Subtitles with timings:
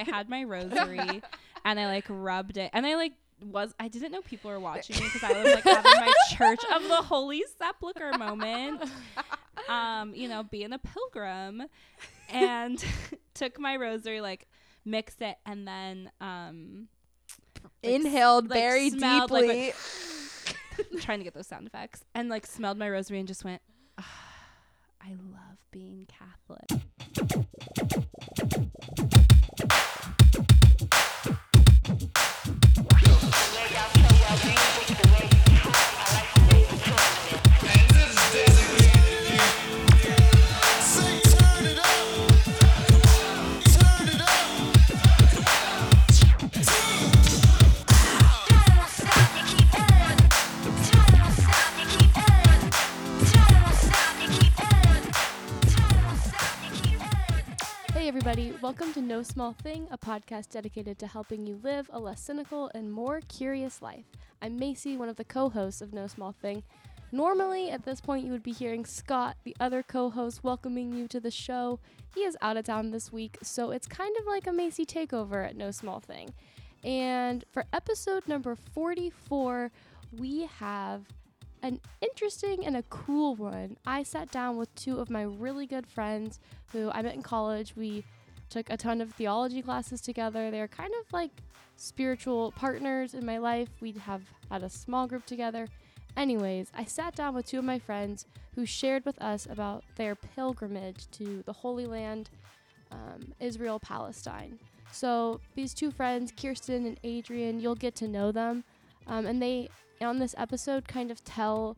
[0.00, 0.98] I had my rosary
[1.64, 3.12] and I like rubbed it and I like
[3.44, 6.60] was I didn't know people were watching me because I was like having my Church
[6.74, 8.82] of the Holy Sepulchre moment.
[9.68, 11.64] Um, you know, being a pilgrim
[12.32, 12.82] and
[13.34, 14.48] took my rosary, like
[14.86, 16.88] mixed it and then um
[17.62, 19.72] like, Inhaled like, very smelled, like, deeply.
[21.00, 23.60] trying to get those sound effects and like smelled my rosary and just went
[23.98, 24.04] ah,
[25.02, 26.80] I love being Catholic.
[58.30, 62.20] Everybody, welcome to No Small Thing, a podcast dedicated to helping you live a less
[62.20, 64.04] cynical and more curious life.
[64.40, 66.62] I'm Macy, one of the co hosts of No Small Thing.
[67.10, 71.08] Normally, at this point, you would be hearing Scott, the other co host, welcoming you
[71.08, 71.80] to the show.
[72.14, 75.44] He is out of town this week, so it's kind of like a Macy takeover
[75.44, 76.32] at No Small Thing.
[76.84, 79.72] And for episode number 44,
[80.16, 81.02] we have
[81.62, 83.76] an interesting and a cool one.
[83.84, 86.38] I sat down with two of my really good friends
[86.72, 87.74] who I met in college.
[87.76, 88.04] We
[88.50, 90.50] took a ton of theology classes together.
[90.50, 91.30] They're kind of like
[91.76, 93.68] spiritual partners in my life.
[93.80, 95.66] We have had a small group together.
[96.16, 100.14] Anyways, I sat down with two of my friends who shared with us about their
[100.14, 102.30] pilgrimage to the Holy Land,
[102.90, 104.58] um, Israel, Palestine.
[104.92, 108.64] So these two friends, Kirsten and Adrian, you'll get to know them,
[109.06, 109.68] um, and they
[110.00, 111.76] on this episode kind of tell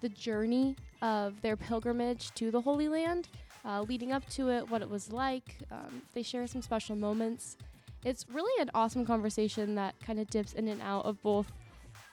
[0.00, 3.28] the journey of their pilgrimage to the Holy Land,
[3.64, 5.56] uh, leading up to it, what it was like.
[5.70, 7.56] Um, they share some special moments.
[8.04, 11.52] It's really an awesome conversation that kind of dips in and out of both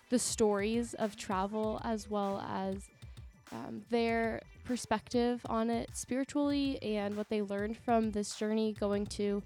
[0.09, 2.89] the stories of travel as well as
[3.51, 9.41] um, their perspective on it spiritually and what they learned from this journey going to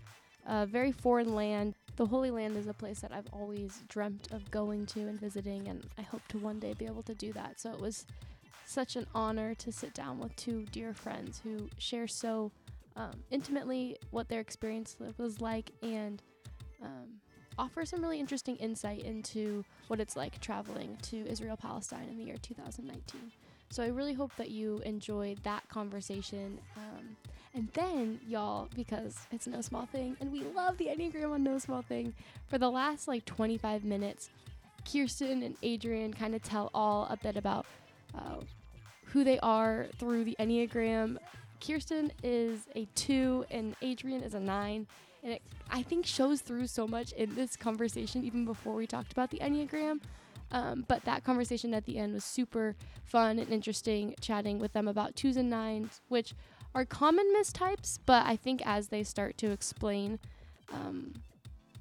[0.48, 1.76] a very foreign land.
[1.98, 5.68] The Holy Land is a place that I've always dreamt of going to and visiting,
[5.68, 7.60] and I hope to one day be able to do that.
[7.60, 8.06] So it was
[8.72, 12.52] such an honor to sit down with two dear friends who share so
[12.96, 16.22] um, intimately what their experience was like and
[16.82, 17.20] um,
[17.58, 22.24] offer some really interesting insight into what it's like traveling to Israel Palestine in the
[22.24, 23.32] year 2019.
[23.70, 26.60] So I really hope that you enjoyed that conversation.
[26.76, 27.16] Um,
[27.54, 31.58] and then, y'all, because it's no small thing, and we love the Enneagram on No
[31.58, 32.14] Small Thing,
[32.48, 34.30] for the last like 25 minutes,
[34.90, 37.66] Kirsten and Adrian kind of tell all a bit about
[38.16, 38.38] uh,
[39.12, 41.18] who they are through the Enneagram.
[41.66, 44.88] Kirsten is a two, and Adrian is a nine.
[45.24, 49.12] And it, I think, shows through so much in this conversation, even before we talked
[49.12, 50.00] about the Enneagram.
[50.52, 54.88] Um, but that conversation at the end was super fun and interesting, chatting with them
[54.88, 56.34] about twos and nines, which
[56.74, 60.20] are common mistypes, but I think as they start to explain
[60.74, 61.14] um,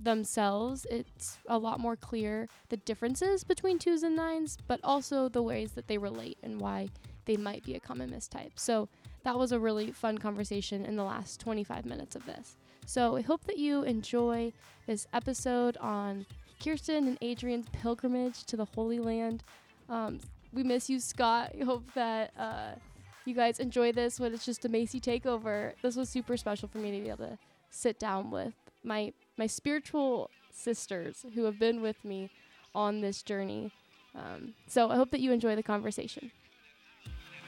[0.00, 5.42] themselves, it's a lot more clear the differences between twos and nines, but also the
[5.42, 6.88] ways that they relate and why
[7.24, 8.52] they might be a common mistype.
[8.56, 8.88] So
[9.24, 12.56] that was a really fun conversation in the last 25 minutes of this.
[12.86, 14.52] So I hope that you enjoy
[14.86, 16.26] this episode on
[16.62, 19.44] Kirsten and Adrian's pilgrimage to the Holy Land.
[19.88, 20.20] Um,
[20.52, 21.52] we miss you, Scott.
[21.60, 22.72] I hope that uh,
[23.24, 25.72] you guys enjoy this when it's just a Macy takeover.
[25.82, 27.38] This was super special for me to be able to
[27.70, 32.30] sit down with my my spiritual sisters who have been with me
[32.74, 33.72] on this journey.
[34.14, 36.30] Um, so I hope that you enjoy the conversation.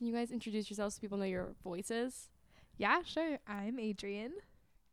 [0.00, 2.30] Can you guys introduce yourselves so people know your voices?
[2.78, 3.38] Yeah, sure.
[3.46, 4.32] I'm Adrian.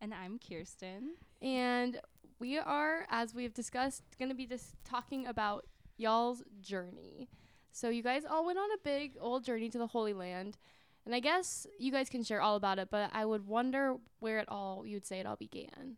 [0.01, 1.12] And I'm Kirsten.
[1.42, 2.01] And
[2.39, 5.65] we are, as we've discussed, going to be just talking about
[5.95, 7.30] y'all's journey.
[7.71, 10.57] So, you guys all went on a big old journey to the Holy Land.
[11.06, 14.39] And I guess you guys can share all about it, but I would wonder where
[14.39, 15.95] it all, you would say it all began.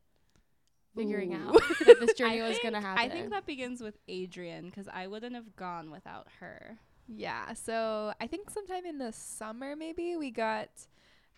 [0.95, 1.47] Figuring Ooh.
[1.47, 3.03] out that this journey I was going to happen.
[3.03, 6.77] I think that begins with Adrian because I wouldn't have gone without her.
[7.11, 10.69] Yeah, so I think sometime in the summer maybe we got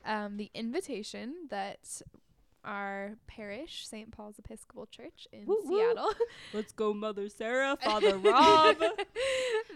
[0.05, 2.01] um, the invitation that
[2.63, 4.11] our parish, St.
[4.11, 5.77] Paul's Episcopal Church in Woo, woo.
[5.79, 6.11] Seattle.
[6.53, 8.77] Let's go, Mother Sarah, Father Rob.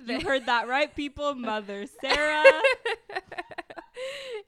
[0.05, 1.33] you heard that right, people.
[1.33, 2.43] Mother Sarah.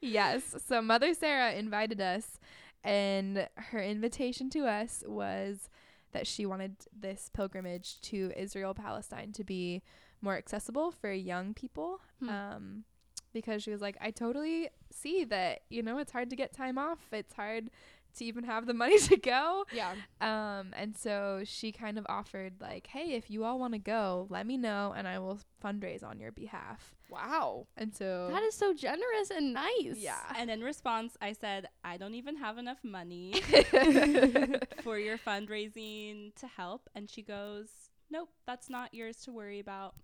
[0.00, 0.54] yes.
[0.66, 2.38] So Mother Sarah invited us,
[2.84, 5.68] and her invitation to us was
[6.12, 9.82] that she wanted this pilgrimage to Israel Palestine to be
[10.20, 12.00] more accessible for young people.
[12.20, 12.28] Hmm.
[12.28, 12.84] Um,
[13.32, 16.78] because she was like, I totally see that, you know, it's hard to get time
[16.78, 16.98] off.
[17.12, 17.70] It's hard
[18.16, 19.64] to even have the money to go.
[19.72, 19.92] Yeah.
[20.20, 24.26] Um, and so she kind of offered like, hey, if you all want to go,
[24.30, 26.94] let me know and I will fundraise on your behalf.
[27.10, 27.66] Wow.
[27.76, 29.96] And so That is so generous and nice.
[29.96, 30.18] Yeah.
[30.36, 33.34] and in response, I said, I don't even have enough money
[34.82, 36.88] for your fundraising to help.
[36.94, 37.68] And she goes,
[38.10, 39.94] Nope, that's not yours to worry about.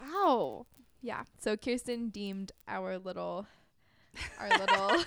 [0.00, 0.66] Wow.
[1.00, 1.22] Yeah.
[1.40, 3.46] So Kirsten deemed our little
[4.38, 5.04] our little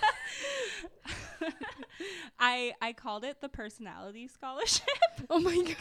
[2.38, 4.86] I I called it the personality scholarship
[5.30, 5.76] Oh my god.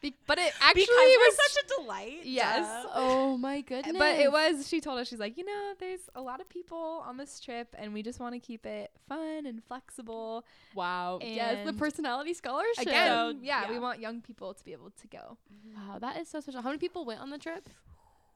[0.00, 2.18] be- but it actually because was such a delight.
[2.24, 2.66] Yes.
[2.84, 2.90] duh.
[2.94, 3.96] Oh my goodness.
[3.98, 7.02] but it was she told us she's like, you know, there's a lot of people
[7.06, 10.44] on this trip and we just want to keep it fun and flexible.
[10.74, 11.18] Wow.
[11.22, 12.82] yes, the personality scholarship.
[12.86, 15.38] Again, So, yeah, we want young people to be able to go.
[15.74, 16.60] Wow, that is so special.
[16.62, 17.68] How many people went on the trip?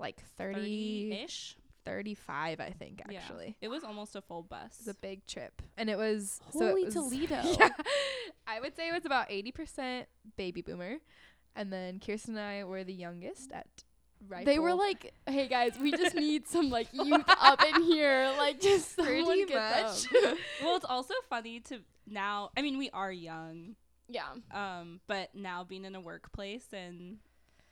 [0.00, 1.56] Like 30, 30-ish.
[1.86, 3.18] 35, I think, Yeah.
[3.20, 3.56] actually.
[3.60, 4.80] It was almost a full bus.
[4.80, 5.62] It was a big trip.
[5.76, 7.40] And it was so it Holy was- Toledo.
[7.58, 7.68] Yeah.
[8.46, 10.06] I would say it was about 80%
[10.36, 10.96] baby boomer.
[11.56, 13.66] And then Kirsten and I were the youngest at
[14.28, 14.46] right.
[14.46, 18.60] They were like, "Hey guys, we just need some like youth up in here, like
[18.60, 20.04] just pretty someone get much.
[20.10, 22.50] them." well, it's also funny to now.
[22.56, 23.74] I mean, we are young,
[24.08, 24.28] yeah.
[24.52, 27.18] um, but now being in a workplace and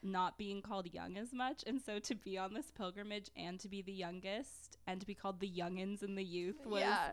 [0.02, 3.68] not being called young as much, and so to be on this pilgrimage and to
[3.68, 7.10] be the youngest and to be called the youngins and the youth was Yeah.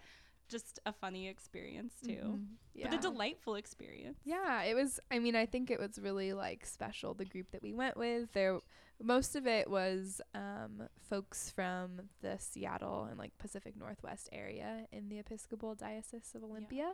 [0.47, 2.47] just a funny experience too, Mhm.
[2.75, 2.89] Yeah.
[2.89, 4.19] but a delightful experience.
[4.23, 4.99] Yeah, it was.
[5.09, 7.15] I mean, I think it was really like special.
[7.15, 8.59] The group that we went with, there,
[9.01, 15.09] most of it was um, folks from the Seattle and like Pacific Northwest area in
[15.09, 16.93] the Episcopal Diocese of Olympia.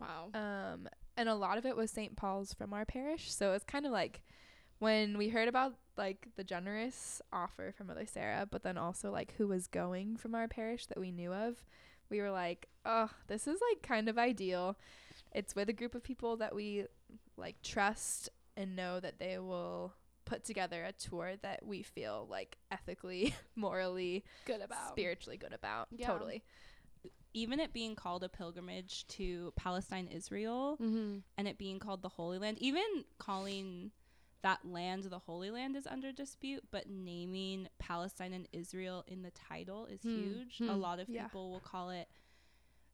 [0.00, 0.30] Wow.
[0.32, 0.88] Um,
[1.18, 2.16] and a lot of it was St.
[2.16, 3.30] Paul's from our parish.
[3.32, 4.22] So it's kind of like
[4.78, 9.34] when we heard about like the generous offer from Mother Sarah, but then also like
[9.36, 11.62] who was going from our parish that we knew of,
[12.10, 14.76] we were like, oh, this is like kind of ideal.
[15.32, 16.84] It's with a group of people that we
[17.36, 19.92] like trust and know that they will
[20.24, 24.88] put together a tour that we feel like ethically, morally, Good about.
[24.90, 25.88] spiritually good about.
[25.90, 26.06] Yeah.
[26.06, 26.42] Totally.
[27.34, 31.18] Even it being called a pilgrimage to Palestine, Israel, Mm-hmm.
[31.36, 32.82] and it being called the Holy Land, even
[33.18, 33.90] calling
[34.42, 39.30] that land the Holy Land is under dispute, but naming Palestine and Israel in the
[39.32, 40.16] title is Hmm.
[40.16, 40.58] huge.
[40.58, 40.68] Hmm.
[40.70, 41.24] A lot of Yeah.
[41.24, 42.08] people will call it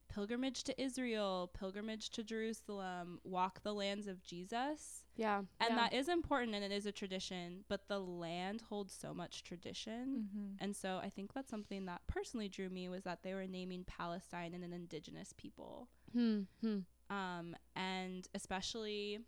[0.07, 5.03] pilgrimage to Israel, pilgrimage to Jerusalem, walk the lands of Jesus.
[5.15, 5.39] Yeah.
[5.39, 5.75] And yeah.
[5.75, 10.27] that is important and it is a tradition, but the land holds so much tradition.
[10.29, 10.63] Mm-hmm.
[10.63, 13.83] And so I think that's something that personally drew me was that they were naming
[13.83, 16.41] Palestine and an indigenous people Hmm.
[16.61, 16.79] Hmm.
[17.09, 19.19] um, and especially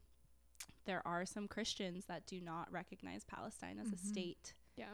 [0.87, 3.99] there are some Christians that do not recognize Palestine as a Mhm.
[4.11, 4.93] state, Yeah.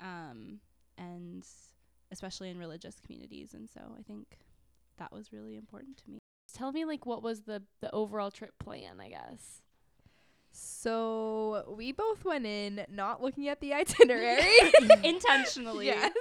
[0.00, 0.60] um,
[0.96, 1.44] and
[2.12, 3.52] especially in religious communities.
[3.54, 4.38] And so I think
[4.98, 6.18] that was really important to me.
[6.52, 9.00] Tell me like what was the the overall trip plan?
[9.00, 9.62] I guess.
[10.52, 14.72] So we both went in not looking at the itinerary.
[15.04, 16.12] Intentionally, yes.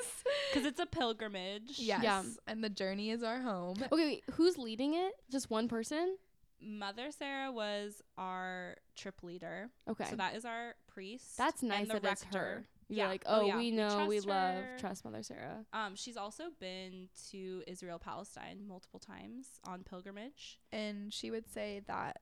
[0.51, 1.79] because it's a pilgrimage.
[1.79, 2.03] Yes.
[2.03, 2.23] Yeah.
[2.47, 3.77] And the journey is our home.
[3.91, 5.13] Okay, wait, who's leading it?
[5.31, 6.17] Just one person?
[6.61, 10.05] Mother Sarah was our trip leader, Okay.
[10.09, 11.37] so that is our priest.
[11.37, 12.65] That's nice and the that it's her.
[12.89, 13.07] You're Yeah.
[13.07, 13.55] like, Oh, oh, yeah.
[13.57, 14.77] we We know, we trust love, her.
[14.79, 15.65] trust Mother Sarah.
[15.73, 20.59] Um, she's also been to Israel Palestine multiple times on pilgrimage.
[20.71, 22.21] And she would say that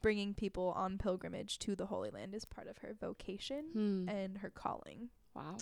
[0.00, 4.08] bringing people on pilgrimage to the Holy Land is part of her vocation Hmm.
[4.08, 5.10] and her calling.
[5.34, 5.56] Wow.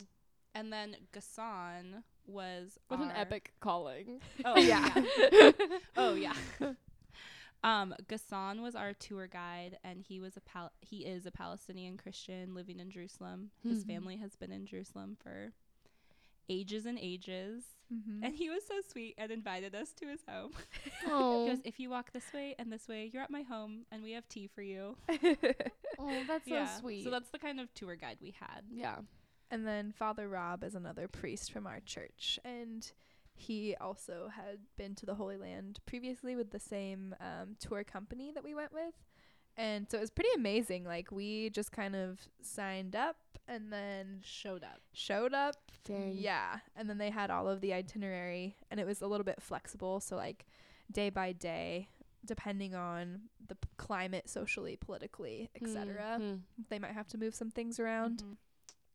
[0.54, 4.20] And then Gassan was What an epic calling.
[4.44, 4.90] Oh Yeah.
[5.30, 5.52] yeah.
[5.96, 6.32] oh yeah.
[7.62, 11.96] Um, Gassan was our tour guide, and he was a pal- he is a Palestinian
[11.98, 13.50] Christian living in Jerusalem.
[13.62, 13.86] His Mhm.
[13.86, 15.52] family has been in Jerusalem for
[16.48, 18.24] ages and ages, Mm-hmm.
[18.24, 20.52] and he was so sweet and invited us to his home.
[21.06, 23.84] Oh, He goes, "If you walk this way and this way, you're at my home,
[23.90, 24.96] and we have tea for you."
[25.98, 27.04] oh, that's so sweet.
[27.04, 28.64] So that's the kind of tour guide we had.
[28.70, 28.98] yeah.
[29.52, 32.90] And then Father Rob is another priest from our church, and
[33.40, 38.30] he also had been to the Holy Land previously with the same um, tour company
[38.34, 38.94] that we went with.
[39.56, 40.84] And so it was pretty amazing.
[40.84, 43.16] Like, we just kind of signed up
[43.48, 44.80] and then Showed up.
[44.92, 45.56] showed up.
[45.86, 46.12] Very.
[46.12, 46.60] Yeah.
[46.76, 50.00] And then they had all of the itinerary, and it was a little bit flexible.
[50.00, 50.46] So, like,
[50.92, 51.88] day by day,
[52.24, 56.18] depending on the p- climate, socially, politically, etc.
[56.20, 56.40] Mhm.
[56.68, 58.22] They might have to move some things around.
[58.22, 58.36] Mhm.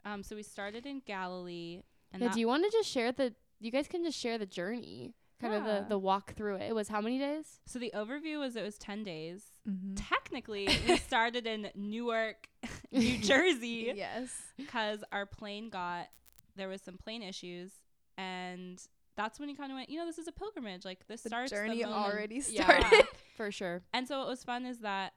[0.09, 3.33] Um, so we started in Galilee, and Yeah, do you want to just share the?
[3.59, 6.63] You guys can just share the journey, kind of the the walk through it.
[6.69, 7.59] It was how many days?
[7.65, 9.43] so the overview was it was ten days.
[9.69, 9.95] Mm-hmm.
[9.95, 12.47] Technically, we started in Newark,
[12.91, 14.29] New Jersey, Yes.
[14.57, 16.07] because our plane got
[16.55, 17.71] there was some plane issues,
[18.17, 18.81] and
[19.17, 20.83] that's when you kind of went, you know, this is a pilgrimage.
[20.85, 22.65] Like this The starts the journey moment- already Yeah.
[22.65, 23.07] started.
[23.37, 23.81] For sure.
[23.93, 25.13] And so what was fun is that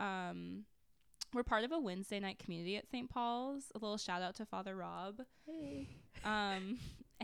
[0.00, 0.64] um,
[1.34, 3.08] we're part of a Wednesday night community at St.
[3.10, 3.64] Paul's.
[3.74, 5.20] A little shout out to Father Rob.
[6.24, 6.78] Um,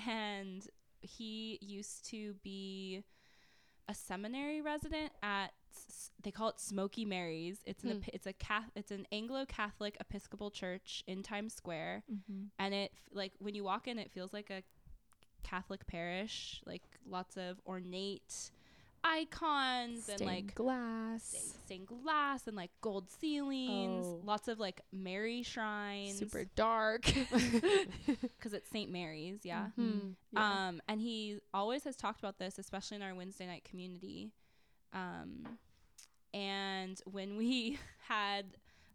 [0.07, 0.67] and
[1.01, 3.03] he used to be
[3.89, 5.53] a seminary resident at
[6.23, 7.61] they call it Smoky Mary's.
[7.65, 8.11] It's an Hmm.
[8.13, 12.45] it's a Cath- it's an Anglo Catholic Episcopal church in Times Square, Mm-hmm.
[12.59, 14.63] and it like when you walk in, it feels like a
[15.45, 16.61] Catholic parish.
[16.67, 18.51] Like lots of ornate
[19.05, 21.23] icons and like glass.
[21.25, 24.07] stained, stained glass and like gold ceilings.
[24.07, 24.21] Oh.
[24.25, 26.19] Lots of like Mary shrines.
[26.19, 27.03] Super dark.
[27.33, 28.91] because it's St.
[28.91, 29.41] Mary's.
[29.45, 29.67] Yeah.
[29.77, 30.11] Hmm.
[30.33, 30.69] Yeah.
[30.69, 34.33] Um, and he always has talked about this, especially in our Wednesday night community.
[34.93, 35.59] Um,
[36.35, 37.79] and when we
[38.09, 38.47] had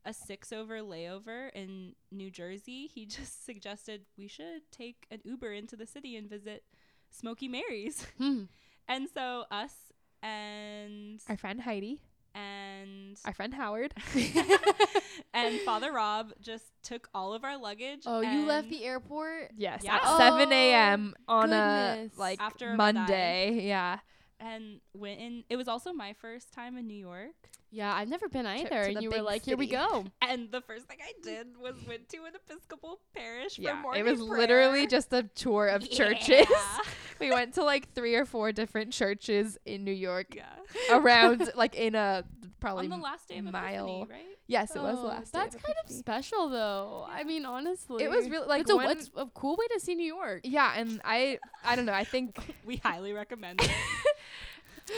[0.05, 5.53] a six over layover in New Jersey, he just suggested we should take an Uber
[5.53, 6.63] into the city and visit
[7.09, 8.05] Smoky Mary's.
[8.17, 8.43] Hmm.
[8.87, 9.92] and so us
[10.23, 12.01] and Our friend Heidi,
[12.33, 13.93] and our friend Howard.
[15.33, 18.03] and Father Rob just took all of our luggage.
[18.05, 19.51] Oh, you left the airport.
[19.55, 19.95] Yes, Yeah.
[19.97, 21.13] at 7 a.m.
[21.27, 22.13] on goodness.
[22.17, 22.91] a like After a red eye.
[22.91, 23.59] Monday.
[23.67, 23.99] Yeah,
[24.43, 25.43] and went in.
[25.49, 27.31] It was also my first time in New York.
[27.71, 28.81] Yeah, I've never been either.
[28.83, 30.05] And you were like, here we go.
[30.21, 33.81] And the first thing I did was went to an Episcopal parish yeah.
[33.81, 34.39] for It was prayer.
[34.39, 35.97] literally just a tour of Yeah.
[35.97, 36.47] churches.
[37.19, 40.43] we went to like three or four different churches in New York Yeah.
[40.91, 42.23] around like in a
[42.59, 43.85] probably On the last day of mile.
[44.03, 44.37] Epiphany, right?
[44.47, 45.33] yes, it was the Oh, last.
[45.33, 47.05] day That's of kind of special, though.
[47.09, 49.95] I mean, honestly, It was really like it's a, it's a cool way to see
[49.95, 50.41] New York.
[50.43, 51.93] Yeah, and I I don't know.
[51.93, 53.71] I think We highly recommend it.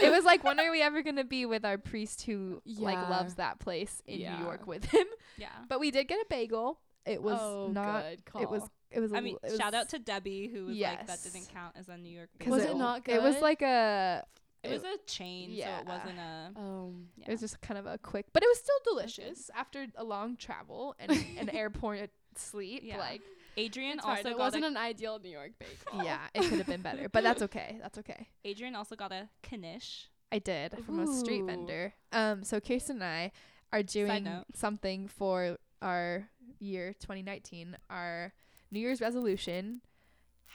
[0.01, 3.35] It was like when are we ever gonna be with our priest who like loves
[3.35, 4.37] that place in Yeah.
[4.37, 5.05] New York with him?
[5.37, 5.47] Yeah.
[5.67, 6.79] But we did get a bagel.
[7.05, 8.03] It was oh, not.
[8.03, 8.41] good call.
[8.41, 8.63] It was.
[8.89, 9.11] It was.
[9.11, 11.75] a I mean, l- it shout out to Debbie who was like that didn't count
[11.77, 12.75] as a New York 'cause Was bagel.
[12.75, 13.15] it not good?
[13.15, 14.25] It was like a.
[14.63, 15.81] It was a chain, so yeah.
[15.81, 16.59] it wasn't a.
[16.59, 17.25] Um, Yeah.
[17.27, 20.37] It was just kind of a quick, but it was still delicious after a long
[20.37, 22.81] travel and an airport sleep.
[22.83, 22.97] Yeah.
[22.97, 23.21] Like,
[23.57, 24.17] Adrian it's hard.
[24.17, 26.03] also it got wasn't a, an ideal New York bagel.
[26.03, 27.77] yeah, it could have been better, but that's okay.
[27.81, 28.27] That's okay.
[28.43, 30.09] Adrian also got a knish.
[30.31, 31.93] I did from a street vendor.
[32.11, 33.31] Um, so Kirsten and I
[33.71, 36.27] are doing something for our
[36.59, 38.33] year 2019, our
[38.71, 39.81] New Year's resolution.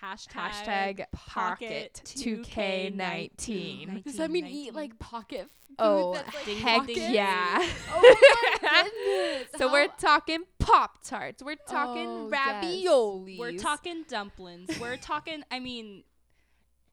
[0.03, 4.05] Hashtag, Hashtag pocket 2K19.
[4.05, 5.77] Does that mean eat like pocket food?
[5.79, 6.27] Oh, like,
[6.59, 7.67] heck ding, yeah.
[7.93, 8.59] Oh my
[9.41, 9.49] goodness.
[9.57, 11.43] so we're talking Pop Tarts.
[11.43, 12.65] We're talking Oh, yes.
[12.65, 13.39] raviolis.
[13.39, 14.79] We're talking dumplings.
[14.81, 15.43] We're talking.
[15.51, 16.03] I mean,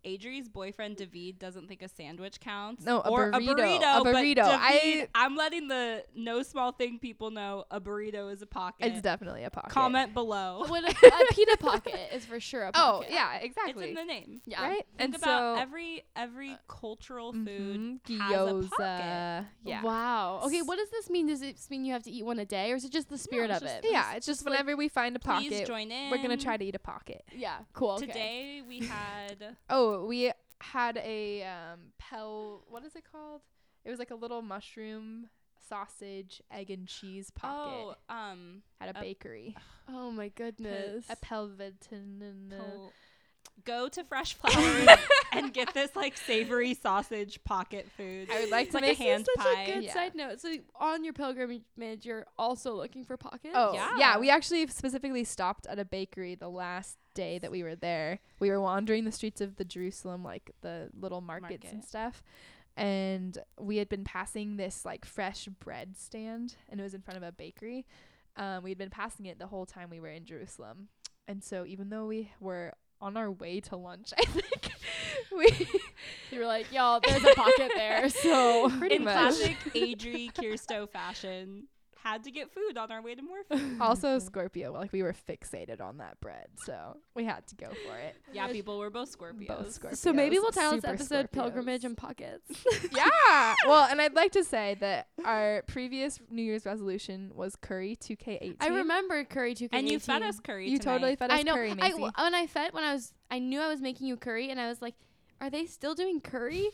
[0.08, 2.86] Adri's boyfriend David doesn't think a sandwich counts.
[2.86, 3.36] No, a or burrito.
[3.36, 4.00] A burrito.
[4.00, 4.36] A but burrito.
[4.36, 8.86] David, I- I'm letting the no small thing people know a burrito is a pocket.
[8.88, 9.72] It's definitely a pocket.
[9.72, 10.66] Comment below.
[10.68, 10.94] When a, a
[11.32, 12.88] pita pocket is for sure a pocket.
[12.88, 13.14] Oh, pocket.
[13.14, 13.90] yeah, It's exactly.
[13.90, 14.42] in the name.
[14.46, 14.62] Yeah.
[14.64, 14.86] Right?
[14.98, 18.70] Think and about so every every cultural food mhm, has a gyoza.
[18.70, 19.46] pocket.
[19.66, 19.82] Yeah.
[19.84, 20.42] Wow.
[20.46, 21.28] Okay, what does this mean?
[21.28, 23.18] Does it mean you have to eat one a day, or is it just the
[23.18, 23.92] spirit it's of just- it?
[23.92, 26.12] Yeah, it's just like, whenever we find a pocket, join in.
[26.12, 27.24] we're gonna try to eat a pocket.
[27.36, 27.58] Yeah.
[27.74, 27.92] Cool.
[27.92, 28.06] Okay.
[28.08, 32.63] Today we had Oh, we had a um pel.
[32.70, 33.42] What is it called?
[33.86, 35.30] It was like a little mushroom
[35.70, 39.56] sausage, egg and cheese pocket oh um at a a- bakery.
[39.89, 41.06] Oh my goodness.
[41.10, 42.50] A pelvetin.
[42.58, 42.94] pull-
[43.66, 44.88] go to Fresh Flours
[45.32, 48.30] and get this like savory sausage pocket food.
[48.32, 49.62] I would like It's to like make a hand Such pie.
[49.62, 49.94] a good Yeah.
[49.94, 50.40] side note.
[50.40, 51.64] So on your pilgrimage,
[52.06, 53.54] you're also looking for pockets.
[53.56, 53.90] Oh, yeah.
[53.98, 54.18] Yeah.
[54.20, 58.20] We actually specifically stopped at a bakery the last day that we were there.
[58.40, 62.24] We were wandering the streets of the Jerusalem, like the little markets and stuff.
[62.76, 67.18] And we had been passing this like fresh bread stand, and it was in front
[67.18, 67.88] of a bakery.
[68.36, 70.90] Um, we had been passing it the whole time we were in Jerusalem.
[71.28, 74.72] And so, even though we were on our way to lunch, I think
[75.36, 75.68] we
[76.32, 78.10] you were like, y'all, there's a pocket there.
[78.10, 79.13] So pretty In much.
[79.13, 81.63] classic Adri Kirsto fashion,
[82.12, 83.78] had to get food on our way to Morphe.
[83.82, 87.98] also Scorpio, like we were fixated on that bread, so we had to go for
[87.98, 88.16] it.
[88.34, 89.48] Yeah, people were both Scorpios.
[89.48, 89.98] Both Scorpios.
[89.98, 91.32] So maybe we'll title this episode Scorpios.
[91.32, 93.56] "Pilgrimage and Pockets." yeah.
[93.68, 98.58] Well, and I'd like to say that our previous New Year's resolution was curry 2K18.
[98.60, 99.70] I remember curry 2K18.
[99.74, 100.70] And you fed us curry.
[100.70, 101.54] You totally fed us I know.
[101.54, 101.92] curry, I Macy.
[101.92, 104.60] w- when I fed when I was I knew I was making you curry, and
[104.60, 104.96] I was like,
[105.42, 106.70] "Are they still doing curry?"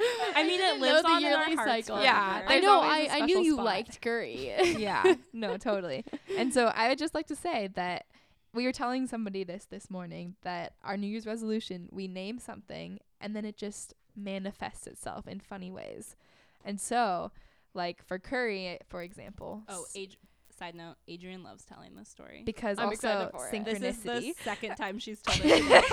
[0.34, 2.02] I mean, it didn't lives the on in our yearly hearts cycle.
[2.02, 2.42] Yeah.
[2.46, 2.80] I know.
[2.80, 3.64] I, I, a I knew you spot.
[3.64, 4.54] liked curry.
[4.78, 6.04] yeah, no, totally.
[6.36, 8.06] And so I would just like to say that
[8.52, 12.98] we were telling somebody this this morning that our New Year's resolution, we name something
[13.20, 16.16] and then it just manifests itself in funny ways.
[16.64, 17.30] And so,
[17.74, 19.62] like for curry, for example.
[19.68, 20.16] Oh, s- Ad-
[20.58, 22.42] side note: Adrian loves telling this story.
[22.44, 23.64] because I'm also excited for it.
[23.64, 24.34] This is the synchronicity.
[24.44, 25.84] second time she's told it.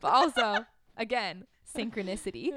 [0.00, 0.66] but also,
[0.96, 2.52] again, synchronicity,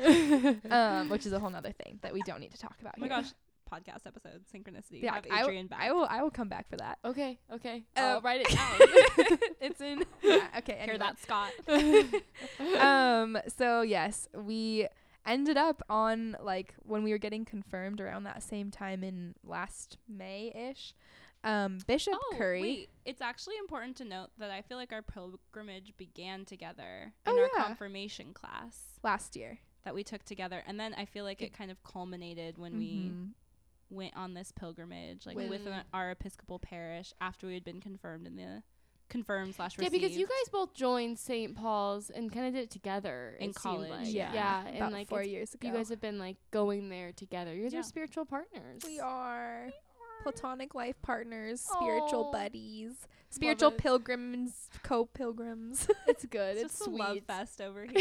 [0.71, 3.01] um, which is a whole nother thing that we don't need to talk about Oh
[3.01, 3.17] my here.
[3.17, 3.31] gosh,
[3.71, 5.01] podcast episode synchronicity.
[5.03, 5.79] Yeah, Have I, w- Adrian back.
[5.81, 6.05] I will.
[6.09, 6.99] I will come back for that.
[7.05, 7.83] okay, okay.
[7.97, 9.37] Uh, I'll write it down.
[9.61, 10.03] it's in.
[10.21, 10.73] Yeah, okay.
[10.73, 10.97] Hear anyway.
[10.99, 11.51] that, Scott?
[12.79, 14.87] um so yes we
[15.25, 19.97] ended up on like when we were getting confirmed around that same time in last
[20.07, 20.93] may-ish
[21.43, 22.89] um bishop oh, curry wait.
[23.05, 27.39] It's actually important to note that I feel like our pilgrimage began together Oh, in
[27.43, 27.63] our yeah.
[27.65, 31.69] confirmation class last year that we took together, and then I feel like it kind
[31.69, 33.31] of culminated when we Mhm.
[33.89, 37.81] went on this pilgrimage, like With- with an, our Episcopal parish after we had been
[37.81, 38.63] confirmed in the
[39.09, 41.53] confirmed slash yeah, because you guys both joined St.
[41.55, 44.13] Paul's and kind of did it together In it college, Like.
[44.13, 44.33] yeah.
[44.33, 47.53] yeah, about and like four years ago you guys have been like going there together.
[47.53, 47.81] You guys Yeah.
[47.81, 48.81] are spiritual partners.
[48.85, 49.71] we are
[50.23, 52.31] platonic life partners spiritual Aw.
[52.31, 52.91] buddies
[53.29, 53.77] spiritual it.
[53.77, 56.57] pilgrims co-pilgrims It's good.
[56.57, 56.99] it's It's, sweet.
[56.99, 57.93] a love fest over here.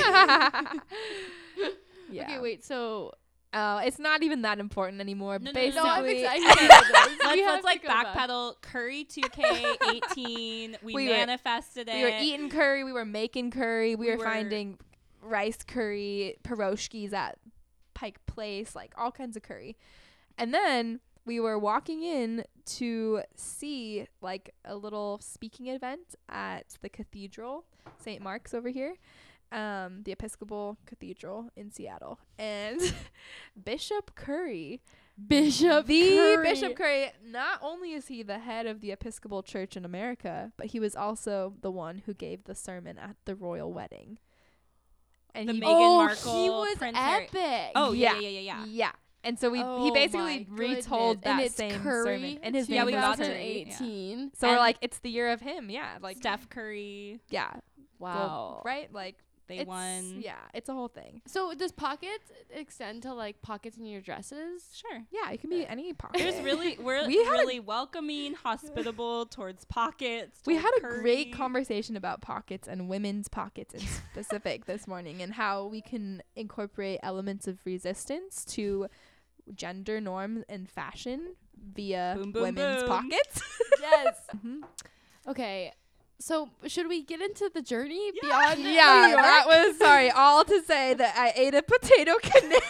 [2.10, 2.64] yeah Okay, wait.
[2.64, 3.12] So
[3.52, 6.44] uh, it's not even that important anymore No, no, no, basically no, no, I'm excited.
[7.22, 8.06] let's, let's like back.
[8.08, 8.54] backpedal.
[8.62, 9.76] Curry 2K
[10.12, 10.76] 18.
[10.82, 11.94] We, We were- manifested it.
[11.94, 12.82] We were eating curry.
[12.84, 13.94] We were making curry.
[13.94, 14.78] We, We were, were- finding
[15.22, 17.38] rice curry, pierogies at
[17.94, 19.76] Pike Place, like all kinds of curry.
[20.38, 26.88] And then we were walking in to see like a little speaking event at the
[26.88, 27.64] cathedral,
[27.98, 28.22] St.
[28.22, 28.96] Mark's over here,
[29.50, 32.18] um, the Episcopal Cathedral in Seattle.
[32.38, 32.94] And
[33.64, 34.80] Bishop Curry
[35.28, 36.42] Bishop the Curry.
[36.42, 40.68] Bishop Curry, not only is he the head of the Episcopal Church in America, but
[40.68, 44.18] he was also the one who gave the sermon at the royal wedding.
[45.34, 47.24] And The he, Meghan oh, Markle, he was Prince Harry.
[47.24, 47.72] epic.
[47.74, 48.20] Oh yeah, Yeah.
[48.20, 48.64] yeah, yeah, yeah.
[48.66, 48.92] yeah.
[49.24, 52.38] And so we Oh he basically retold and that same Curry, sermon.
[52.42, 53.60] And his name we was got to Curry.
[53.62, 53.64] it.
[53.78, 54.32] 2018.
[54.34, 55.70] So we're like, it's the year of him.
[55.70, 55.98] Yeah.
[56.00, 57.52] Like Steph Curry, yeah.
[57.98, 58.14] Wow.
[58.14, 58.92] Well, right?
[58.92, 59.16] Like
[59.48, 60.20] they it's- won.
[60.22, 61.20] Yeah, it's a whole thing.
[61.26, 64.62] So does pockets extend to like pockets in your dresses?
[64.74, 65.02] Sure.
[65.12, 66.18] Yeah, it can be any pocket.
[66.18, 70.40] There's really we're We really welcoming, hospitable towards pockets.
[70.46, 73.80] We toward had a great conversation about pockets and women's pockets in
[74.12, 78.86] specific this morning and how we can incorporate elements of resistance to
[79.54, 81.34] gender norms and fashion
[81.74, 82.88] via Boom, boom, women's boom.
[82.88, 83.42] pockets.
[83.80, 84.16] yes.
[84.36, 84.60] Mhm.
[85.28, 85.72] Okay.
[86.18, 88.28] So should we get into the journey Yeah.
[88.54, 89.68] beyond Yeah, New that York?
[89.68, 90.10] was sorry.
[90.10, 92.60] All to say that I ate a potato knish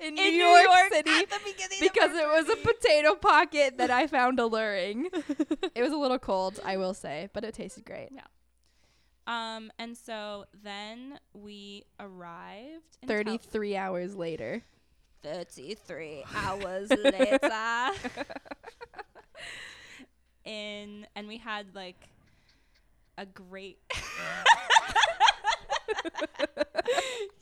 [0.00, 3.14] in, New, In York, York City at the beginning because of it was a potato
[3.14, 5.08] pocket that I found alluring.
[5.74, 8.10] it was a little cold, I will say, but it tasted great.
[8.12, 8.22] Yeah.
[9.26, 12.98] Um, and so then we arrived.
[13.06, 14.64] Thirty-three Thirty Tel- hours later.
[15.22, 17.38] 33 hours later.
[20.44, 22.08] in and we had like
[23.18, 23.78] a great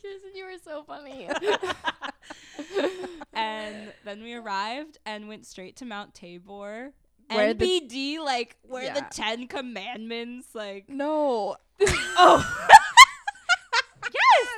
[0.03, 1.29] Kirsten, you were so funny.
[3.33, 6.93] and then we arrived and went straight to Mount Tabor.
[7.29, 11.57] Where the- NBD, like where the Ten Commandments, like No.
[11.81, 12.69] oh,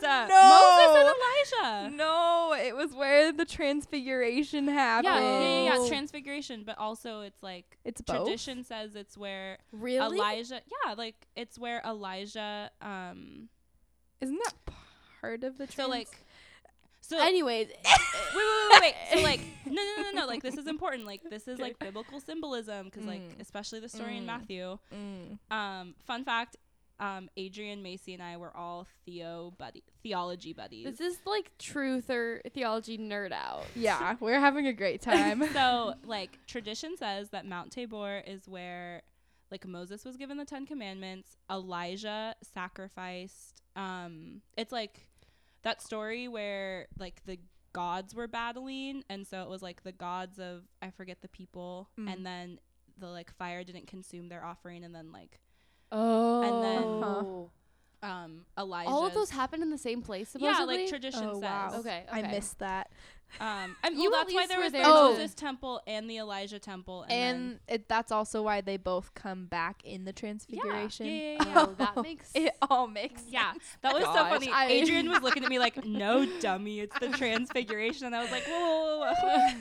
[0.03, 0.29] No.
[0.29, 1.97] Moses and Elijah.
[1.97, 5.05] No, it was where the transfiguration happened.
[5.15, 5.88] Yeah, yeah, yeah, yeah.
[5.88, 8.17] Transfiguration, but also it's like It's both.
[8.25, 10.17] tradition says it's where really?
[10.19, 10.61] Elijah.
[10.85, 12.71] Yeah, like it's where Elijah.
[12.81, 13.49] Um,
[14.21, 14.75] Isn't that
[15.21, 16.09] part of the so like,
[17.01, 17.95] so Anyways, wait,
[18.35, 18.95] wait, wait, wait.
[19.12, 20.27] So like, no, no, no, no.
[20.27, 21.05] Like this is important.
[21.07, 23.41] Like this is like biblical symbolism because like Mm.
[23.41, 24.27] especially the story in Mm.
[24.27, 24.79] Matthew.
[24.95, 25.38] Mm.
[25.51, 26.57] Um, fun fact.
[27.03, 30.85] Um, Adrian Macy and I were all theo buddy theology buddies.
[30.85, 33.65] this is like truth or theology nerd out.
[33.75, 35.43] Yeah, we're having a great time.
[35.53, 39.03] so like tradition says that Mount Tabor is where
[39.51, 45.09] like Moses was given the 10 commandments, Elijah sacrificed um it's like
[45.62, 47.38] that story where like the
[47.73, 51.88] gods were battling and so it was like the gods of I forget the people
[51.99, 52.12] Mm.
[52.12, 52.61] and then
[52.99, 55.41] the like fire didn't consume their offering and then like
[55.93, 56.43] Oh.
[56.43, 57.49] And then
[58.11, 60.75] um Elijah All of those happened in the same place, supposedly.
[60.75, 61.71] yeah like tradition Oh, says wow.
[61.81, 62.23] Okay, okay.
[62.23, 62.91] I missed that.
[63.41, 66.11] Um, and You well, that's why there were was the there to- Moses temple and
[66.11, 70.13] the Elijah temple, and, and it, that's also why they both come back in the
[70.13, 71.07] transfiguration.
[71.07, 71.55] yeah, yeah, yeah.
[71.57, 73.65] Oh, that makes It all makes Yeah, sense.
[73.83, 74.51] that was so funny.
[74.51, 78.31] I- Adrian was looking at me like, "No, dummy, it's the transfiguration," and I was
[78.33, 79.55] like, "Whoa, whoa, whoa,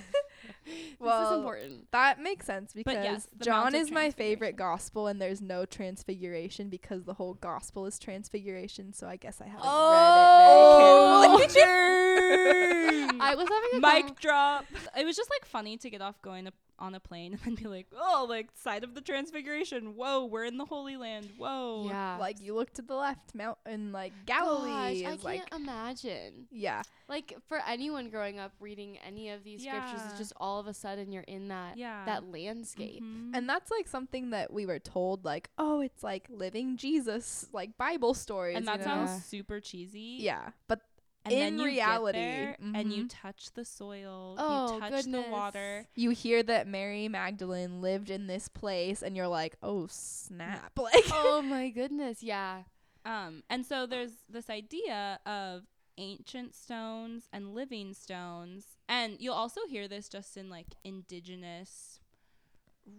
[1.00, 1.92] whoa." this is Well, important.
[1.92, 7.04] That makes sense because yes, John is my favorite gospel, and there's no transfiguration because
[7.04, 8.94] the whole gospel is transfiguration.
[8.94, 13.08] So I guess I haven't Oh, read it very oh!
[13.08, 13.20] carefully.
[13.22, 14.66] I was having a Mic con- drop.
[14.98, 17.56] It was just like funny to get off going to, on a plane and then
[17.56, 19.96] be like, "Oh, like side of the transfiguration.
[19.96, 21.30] Whoa, we're in the Holy Land.
[21.38, 22.18] Whoa." Yeah.
[22.20, 26.48] like you look to the left, mountain like Gosh, Galilee I can't like imagine.
[26.52, 30.68] yeah, Like for anyone growing up reading any of these scriptures, it's just all of
[30.68, 32.06] a sudden you're in that Yeah.
[32.06, 33.02] that landscape.
[33.04, 33.32] Mhm.
[33.36, 37.78] and that's like something that we were told like oh it's like living Jesus like
[37.78, 38.92] Bible stories, and that you know?
[38.96, 39.06] Yeah.
[39.08, 40.18] sounds super cheesy.
[40.20, 40.82] yeah, but
[41.24, 43.10] And in reality, there and you mhm.
[43.10, 44.36] touch the soil.
[44.40, 45.26] Oh, you touch goodness.
[45.26, 45.86] the water.
[45.96, 51.06] you hear that Mary Magdalene lived in this place, and you're like oh snap, like
[51.12, 52.64] oh my goodness, yeah.
[53.06, 55.64] Um, and so there's this idea of
[55.98, 62.00] ancient stones and living stones, and you'll also hear this just in like indigenous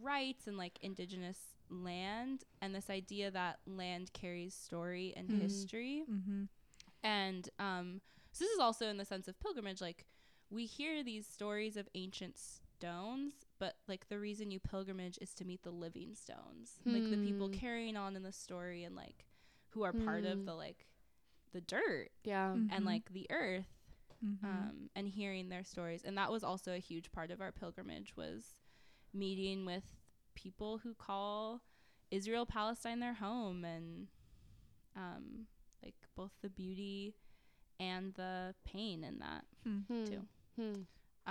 [0.00, 1.38] rights and like indigenous
[1.70, 5.40] land, and this idea that land carries story and Mhm.
[5.40, 6.04] history.
[6.08, 6.44] mm-hmm.
[7.02, 8.00] And um,
[8.32, 9.80] so this is also in the sense of pilgrimage.
[9.80, 10.06] Like
[10.50, 15.44] we hear these stories of ancient stones, but like the reason you pilgrimage is to
[15.44, 17.54] meet the living stones, like the people Hmm.
[17.54, 19.26] carrying on in the story and like
[19.70, 20.26] who are part Hmm.
[20.30, 20.86] of the like
[21.52, 22.54] the dirt Yeah.
[22.56, 22.68] Mhm.
[22.70, 23.66] and like the earth,
[24.24, 24.44] Mhm.
[24.44, 26.02] um, and hearing their stories.
[26.04, 28.54] And that was also a huge part of our pilgrimage was
[29.12, 29.84] meeting with
[30.34, 31.60] people who call
[32.10, 34.08] Israel Palestine their home and
[34.96, 35.46] um,
[35.82, 37.14] like both the beauty
[37.80, 39.44] and the pain in that.
[39.64, 40.04] Hmm.
[40.04, 40.20] too.
[40.60, 40.82] Hmm.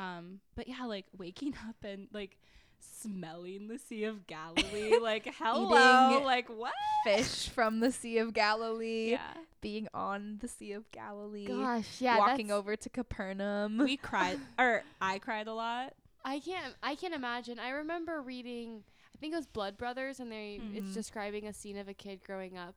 [0.01, 2.37] Um, but yeah, like waking up and like
[2.79, 6.73] smelling the Sea of Galilee, like hello, Eating like what?
[7.03, 12.17] fish from the Sea of Galilee, Yeah, being on the Sea of Galilee, Gosh, yeah.
[12.17, 13.77] walking over to Capernaum.
[13.77, 15.93] we cried, or I cried a lot.
[16.23, 16.73] I can't.
[16.83, 17.59] I can't imagine.
[17.59, 18.83] I remember reading.
[19.15, 20.75] I think it was Blood Brothers, and they Mhm.
[20.77, 22.75] it's describing a scene of a kid growing up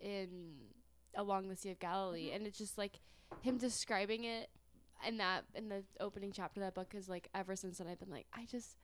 [0.00, 0.54] in
[1.16, 3.00] along the Sea of Galilee, and it's just like
[3.40, 4.48] him describing it
[5.06, 7.98] in that in the opening chapter of that book is like ever since then I've
[7.98, 8.76] been like I just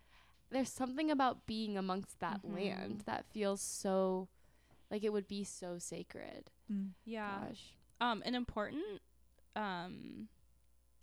[0.50, 2.54] there's something about being amongst that Mhm.
[2.54, 4.28] land that feels so
[4.90, 6.50] like it would be so sacred.
[6.70, 6.90] Mm.
[7.04, 7.46] Yeah.
[7.48, 7.74] Gosh.
[8.00, 9.00] Um, an important,
[9.56, 10.28] um,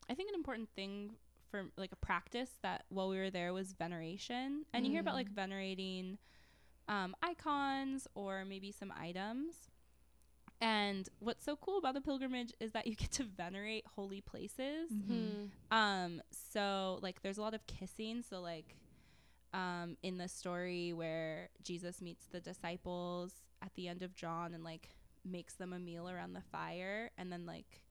[0.09, 1.15] I think an important thing
[1.49, 5.15] for like a practice that while we were there was veneration, and you hear about
[5.15, 6.19] like venerating,
[6.87, 9.68] um, icons or maybe some items.
[10.61, 14.91] And what's so cool about the pilgrimage is that you get to venerate holy places.
[14.91, 15.49] Mhm.
[15.71, 15.77] Hmm.
[15.77, 18.21] Um, so like there's a lot of kissing.
[18.21, 18.75] So like
[19.53, 24.63] um in the story where Jesus meets the disciples at the end of John and
[24.63, 24.89] like
[25.25, 27.81] makes them a meal around the fire and then like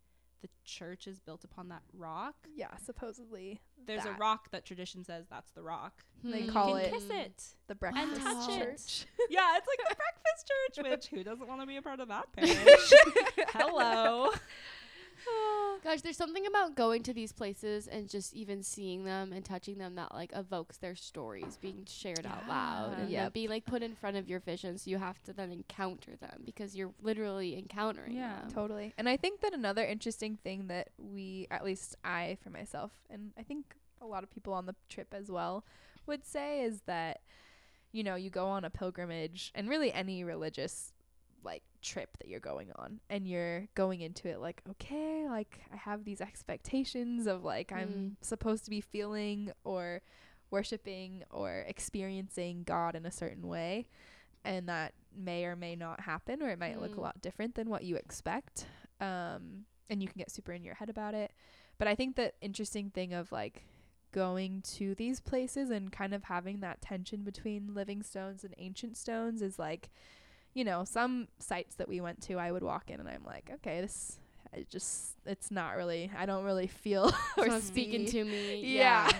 [0.43, 2.35] the church is built upon that rock.
[2.55, 6.05] Yeah, supposedly There's a rock that tradition says that's the rock.
[6.23, 6.31] Hmm.
[6.31, 7.45] They call it- kiss it.
[7.67, 8.59] the breakfast touch it.
[8.59, 9.07] church.
[9.31, 10.51] yeah, it's like the breakfast
[10.85, 12.93] church, which who doesn't want to be a part of that parish?
[13.55, 14.31] Hello.
[15.85, 19.79] Gosh, there's something about going to these places and just even seeing them and touching
[19.79, 23.27] them that like evokes their stories being shared out loud Yeah.
[23.27, 23.51] and Yep.
[23.51, 24.77] like put in front of your vision.
[24.79, 28.41] So you have to then encounter them because you're literally encountering Yeah.
[28.41, 28.51] them.
[28.51, 28.93] Totally.
[28.99, 33.33] And I think that another interesting thing that we, at least I for myself, and
[33.39, 35.65] I think a lot of people on the trip as well,
[36.07, 37.21] would say is that,
[37.93, 40.93] you know, you go on a pilgrimage and really any religious
[41.45, 45.77] like trip that you're going on and you're going into it like okay like i
[45.77, 50.01] have these expectations of like i'm supposed to be feeling or
[50.51, 53.87] worshiping or experiencing god in a certain way
[54.45, 57.03] and that may or may not happen or it might look a Mm.
[57.03, 58.67] lot different than what you expect
[59.01, 61.33] um and you can get super in your head about it
[61.79, 63.65] but i think the interesting thing of like
[64.11, 68.97] going to these places and kind of having that tension between living stones and ancient
[68.97, 69.91] stones is like
[70.55, 73.51] you know some sites that we went to i would walk in and i'm like
[73.55, 74.19] okay this
[74.55, 78.13] I just it's not really i don't really feel or not speaking see.
[78.13, 78.63] to me.
[78.79, 79.11] yeah,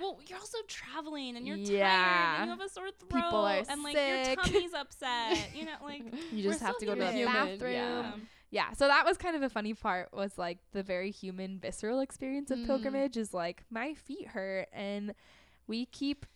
[0.00, 2.36] Well, you're also traveling and you're tired Yeah.
[2.42, 4.36] and you have a sore throat People are and like sick.
[4.36, 5.48] your tummy's upset.
[5.56, 8.12] You know, like you just have to still go to the bathroom Yeah.
[8.50, 11.98] yeah so that was kind of a funny part was like the very human visceral
[11.98, 12.66] experience of Mm.
[12.66, 15.14] pilgrimage is like my feet hurt and
[15.66, 16.26] we keep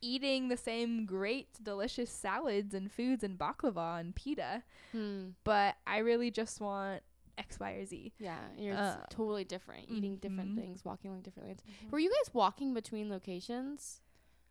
[0.00, 5.30] eating the same great delicious salads and foods and baklava and pita Hmm.
[5.44, 7.02] but i really just want
[7.38, 8.14] X, Y, or Z.
[8.18, 10.58] Yeah, and you're Uh, totally different, eating different mhm.
[10.58, 11.60] things, walking along different lanes.
[11.90, 14.00] Were you guys walking between locations?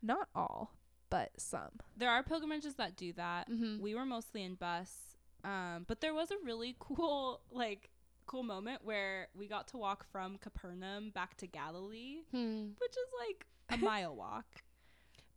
[0.04, 0.72] Not all,
[1.10, 1.80] but some.
[1.98, 3.50] There are pilgrimages that do that.
[3.50, 3.82] Mm-hmm.
[3.82, 7.90] We were mostly in bus, um, but there was a really cool like
[8.28, 12.68] cool moment where we got to walk from Capernaum back to Galilee, Hmm.
[12.80, 14.46] which is like a mile walk.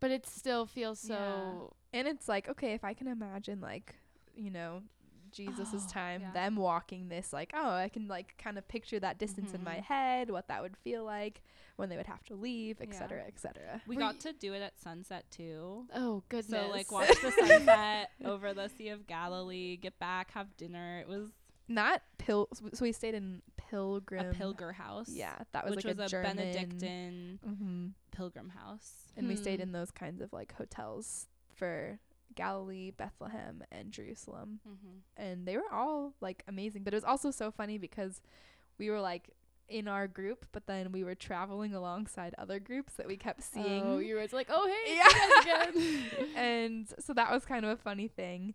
[0.01, 1.75] But it still feels so.
[1.93, 1.99] Yeah.
[2.01, 3.97] And it's like, okay, if I can imagine like,
[4.35, 4.83] you know,
[5.33, 6.33] Jesus's Oh, time, yeah.
[6.33, 9.79] them walking this, like, oh, I can like kind of picture that distance in my
[9.79, 9.83] Mhm.
[9.85, 11.43] head, what that would feel like
[11.77, 12.99] when they would have to leave, et Yeah.
[12.99, 13.83] cetera, et cetera.
[13.87, 15.87] We Were got y- to do it at sunset too.
[15.95, 16.47] Oh goodness.
[16.51, 21.01] So like watch the sunset over the Sea of Galilee, get back, have dinner.
[21.01, 21.29] It was
[21.69, 22.49] Not pil.
[22.73, 24.27] So we stayed in Pilgrim.
[24.31, 25.09] a pilgrim house.
[25.11, 26.37] Yeah, that was which like was a, German.
[26.37, 28.91] Benedictine hmm pilgrim house.
[29.17, 29.63] And we stayed Hmm.
[29.69, 31.99] in those kinds of like hotels for
[32.35, 34.61] Galilee, Bethlehem, and Jerusalem.
[34.69, 34.99] Mm-hmm.
[35.17, 38.21] and they were all like amazing but it was also so funny because
[38.79, 39.31] we were like
[39.69, 43.85] in our group but then we were traveling alongside other groups that we kept seeing
[43.85, 45.05] Oh, you were it's like, oh hey, Yeah.
[45.11, 46.29] it's you again.
[46.37, 48.55] and so that was kind of a funny thing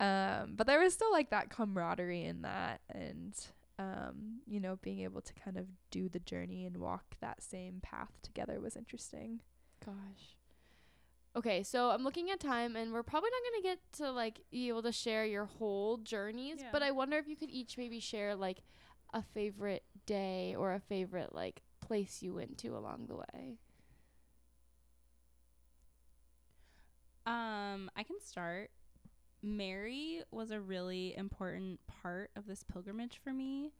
[0.00, 3.34] um but there was still like that camaraderie in that and
[3.78, 7.80] um you know being able to kind of do the journey and walk that same
[7.82, 9.40] path together was interesting
[9.84, 10.36] Gosh.
[11.34, 14.68] Okay, so I'm looking at time, and we're probably not gonna get to like be
[14.68, 16.58] able to share your whole journeys.
[16.60, 16.68] Yeah.
[16.70, 18.62] But I wonder if you could each maybe share like
[19.14, 23.56] a favorite day or a favorite like place you went to along the way.
[27.24, 28.70] Um, I can start.
[29.42, 33.72] Mary was a really important part of this pilgrimage for me.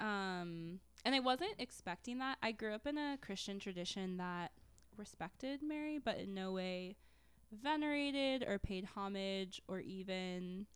[0.00, 2.38] Um, and I wasn't expecting that.
[2.42, 4.50] I grew up in a Christian tradition that
[4.96, 6.96] respected Mary, but in no way
[7.52, 10.66] venerated or paid homage or even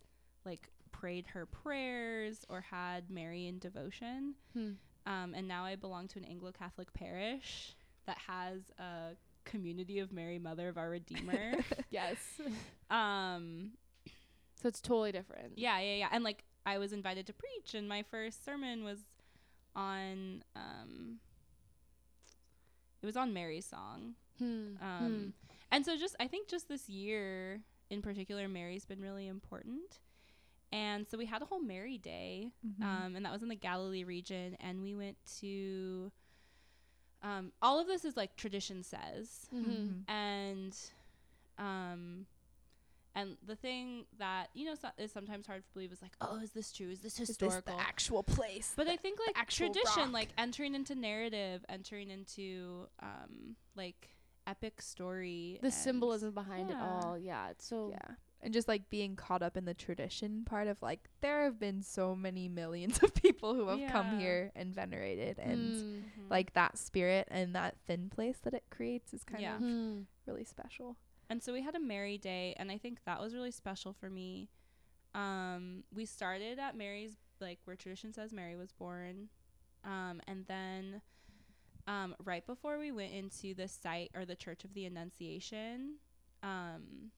[0.44, 4.34] like prayed her prayers or had Mary in devotion.
[4.52, 4.72] Hmm.
[5.06, 7.74] Um, and now I belong to an Anglo Catholic parish
[8.06, 11.54] that has a community of Mary, Mother of our Redeemer.
[11.90, 12.18] Yes.
[12.90, 13.70] um,
[14.61, 15.53] so it's totally different.
[15.57, 16.09] yeah, yeah, yeah.
[16.12, 18.99] And like I was invited to preach, and my first sermon was
[19.77, 21.18] on um,
[23.03, 24.14] it was on Mary's song.
[24.38, 24.75] Hmm.
[24.83, 25.33] Um,
[25.71, 30.01] and so just I think just this year in particular, Mary's been really important.
[30.71, 32.85] And so we had a whole Mary Day, Mhm.
[32.85, 36.12] um, and that was in the Galilee region, and we went to.
[37.23, 40.09] Um, all of this is like tradition says, hmm hmm Mhm.
[40.09, 40.77] and
[41.59, 42.27] um
[43.20, 46.38] and the thing that you know so- is sometimes hard to believe is like oh
[46.42, 47.48] is this true is this historical?
[47.48, 50.12] is this historical the actual place but i think like tradition rock?
[50.12, 54.09] like entering into narrative entering into um like
[54.46, 57.18] epic story The symbolism behind it all.
[57.18, 57.50] Yeah.
[57.50, 57.90] It's so.
[57.90, 61.59] yeah and just like being caught up in the tradition part of like there have
[61.59, 66.22] been so many millions of people who have come here and venerated and Hmm.
[66.22, 66.31] Mhm.
[66.31, 69.57] like that spirit and that thin place that it creates is kind Yeah.
[69.57, 70.00] of Hmm.
[70.26, 70.96] really special
[71.31, 74.09] and so we had a Mary Day, and I think that was really special for
[74.09, 74.49] me.
[75.14, 79.29] Um, we started at Mary's, like where tradition says Mary was born,
[79.85, 81.01] um, and then
[81.87, 85.95] um, right before we went into the site or the Church of the Annunciation,
[86.43, 87.11] um,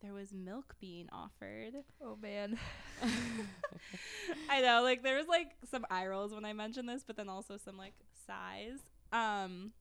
[0.00, 1.82] there was milk being offered.
[2.02, 2.56] oh man
[4.50, 7.28] I know, like there was like some eye rolls when I mentioned this, but then
[7.28, 7.94] also some like
[8.26, 8.78] sighs.
[9.12, 9.72] Um,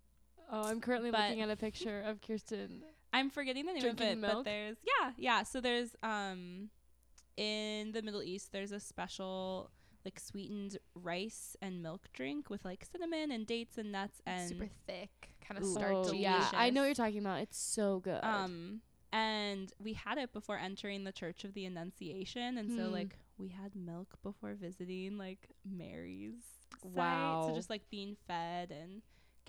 [0.50, 2.82] Oh, I'm currently looking at a picture of Kirsten.
[3.14, 5.44] I'm forgetting the name of Drinking it, but there's yeah, yeah.
[5.44, 6.70] So there's um
[7.38, 9.70] in the Middle East there's a special
[10.06, 14.70] like sweetened rice and milk drink with like cinnamon and dates and nuts and super
[14.88, 15.74] thick kind of Ooh.
[15.74, 16.50] starchy Oh, yeah.
[16.54, 17.42] I know what you're talking about.
[17.42, 18.24] It's so good.
[18.24, 18.82] um
[19.14, 22.92] and we had it before entering the Church of the Annunciation and so Hmm.
[22.94, 26.36] like we had milk before visiting like Mary's
[26.82, 26.92] site.
[26.92, 27.46] Wow.
[27.50, 29.02] So just like being fed and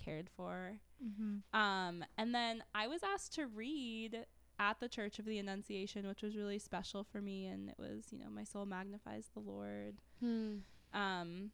[0.03, 0.79] cared for.
[1.03, 1.57] mm-hmm.
[1.59, 4.25] Um, and then I was asked to read
[4.57, 7.45] at the Church of the Annunciation, which was really special for me.
[7.45, 9.95] And it was, you know, my soul magnifies the Lord.
[10.19, 10.57] Hmm.
[10.93, 11.51] Um,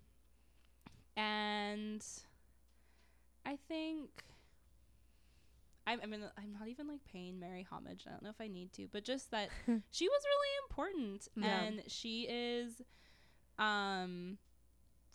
[1.18, 2.06] and
[3.46, 4.10] I think.
[5.88, 8.06] I, I mean, I'm not even like paying Mary homage.
[8.08, 9.50] I don't know if I need to, but just that
[9.92, 11.62] she was really important, Yeah.
[11.62, 12.82] and she is,
[13.60, 14.40] um,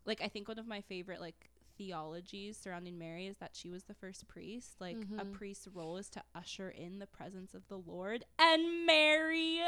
[0.06, 1.49] like I think one of my favorite like
[1.84, 4.76] theologies surrounding Mary is that she was the first priest.
[4.80, 5.32] Like a Mhm.
[5.32, 9.60] priest's role is to usher in the presence of the Lord, and Mary,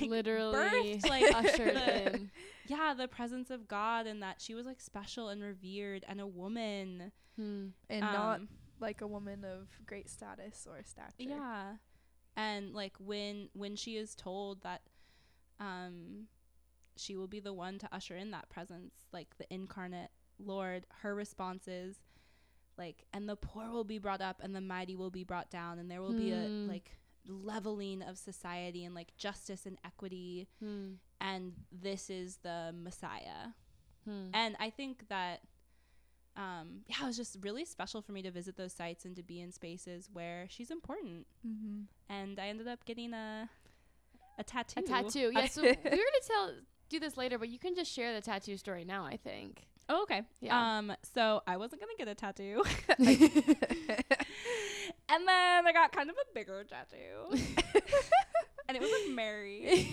[0.00, 2.30] like Literally birthed, like ushered the- in.
[2.66, 6.26] yeah, the presence of God, and that she was like special and revered, and a
[6.26, 7.68] woman, Hmm.
[7.90, 8.48] and not um,
[8.80, 11.76] like a woman of great status or stature Yeah.
[12.36, 14.82] And like when when she is told that
[15.60, 16.28] um
[16.96, 20.86] she will be the one to usher in that presence, like the incarnate Lord.
[21.02, 21.96] Her response is
[22.78, 25.78] like, and the poor will be brought up, and the mighty will be brought down,
[25.78, 26.68] and there will be a Hmm.
[26.68, 30.94] like leveling of society and like justice and equity, Hmm.
[31.20, 33.48] and this is the Messiah.
[34.04, 34.30] Hmm.
[34.34, 35.40] And I think that,
[36.36, 39.22] um, yeah, it was just really special for me to visit those sites and to
[39.22, 41.26] be in spaces where she's important.
[41.44, 41.82] Mm-hmm.
[42.08, 43.48] And I ended up getting a
[44.38, 44.80] a tattoo.
[44.80, 45.32] A tattoo.
[45.34, 45.46] Yeah.
[45.46, 46.52] So we were gonna tell
[46.90, 49.04] do this later, but you can just share the tattoo story now.
[49.06, 49.66] I think.
[49.88, 50.22] Oh, okay.
[50.40, 50.78] Yeah.
[50.78, 52.64] Um, so I wasn't gonna get a tattoo,
[52.98, 53.08] and
[55.28, 57.30] then I got kind of a bigger tattoo,
[58.68, 59.88] and it was like Mary,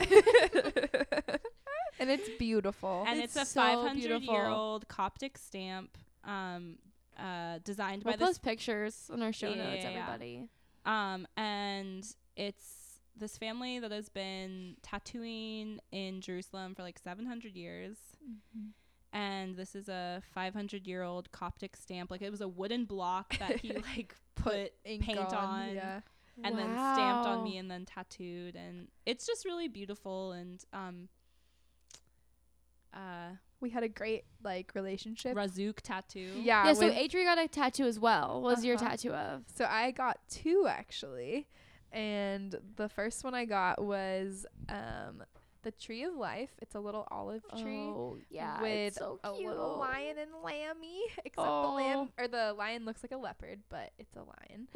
[1.99, 3.05] and it's beautiful.
[3.07, 6.77] and It's it's, a so five hundred year old Coptic stamp, um,
[7.19, 9.97] uh, designed We'll by this post pictures on our show Yeah, notes, yeah, yeah.
[9.99, 10.49] everybody.
[10.85, 12.03] Um, and
[12.35, 17.97] it's this family that has been tattooing in Jerusalem for like 700 years.
[19.13, 22.09] And this is a 500 year old Coptic stamp.
[22.11, 25.99] Like it was a wooden block that he like put Ink paint on, Yeah.
[26.43, 28.55] and then stamped on me and then tattooed.
[28.55, 30.31] And it's just really beautiful.
[30.31, 31.09] And um,
[32.93, 35.35] uh, We had a great like relationship.
[35.37, 36.31] Razzouk tattoo.
[36.35, 36.65] Yeah.
[36.65, 36.73] Yeah.
[36.73, 38.41] so with- Adri got a tattoo as well.
[38.41, 38.89] What was your Uh-huh.
[38.89, 39.43] tattoo of?
[39.53, 41.47] So I got two actually,
[41.91, 45.23] and the first one I got was um
[45.63, 46.51] the tree of life.
[46.61, 49.47] It's a little olive tree Oh yeah, with it's so a cute.
[49.49, 51.01] little lion and lammy.
[51.25, 52.21] Except the lamb Oh.
[52.23, 54.67] or the lion looks like a leopard, but it's a lion.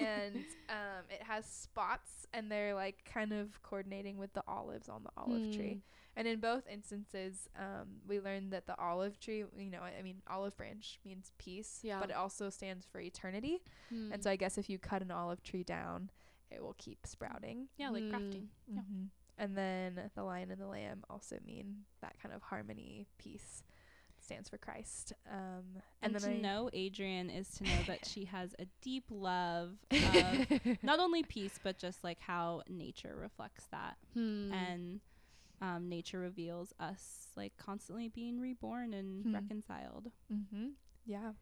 [0.00, 0.36] and
[0.68, 5.10] um it has spots and they're like kind of coordinating with the olives on the
[5.16, 5.82] olive tree.
[6.18, 10.22] And in both instances, um, we learned that the olive tree, you know, I mean,
[10.30, 12.00] olive branch means peace, Yeah.
[12.00, 13.62] but it also stands for eternity.
[13.90, 14.12] Hmm.
[14.12, 16.08] And so I guess if you cut an olive tree down,
[16.50, 17.68] it will keep sprouting.
[17.76, 18.10] Yeah, like Mm.
[18.12, 18.46] crafting.
[18.66, 18.80] Yeah.
[18.80, 19.04] Mm-hmm.
[19.38, 23.62] And then the lion and the lamb also mean that kind of harmony, peace.
[24.18, 25.12] Stands for Christ.
[25.30, 29.04] Um, And, and, to I know Adrian is to know that she has a deep
[29.10, 30.46] love of
[30.82, 34.50] not only peace but just like how nature reflects that Hmm.
[34.52, 35.00] and
[35.60, 39.34] um, nature reveals us like constantly being reborn and Hmm.
[39.34, 40.68] reconciled mm-hmm.
[41.04, 41.32] Yeah.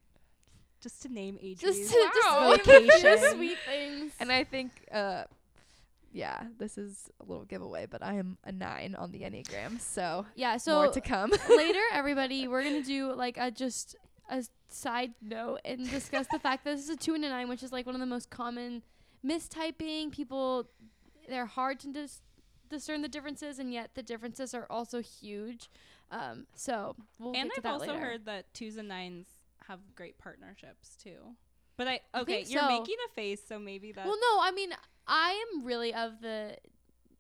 [0.83, 2.11] just to name Adrian's just Wow.
[2.57, 2.91] just vocation.
[2.91, 3.35] vocation.
[3.37, 4.13] sweet things.
[4.21, 5.25] And I think, uh,
[6.15, 9.81] yeah, this is a little giveaway, but I am a nine on the Enneagram.
[9.81, 11.33] So, yeah, so more to come.
[11.57, 13.97] later, everybody, we're gonna do like a just
[14.31, 17.49] a side note and discuss the fact that this is a two and a nine,
[17.49, 18.83] which is like one of the most common
[19.27, 20.13] mistyping.
[20.13, 20.69] People,
[21.29, 22.23] they're hard to dis-
[22.71, 25.69] discern the differences, and yet the differences are also huge.
[26.13, 27.99] Um, so we'll and get to I've that also later.
[27.99, 29.27] heard that twos and nines
[29.67, 31.35] have great partnerships too
[31.77, 32.69] but I I okay think you're so.
[32.69, 34.71] making a face so maybe that Well, no, I mean,
[35.07, 36.57] I am really of the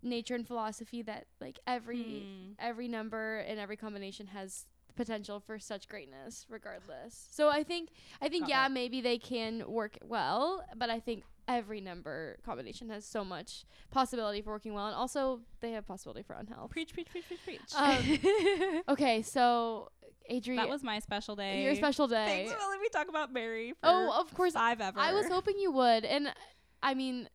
[0.02, 2.52] nature and philosophy that like every Hmm.
[2.58, 4.66] every number and every combination has
[4.96, 7.26] potential for such greatness regardless.
[7.30, 8.70] So I think I think Got yeah, it.
[8.72, 14.40] maybe they can work well, but I think every number combination has so much possibility
[14.40, 16.70] for working well and also they have possibility for unhealth.
[16.70, 19.90] preach preach preach preach preach Um, okay, so
[20.30, 22.24] Adri that was my special day your special day.
[22.26, 24.98] Thanks for letting me talk about Mary for Oh, of course I've ever.
[25.00, 26.04] I was hoping you would.
[26.04, 26.32] And
[26.82, 27.28] I mean,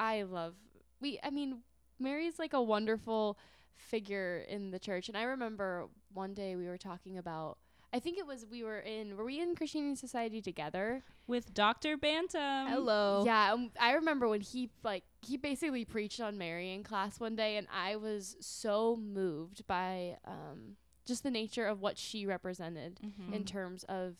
[0.00, 0.54] I love
[1.00, 1.58] we I mean,
[1.98, 3.38] Mary's like a wonderful
[3.76, 5.08] figure in the church.
[5.08, 7.58] And I remember one day we were talking about
[7.92, 11.02] I think it was we were in were we in Christianity Society together?
[11.26, 11.96] with Dr.
[11.96, 12.66] Bantam.
[12.68, 13.22] Hello.
[13.24, 17.36] Yeah, um, I remember when he like he basically preached on Mary in class one
[17.36, 23.00] day and I was so moved by um just the nature of what she represented
[23.04, 23.32] Mhm.
[23.34, 24.16] in terms of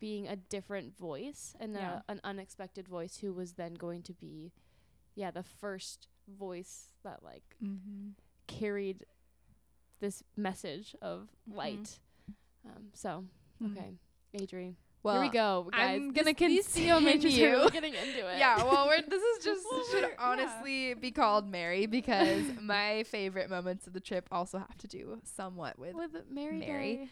[0.00, 2.00] being a different voice and Yeah.
[2.08, 4.52] a, an unexpected voice who was then going to be
[5.14, 8.10] yeah the first voice that like Mm-hmm.
[8.46, 9.04] carried
[10.00, 11.56] this message of Mhm.
[11.56, 11.98] light
[12.66, 13.24] um so
[13.64, 13.94] okay
[14.36, 18.26] adri Well, here we go guys I'm gonna This- these CEO majors are getting into
[18.26, 20.30] it Yeah, well, we're, this is just Well, should we're- yeah.
[20.30, 25.20] honestly be called Mary because my favorite moments of the trip also have to do
[25.24, 26.96] somewhat with with mary Mary.
[26.96, 27.08] Day.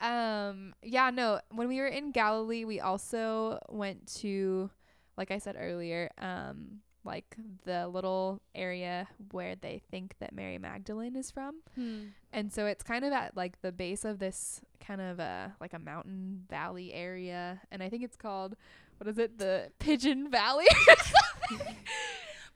[0.00, 4.68] Um, yeah, no, when we were in Galilee, we also went to,
[5.16, 11.16] like I said earlier, um, like the little area where they think that Mary Magdalene
[11.16, 11.56] is from.
[11.74, 12.04] Hmm.
[12.32, 15.74] And so it's kind of at like the base of this kind of a like
[15.74, 17.60] a mountain valley area.
[17.70, 18.56] And I think it's called,
[18.98, 19.38] what is it?
[19.38, 20.66] The Pigeon Valley.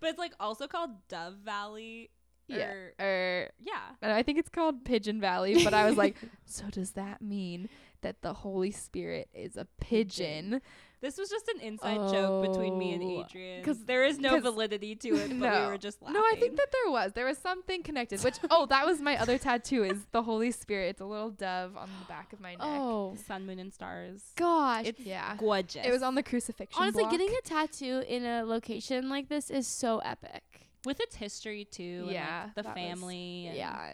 [0.00, 2.10] but it's like also called Dove Valley.
[2.46, 2.70] Yeah.
[2.70, 3.80] Or, or yeah.
[4.00, 6.16] and I think it's called Pigeon Valley, but I was like,
[6.46, 7.68] so does that mean
[8.00, 10.62] that the Holy Spirit is a pigeon?
[11.00, 13.60] This was just an inside joke between me and Adrian.
[13.60, 15.60] Because there is no validity to it, but No.
[15.64, 16.14] we were just laughing.
[16.14, 17.12] No, I think that there was.
[17.12, 18.20] There was something connected.
[18.24, 19.84] Which oh, that was my other tattoo.
[19.84, 20.88] Is the Holy Spirit?
[20.90, 22.58] It's a little dove on the back of my neck.
[22.62, 24.22] Oh sun, moon, and stars.
[24.36, 24.86] gosh.
[24.86, 25.36] It's yeah.
[25.36, 25.86] gorgeous.
[25.86, 26.82] It was on the crucifixion.
[26.82, 27.12] Honestly, block.
[27.12, 30.42] getting a tattoo in a location like this is so epic.
[30.84, 32.02] with its history too.
[32.04, 33.46] and, Yeah, like, the that was- family.
[33.46, 33.88] and Yeah.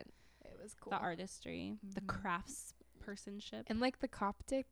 [0.44, 0.90] it was cool.
[0.90, 2.06] the artistry, the Mhm.
[2.06, 2.72] crafts
[3.04, 3.64] personship.
[3.66, 4.66] and like the Coptic,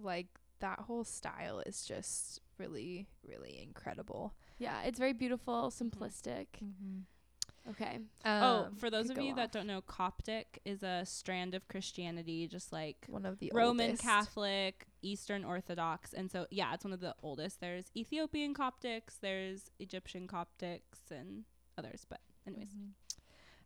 [0.00, 0.26] like
[0.62, 4.34] that whole style is just really, really incredible.
[4.58, 6.46] Yeah, it's very beautiful, simplistic.
[6.64, 7.70] Mm-hmm.
[7.70, 7.98] Okay.
[8.24, 11.68] oh, Um, for those of go you that don't know, Coptic is a strand of
[11.68, 14.02] Christianity, just like one of the Roman oldest.
[14.02, 17.60] Catholic, Eastern Orthodox, and so yeah, it's one of the oldest.
[17.60, 21.44] There's Ethiopian Coptics, there's Egyptian Coptics, and
[21.78, 22.04] others.
[22.08, 22.74] But anyways,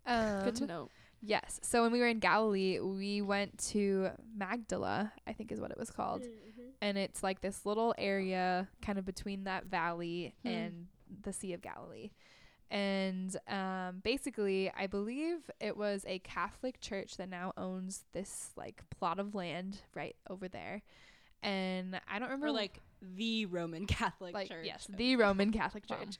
[0.05, 0.91] Um, Good to know.
[1.23, 1.59] Yes.
[1.63, 5.79] So when we were in Galilee, we went to Magdala, I think is what it
[5.79, 6.23] was called.
[6.81, 10.49] And it's like this little area kind of between that valley Hmm.
[10.49, 10.87] and
[11.23, 12.11] the Sea of Galilee.
[12.71, 18.83] And um, basically, I believe it was a Catholic church that now owns this like
[18.91, 20.83] plot of land right over there.
[21.43, 24.65] And I don't remember or like the Roman Catholic like Church.
[24.67, 25.97] yes, the Roman Catholic Wow.
[25.99, 26.19] Church.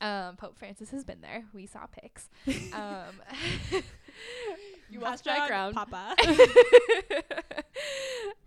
[0.00, 1.44] Um, Pope Francis has been there.
[1.54, 2.28] We saw pics.
[2.72, 3.82] Um,
[4.88, 5.74] You watched Hashtag background.
[5.74, 6.14] Papa.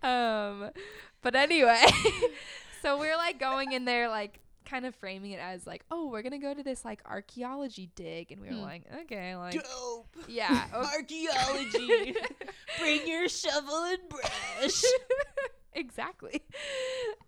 [0.02, 0.70] um,
[1.22, 1.84] but anyway,
[2.82, 6.22] so we're like going in there, like kind of framing it as like, oh, we're
[6.22, 8.60] gonna go to this like archaeology dig, and we were Hmm.
[8.62, 10.16] like, okay, like Dope.
[10.28, 12.14] yeah, o- Archaeology.
[12.78, 14.82] Bring your shovel and brush.
[15.74, 16.42] Exactly.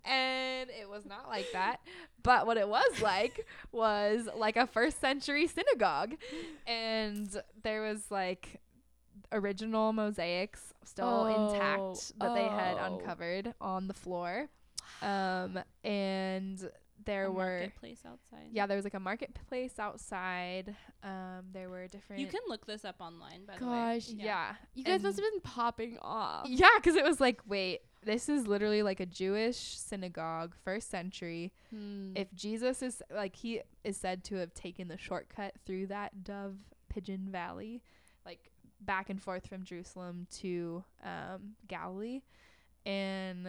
[0.04, 1.76] And it was not like that.
[2.24, 6.16] But what it was like was like a first century synagogue.
[6.66, 7.28] And
[7.62, 8.60] there was like
[9.30, 12.96] original mosaics still Oh, intact that they had oh.
[12.98, 14.48] uncovered on the floor.
[15.02, 16.68] Um and
[17.04, 18.48] there A were marketplace outside.
[18.52, 20.74] yeah, there was like a marketplace outside.
[21.02, 23.70] Um there were different You can look this up online, by the way.
[23.98, 24.54] Gosh, yeah.
[24.74, 26.46] You guys must have been popping off.
[26.48, 31.52] Yeah, because it was like, wait, this is literally like a Jewish synagogue, first century.
[31.70, 32.12] Hmm.
[32.16, 36.56] If Jesus is like, he is said to have taken the shortcut through that Dove
[36.88, 37.82] Pigeon Valley,
[38.26, 38.50] like
[38.80, 42.22] back and forth from Jerusalem to um, Galilee,
[42.84, 43.46] and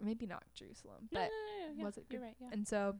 [0.00, 2.36] maybe not Jerusalem, No, but no, no, no, yeah, was it You're right.
[2.40, 2.48] Yeah.
[2.52, 2.96] and so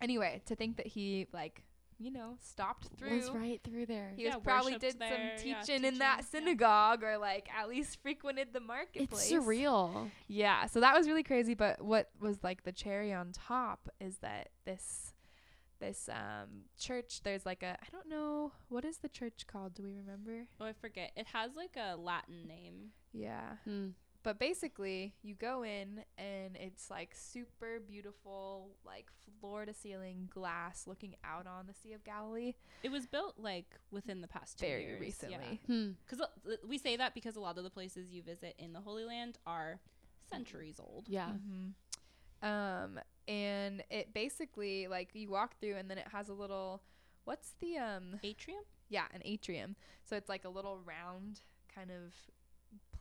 [0.00, 1.62] anyway, to think that he like
[1.98, 4.12] you know stopped through was right through there.
[4.16, 6.46] he Yeah, was probably did there, some yeah, teaching in that teaching, yeah.
[6.46, 9.24] synagogue or like at least frequented the marketplace.
[9.24, 9.60] It's marketplace.
[9.60, 10.10] surreal.
[10.26, 11.54] Yeah, so that was really crazy.
[11.54, 15.14] But what was like the cherry on top is that this
[15.78, 19.74] this um church there's like a I don't know what is the church called?
[19.74, 20.46] Do we remember?
[20.60, 21.12] Oh, I forget.
[21.16, 22.90] It has like a Latin name.
[23.12, 23.56] Yeah.
[23.64, 23.88] Hmm.
[24.22, 29.06] But basically, you go in and it's like super beautiful, like
[29.40, 32.54] floor to ceiling glass looking out on the Sea of Galilee.
[32.84, 35.00] It was built like within the past two Very years.
[35.00, 35.60] recently.
[35.66, 35.90] Hmm.
[36.06, 36.24] Because
[36.66, 39.38] we say that because a lot of the places you visit in the Holy Land
[39.44, 39.80] are
[40.30, 41.06] centuries old.
[41.08, 41.30] Yeah.
[41.30, 42.48] Mm-hmm.
[42.48, 46.82] Um, and it basically like you walk through and then it has a little,
[47.24, 48.62] what's the um Atrium?
[48.88, 49.74] yeah an atrium.
[50.04, 51.40] So it's like a little round
[51.74, 52.12] kind of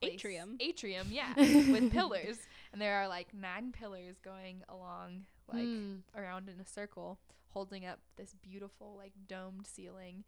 [0.02, 0.14] place.
[0.14, 0.58] Atrium.
[0.60, 2.38] Atrium, yeah, with pillars,
[2.74, 5.96] and there are like nine pillars going along like Hmm.
[6.16, 10.24] around in a circle, holding up this beautiful like domed ceiling.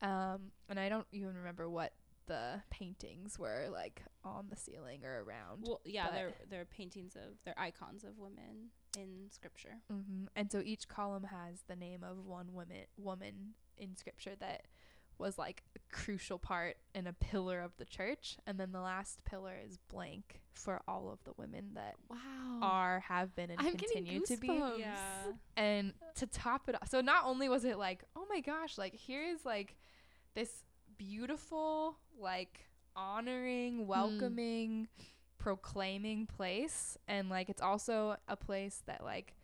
[0.00, 1.92] Um, and I don't even remember what
[2.26, 5.62] the paintings were like on the ceiling or around.
[5.62, 9.76] Well, yeah, but- they're they're paintings of they're icons of women in scripture.
[9.90, 14.62] hmm And so each column has the name of one woman woman in scripture that
[15.22, 18.36] was like a crucial part and a pillar of the church.
[18.46, 22.18] And then the last pillar is blank for all of the women that Wow.
[22.60, 24.48] are, have been, and I'm continue to be.
[24.48, 24.78] goosebumps.
[24.78, 24.96] Yeah.
[25.56, 28.94] And to top it off, so not only was it like, oh my gosh, like
[28.94, 29.76] here's like
[30.34, 30.64] this
[30.98, 33.86] beautiful, like honoring, mm.
[33.86, 34.88] welcoming,
[35.38, 36.98] proclaiming place.
[37.08, 39.34] And like it's also a place that like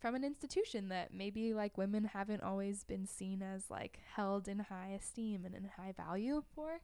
[0.00, 4.60] from an institution that maybe like women haven't always been seen as like held in
[4.60, 6.80] high esteem and in high value for.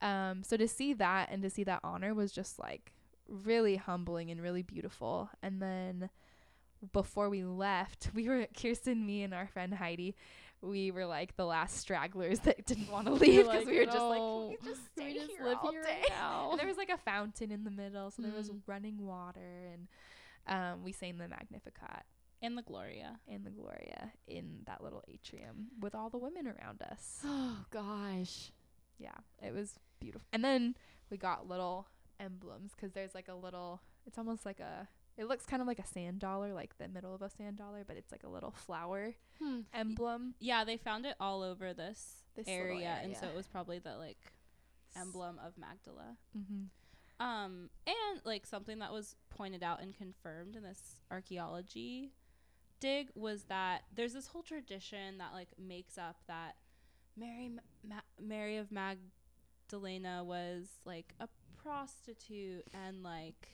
[0.00, 2.92] Um, so to see that and to see that honor was just like
[3.28, 5.30] really humbling and really beautiful.
[5.42, 6.10] And then
[6.92, 10.14] before we left, we were Kirsten, me, and our friend Heidi.
[10.60, 13.84] We were like the last stragglers that didn't want to leave because like, we were
[13.86, 16.02] just like, "No, can we just can we just here live all here day?
[16.08, 18.60] now?" There was like a fountain in the middle, so there was Mm.
[18.66, 19.88] running water, and
[20.46, 22.04] um, we sang the Magnificat
[22.42, 23.20] And the Gloria.
[23.28, 27.20] and the Gloria in that little atrium with all the women around us.
[27.24, 28.50] Oh gosh.
[28.98, 30.26] Yeah, it was beautiful.
[30.32, 30.74] And then
[31.10, 31.86] we got little
[32.20, 33.80] emblems because there's like a little.
[34.06, 37.14] It's almost like a It looks kind of like a sand dollar, like the middle
[37.14, 39.60] of a sand dollar, but it's like a little flower Hmm.
[39.74, 40.34] emblem.
[40.40, 43.78] Yeah, they found it all over this, This little area, and so it was probably
[43.78, 44.32] the like
[44.96, 46.16] emblem of Magdala.
[46.36, 47.24] Mm-hmm.
[47.24, 52.10] Um, and like something that was pointed out and confirmed in this archaeology
[52.82, 56.56] dig was that there's this whole tradition that like makes up that
[57.16, 57.62] Mary Ma-
[57.96, 61.28] Ma- Mary of Magdalena was like a
[61.62, 63.48] prostitute and like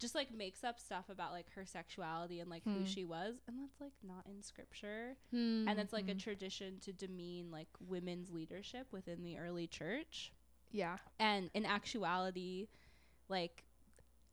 [0.00, 2.78] just like makes up stuff about like her sexuality and like Hmm.
[2.80, 5.66] who she was and that's like not in scripture Hmm.
[5.68, 6.18] and it's like a Mhm.
[6.18, 10.32] tradition to demean like women's leadership within the early church
[10.72, 10.98] Yeah.
[11.20, 12.66] and in actuality
[13.28, 13.64] like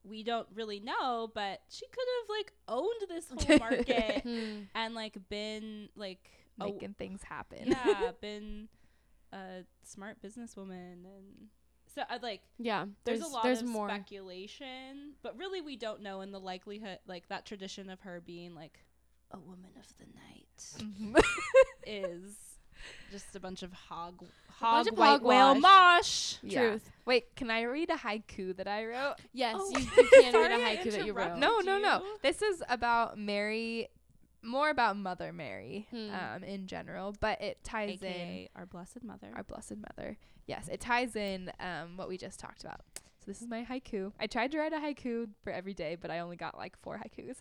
[0.03, 4.61] we don't really know but she could have like owned this whole market Hmm.
[4.75, 6.29] and like been like
[6.59, 7.67] a- Making things happen.
[7.67, 8.67] yeah been
[9.33, 11.49] a smart businesswoman and
[11.93, 12.85] so I'd like Yeah.
[13.03, 13.89] there's, There's a lot there's of more.
[13.89, 18.55] speculation but really we don't know in the likelihood like that tradition of her being
[18.55, 18.79] like
[19.31, 20.83] a woman of the night
[21.15, 21.23] Mhm.
[21.85, 22.50] is
[23.11, 26.61] just a bunch of hog bunch hog of white whale mosh Yeah.
[26.69, 26.89] Truth.
[27.05, 29.15] Wait, can I read a haiku that I wrote?
[29.33, 31.37] Yes, Oh, you, you can read a haiku that you wrote.
[31.37, 32.03] No, no, no.
[32.21, 33.89] This is about Mary,
[34.43, 36.09] more about Mother Mary Hmm.
[36.13, 40.17] um, in general, but it ties in our blessed mother our Blessed Mother.
[40.47, 42.81] Yes, it ties in um, what we just talked about.
[42.95, 44.11] So this is my haiku.
[44.19, 46.97] I tried to write a haiku for every day, but I only got like four
[46.97, 47.37] haikus.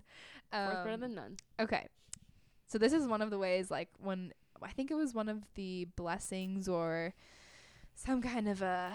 [0.53, 1.36] Fourth better Um, than none.
[1.59, 1.86] Okay.
[2.66, 4.32] So this is one of the ways like when
[4.62, 7.14] I think it was one of the blessings or
[7.94, 8.92] some kind of a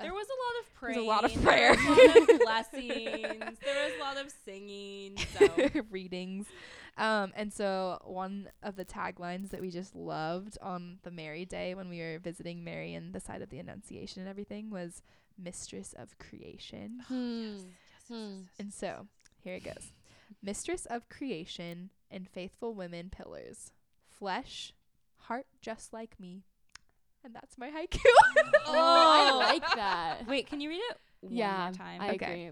[0.00, 0.98] There was a lot of There's praying.
[0.98, 2.40] a lot of There was a lot of
[2.72, 3.58] blessings.
[3.64, 5.18] There was a lot of singing.
[5.38, 6.46] So readings.
[6.98, 11.74] Um, and so one of the taglines that we just loved on the Mary Day
[11.74, 15.02] when we were visiting Mary and the side of the Annunciation and everything was
[15.38, 17.02] Mistress of Creation.
[17.08, 17.56] Hmm.
[18.08, 18.40] Hmm.
[18.58, 19.06] And so
[19.42, 19.92] here it goes
[20.42, 23.70] Mistress of Creation and faithful women pillars,
[24.22, 24.72] flesh,
[25.16, 26.44] heart just like me.
[27.24, 27.98] And that's my haiku.
[28.68, 30.28] Oh, I like that.
[30.28, 32.00] wait, can you read it one yeah, more time?
[32.00, 32.24] I Okay.
[32.46, 32.50] agree.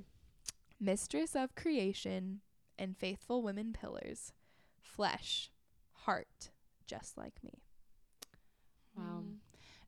[0.81, 2.41] Mistress of creation
[2.77, 4.33] and faithful women pillars,
[4.81, 5.49] flesh,
[5.93, 6.51] heart,
[6.89, 7.63] just like me.
[8.97, 9.23] Wow.
[9.23, 9.35] Mm.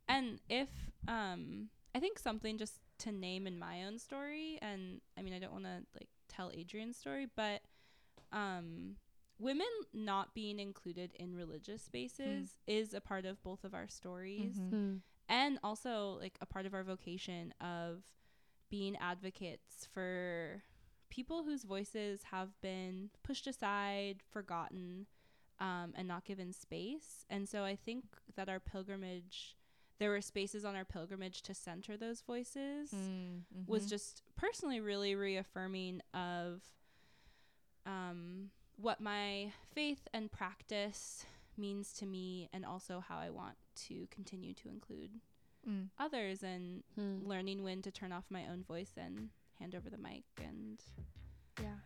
[0.09, 0.69] And if
[1.09, 5.41] um I think something just to name in my own story and I mean I
[5.41, 7.61] don't want to like tell Adrian's story, but
[8.33, 8.97] um
[9.39, 14.59] women not being included in religious spaces is a part of both of our stories
[14.59, 14.71] Mhm.
[14.71, 14.97] Hmm.
[15.29, 18.05] and also like a part of our vocation of
[18.69, 20.63] being advocates for
[21.11, 25.07] people whose voices have been pushed aside, forgotten,
[25.59, 27.27] um, and not given space.
[27.29, 28.05] And so I think
[28.35, 29.57] that our pilgrimage,
[29.99, 32.91] there were spaces on our pilgrimage to center those voices,
[33.67, 33.91] was Mhm.
[33.91, 36.63] just personally really reaffirming of
[37.85, 38.51] um,
[38.83, 41.25] what my faith and practice
[41.57, 43.57] means to me, and also how I want
[43.87, 45.21] to continue to include
[45.67, 45.91] Mm.
[45.97, 47.25] others and Hmm.
[47.25, 49.31] learning when to turn off my own voice and
[49.61, 50.83] hand over the mic and
[51.61, 51.77] Yeah.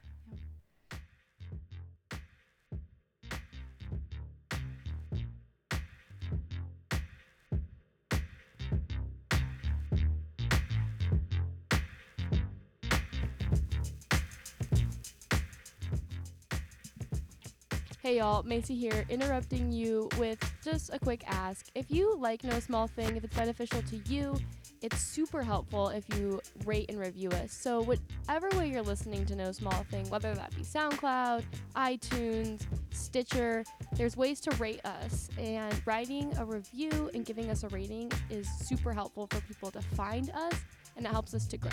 [18.06, 21.66] Hey y'all, Macy here, interrupting you with just a quick ask.
[21.74, 24.38] If you like No Small Thing, if it's beneficial to you,
[24.80, 27.50] it's super helpful if you rate and review us.
[27.52, 31.42] So, whatever way you're listening to No Small Thing, whether that be SoundCloud,
[31.74, 35.28] iTunes, Stitcher, there's ways to rate us.
[35.36, 39.82] And writing a review and giving us a rating is super helpful for people to
[39.82, 40.54] find us
[40.96, 41.72] and it helps us to grow.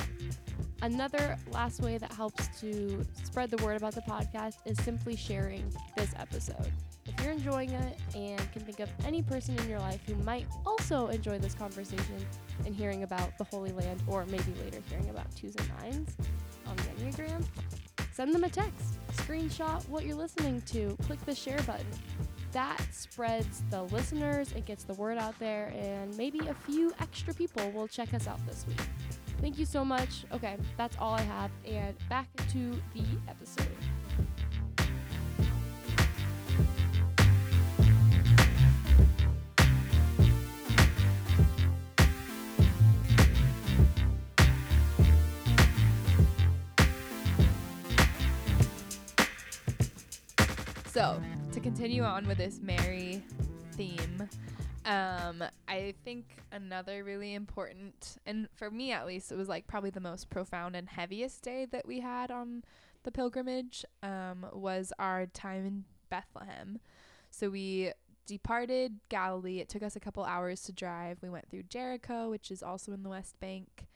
[0.83, 5.73] Another last way that helps to spread the word about the podcast is simply sharing
[5.95, 6.73] this episode.
[7.05, 10.45] If you're enjoying it and can think of any person in your life who might
[10.65, 12.17] also enjoy this conversation
[12.65, 16.17] and hearing about the Holy Land, or maybe later hearing about twos and nines
[16.67, 17.45] on the Enneagram,
[18.11, 21.87] send them a text, screenshot what you're listening to, click the share button.
[22.51, 27.33] That spreads the listeners, it gets the word out there, and maybe a few extra
[27.33, 28.81] people will check us out this week.
[29.41, 30.25] Thank you so much.
[30.33, 33.67] Okay, that's all I have, and back to the episode.
[50.93, 51.19] So,
[51.51, 53.23] to continue on with this Mary
[53.71, 54.29] theme,
[54.85, 59.89] Um, I think another really important, and for me at least, it was like probably
[59.91, 62.63] the most profound and heaviest day that we had on
[63.03, 63.85] the pilgrimage.
[64.01, 66.79] Um, was our time in Bethlehem.
[67.31, 67.91] So we
[68.25, 69.59] departed Galilee.
[69.59, 71.17] It took us a couple hours to drive.
[71.21, 73.87] We went through Jericho, which is also in the West Bank.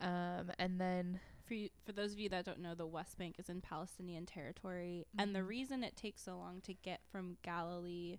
[0.00, 3.36] Um, and then For you, for those of you that don't know, the West Bank
[3.38, 5.46] is in Palestinian territory, and the Mhm.
[5.48, 8.18] reason it takes so long to get from Galilee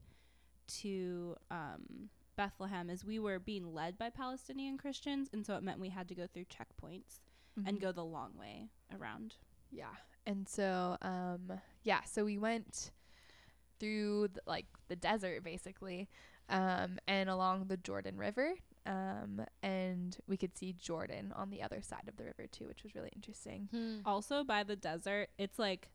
[0.68, 5.80] to um, Bethlehem is we were being led by Palestinian Christians, and so it meant
[5.80, 7.20] we had to go through checkpoints
[7.66, 7.82] and Mhm.
[7.82, 9.36] go the long way around.
[9.72, 9.96] Yeah.
[10.26, 12.92] And so um yeah, so we went
[13.80, 16.10] through the, like the desert basically
[16.50, 18.56] um and along the Jordan River
[18.86, 22.84] um and we could see Jordan on the other side of the river too, which
[22.84, 23.70] was really interesting.
[23.72, 24.00] Hmm.
[24.06, 25.90] Also, by the desert, it's like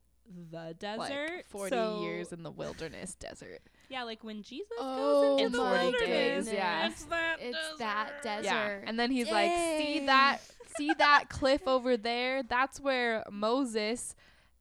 [0.50, 1.30] the desert.
[1.30, 3.60] Like 40 so- years in the wilderness desert.
[3.90, 6.46] Yeah, like when Jesus Oh goes In into the 40 wilderness.
[6.46, 6.86] days, yeah.
[6.86, 7.78] It's that It's desert.
[7.80, 8.44] that desert.
[8.44, 8.78] Yeah.
[8.86, 10.38] And then he's like, "See that
[10.76, 12.44] see that cliff over there?
[12.44, 14.14] That's where Moses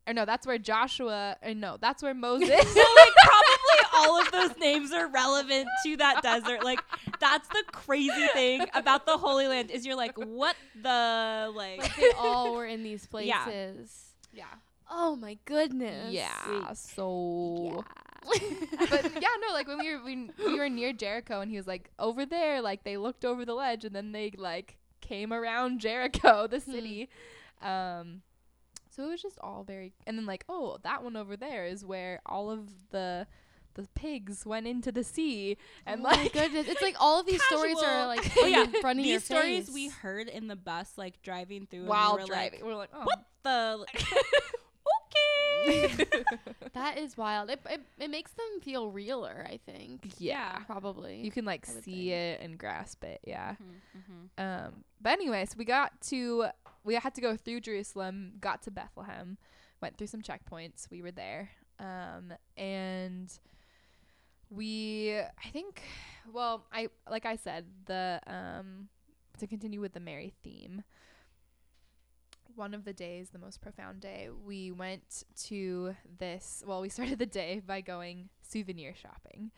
[0.07, 4.31] or no, that's where Joshua or no, that's where Moses so like probably all of
[4.31, 6.63] those names are relevant to that desert.
[6.63, 6.79] Like
[7.19, 11.77] that's the crazy thing about the Holy Land is you're like, what the like?
[11.83, 14.15] Like they all were in these places.
[14.33, 14.45] Yeah.
[14.89, 16.11] Oh my goodness.
[16.11, 16.71] Yeah.
[16.73, 17.81] So Yeah.
[18.89, 21.67] but yeah, no, like when we were when we were near Jericho and he was
[21.67, 25.79] like over there, like they looked over the ledge and then they like came around
[25.85, 26.71] Jericho, the Hmm.
[26.71, 27.09] city.
[27.61, 28.21] Um
[28.89, 31.85] so it was just all very and then like, oh, that one over there is
[31.85, 33.27] where all of the
[33.75, 35.55] the pigs went into the sea
[35.85, 36.67] and oh my like goodness.
[36.67, 38.65] It's like all of these stories are like Oh, in yeah.
[38.81, 39.73] front of your These stories face.
[39.73, 42.59] we heard in the bus, like driving through, while and we were driving.
[42.59, 43.03] Like, we're like, oh.
[43.05, 43.85] what the?
[46.73, 47.49] That is wild.
[47.49, 50.13] It, it it makes them feel realer, I think.
[50.19, 50.59] yeah.
[50.65, 51.21] Probably.
[51.21, 52.11] You can like see think.
[52.11, 53.55] it and grasp it, yeah.
[53.97, 54.43] Mm-hmm.
[54.43, 56.47] Um, but anyways, we got to
[56.83, 59.37] we had to go through Jerusalem, got to Bethlehem,
[59.81, 60.89] went through some checkpoints.
[60.89, 61.49] We were there,
[61.79, 63.31] um, and
[64.49, 65.81] we I think,
[66.31, 68.89] well, I like I said the um
[69.39, 70.83] to continue with the Mary theme.
[72.59, 76.61] One of the days, the most profound day, we went to this.
[76.67, 79.51] Well, we started the day by going souvenir shopping,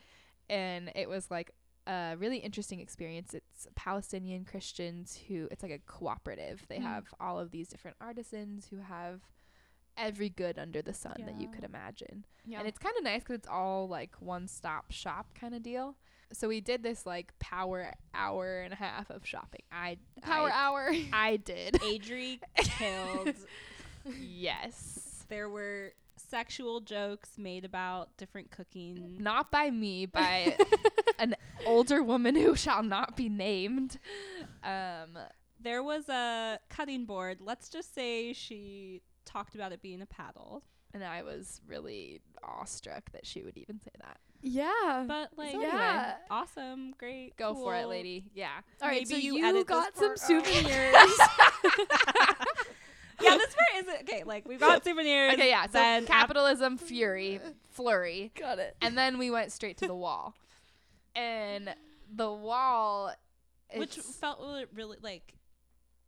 [0.48, 1.50] and it was like
[1.88, 3.34] a really interesting experience.
[3.34, 6.64] It's Palestinian Christians who it's like a cooperative.
[6.68, 6.82] They Mm.
[6.82, 9.20] have all of these different artisans who have
[9.96, 12.24] every good under the sun that you could imagine.
[12.46, 12.60] yeah.
[12.60, 15.96] And it's kind of nice cuz it's all like one stop shop kind of deal.
[16.32, 19.62] So we did this like power hour and a half of shopping.
[19.70, 20.92] I power I, hour.
[21.12, 21.74] I did.
[21.82, 23.34] Adri killed.
[24.20, 25.24] yes.
[25.28, 29.16] There were sexual jokes made about different cooking.
[29.20, 30.56] Not by me, by
[31.18, 31.34] an
[31.66, 33.98] older woman who shall not be named.
[34.64, 35.18] Um
[35.60, 37.38] There was a cutting board.
[37.40, 40.64] Let's just say she talked about it being a paddle.
[40.94, 44.18] and I was really awestruck that she would even say that.
[44.42, 45.04] Yeah.
[45.08, 45.70] But like, anyway.
[45.72, 46.14] yeah.
[46.30, 48.24] awesome, great, Go for it, lady.
[48.34, 48.50] Yeah.
[48.82, 50.64] All right, maybe so you you, edit got some souvenirs.
[53.20, 54.24] yeah, this part isn't okay.
[54.24, 55.34] Like we've got souvenirs.
[55.34, 55.66] Okay, yeah.
[55.66, 57.40] So then af- capitalism, fury,
[57.70, 58.32] flurry.
[58.38, 58.76] got it.
[58.82, 60.34] And then we went straight to the wall.
[61.14, 61.74] And
[62.14, 63.12] the wall
[63.76, 65.34] which felt really, really like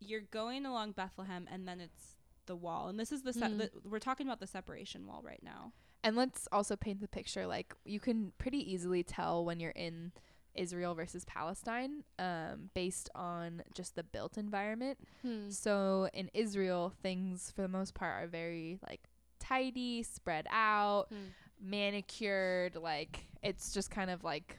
[0.00, 2.16] you're going along Bethlehem, and then it's
[2.46, 3.58] the wall, and this is the, se- Mm.
[3.58, 5.72] the we're talking about the separation wall right now.
[6.04, 10.12] And let's also paint the picture like you can pretty easily tell when you're in
[10.54, 14.98] Israel versus Palestine um, based on just the built environment.
[15.22, 15.50] Hmm.
[15.50, 19.00] So in Israel, things for the most part are very like
[19.40, 21.30] tidy, spread out, Hmm.
[21.60, 22.76] manicured.
[22.76, 24.58] Like it's just kind of like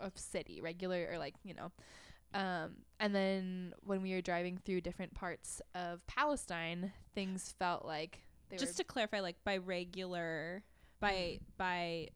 [0.00, 1.70] a, a city, regular or like you know.
[2.34, 8.22] Um, and then when we were driving through different parts of Palestine, things felt like
[8.48, 10.62] they Just to clarify, like by regular,
[11.00, 12.08] by by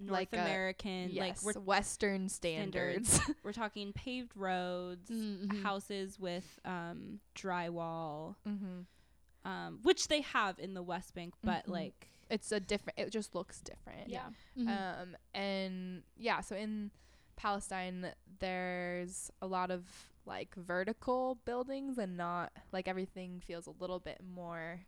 [0.00, 3.20] North Like a- American, yes, like Western standards.
[3.42, 5.62] we're talking paved roads, Mhm.
[5.62, 9.48] houses with um, drywall, mm-hmm.
[9.48, 11.70] um, which they have in the West Bank, but Mhm.
[11.72, 12.98] like It's a different.
[12.98, 14.08] It just looks different.
[14.10, 14.68] yeah, Mhm.
[15.02, 16.90] Um, and yeah, so in
[17.36, 19.84] Palestine, there's a lot of
[20.26, 24.82] like vertical buildings and not like everything feels a little bit more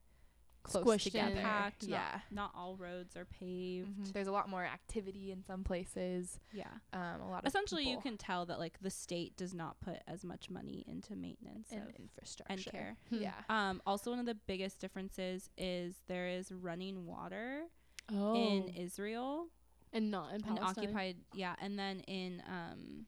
[0.63, 1.31] close Squished together.
[1.37, 1.43] in.
[1.43, 2.21] Packed, not- Yeah.
[2.31, 3.99] not all roads are paved.
[3.99, 4.13] Mhm.
[4.13, 6.39] There's a lot more activity in some places.
[6.53, 6.71] Yeah.
[6.93, 9.99] Um, a lot of Essentially, you can tell that like the state does not put
[10.07, 12.97] as much money into maintenance and of, infrastructure and care.
[13.09, 13.23] Hmm.
[13.23, 13.43] Yeah.
[13.49, 17.67] Um, also, one of the biggest differences is there is running water
[18.13, 18.35] Oh.
[18.35, 19.49] in Israel,
[19.93, 20.85] and not in in Palestine.
[20.85, 23.07] occupied yeah and then in um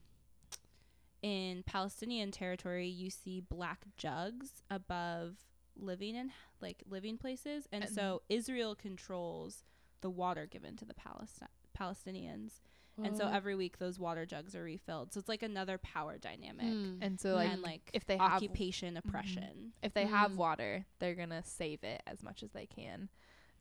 [1.23, 5.37] in palestinian territory you see black jugs above
[5.77, 9.65] living in like living places and, And- so israel controls
[10.01, 11.47] the water given to the Palesti-
[11.79, 12.61] palestinians
[13.03, 16.67] and so every week those water jugs are refilled so it's like another power dynamic
[16.67, 16.99] Mm.
[17.01, 20.37] And so like and like if they have occupation oppression if they have Mm.
[20.37, 23.09] water, they're gonna save it as much as they can.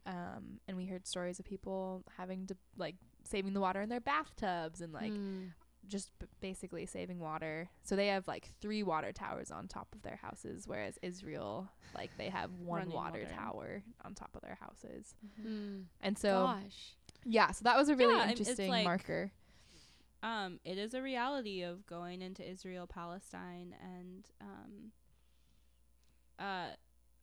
[0.06, 4.02] Um, and we heard stories of people having to like saving the water in their
[4.02, 5.54] bathtubs and like Mm.
[5.88, 7.70] Just b- basically saving water.
[7.84, 12.12] So they have like three water towers on top of their houses, whereas Israel like
[12.18, 13.28] they have one water, water.
[13.36, 15.16] tower on top of their houses.
[15.42, 15.86] Mm.
[16.02, 16.96] And so Gosh.
[17.26, 19.32] yeah, so that was a really Yeah, interesting like- marker.
[20.24, 24.92] um, it is a reality of going into Israel, Palestine, and um,
[26.40, 26.70] uh,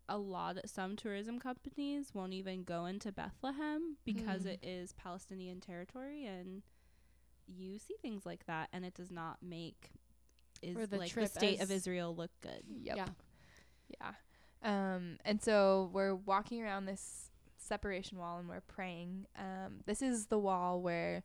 [0.09, 0.59] a lot.
[0.67, 4.55] Some tourism companies won't even go into Bethlehem because Mm.
[4.55, 6.63] it is Palestinian territory, and
[7.49, 9.90] you see things like that, and it does not make
[10.62, 12.62] is Or the like the state of Israel look good.
[12.82, 12.96] Yep.
[12.96, 13.07] Yeah.
[14.01, 14.12] Yeah.
[14.94, 19.26] Um, and so we're walking around this separation wall and we're praying.
[19.38, 21.22] Um, this is the wall where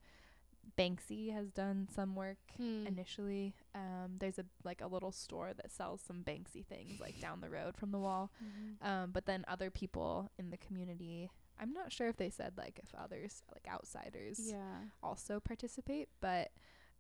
[0.77, 2.85] Banksy has done some work Hmm.
[2.87, 3.55] initially.
[3.75, 7.49] Um, there's a like a little store that sells some Banksy things like down the
[7.49, 8.31] road from the wall.
[8.43, 8.87] Mhm.
[8.87, 11.29] Um, but then other people in the community,
[11.59, 14.77] I'm not sure if they said like if others like outsiders Yeah.
[15.01, 16.51] also participate, but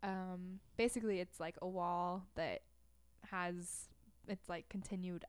[0.03, 2.61] um, basically it's like a wall that
[3.31, 3.89] has
[4.27, 5.25] it's like continued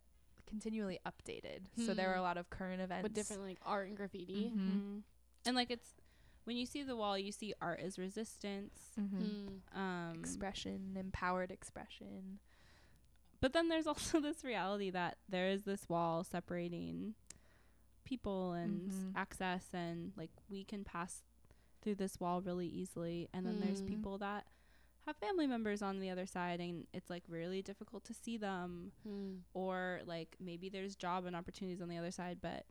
[0.47, 1.61] continually updated.
[1.85, 2.21] So there are Hmm.
[2.21, 4.53] a lot of current events With different like art and graffiti.
[4.55, 4.59] Mhm.
[4.59, 5.03] Mhm.
[5.47, 5.95] And like it's
[6.45, 8.91] when you see the wall, you see art as resistance.
[9.01, 9.61] Mhm.
[9.73, 9.77] Mm.
[9.79, 12.39] Um, expression, empowered expression.
[13.41, 17.15] But then there's also this reality that there is this wall separating
[18.05, 19.13] people and Mhm.
[19.17, 21.23] access, and like we can pass
[21.83, 23.29] through this wall really easily.
[23.33, 23.89] And then there's Mm.
[23.89, 24.47] people that
[25.07, 28.93] have family members on the other side, and it's like really difficult to see them,
[29.07, 29.43] Mm.
[29.53, 32.65] or like maybe there's job and opportunities on the other side, but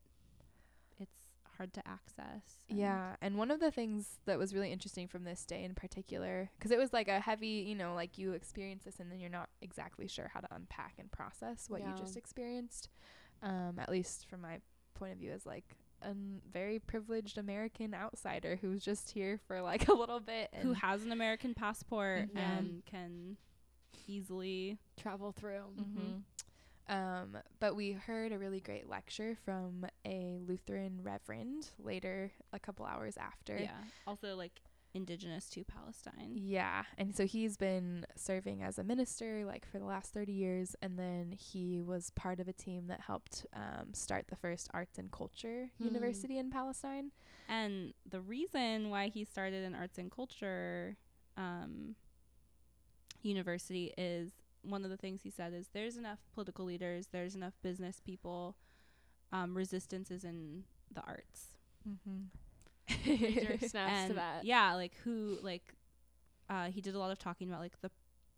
[0.99, 2.63] it's hard to access.
[2.67, 5.75] and- Yeah, and one of the things that was really interesting from this day in
[5.75, 9.19] particular, because it was like a heavy, you know, like you experience this and then
[9.19, 11.91] you're not exactly sure how to unpack and process what Yeah.
[11.91, 12.89] you just experienced.
[13.43, 14.61] Um, at least from my
[14.93, 16.13] point of view as like a
[16.51, 20.49] very privileged American outsider who's just here for like a little bit.
[20.53, 22.37] And Who has an American passport Mhm.
[22.37, 23.37] and can
[24.07, 25.63] easily Travel through.
[25.79, 26.23] Mhm.
[26.89, 32.85] Um, but we heard a really great lecture from a Lutheran reverend later, a couple
[32.85, 33.57] hours after.
[33.57, 33.71] Yeah.
[34.05, 34.61] Also, like
[34.93, 36.31] indigenous to Palestine.
[36.35, 40.75] Yeah, and so he's been serving as a minister like for the last 30 years
[40.81, 44.97] and then he was part of a team that helped um, start the first arts
[44.97, 45.85] and culture Hmm.
[45.85, 47.11] university in Palestine.
[47.49, 50.97] And the reason why he started an arts and culture
[51.37, 51.95] um,
[53.21, 54.31] university is
[54.61, 58.55] one of the things he said is there's enough political leaders, there's enough business people.
[59.31, 60.63] Um, resistance is in
[60.93, 61.57] the arts.
[61.89, 62.25] Mm-hmm.
[63.05, 64.43] Major snaps to and that.
[64.45, 65.73] yeah, like who like
[66.49, 67.91] uh, he did a lot of talking about like the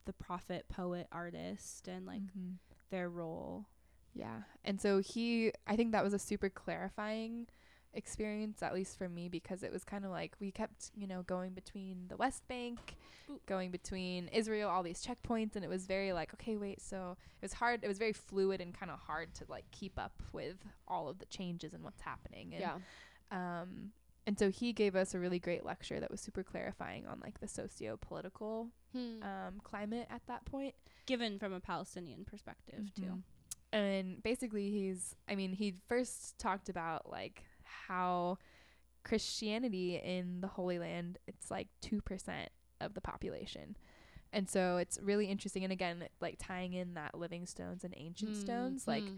[0.05, 2.51] the prophet, poet, artist, and like Mm-hmm.
[2.91, 3.65] their role.
[4.13, 4.41] Yeah.
[4.63, 7.47] And so he, I think that was a super clarifying
[7.93, 11.23] experience, at least for me, because it was kind of like we kept, you know,
[11.23, 12.95] going between the West Bank,
[13.29, 13.39] Ooh.
[13.45, 15.55] going between Israel, all these checkpoints.
[15.55, 16.81] And it was very like, okay, wait.
[16.81, 17.83] So it was hard.
[17.83, 21.19] It was very fluid and kind of hard to like keep up with all of
[21.19, 22.53] the changes and what's happening.
[22.53, 22.75] And, Yeah.
[23.31, 23.91] Um,
[24.27, 27.39] and so he gave us a really great lecture that was super clarifying on like
[27.39, 29.21] the socio political Hmm.
[29.23, 30.73] um, climate at that point.
[31.05, 33.01] Given from a Palestinian perspective too.
[33.03, 33.23] Mhm.
[33.73, 38.37] And basically, he's, I mean, he first talked about like how
[39.03, 42.49] Christianity in the Holy Land, it's like 2%
[42.81, 43.77] of the population.
[44.33, 45.63] And so it's really interesting.
[45.63, 48.39] And again, like tying in that living stones and ancient Hmm.
[48.41, 49.15] stones, like Hmm.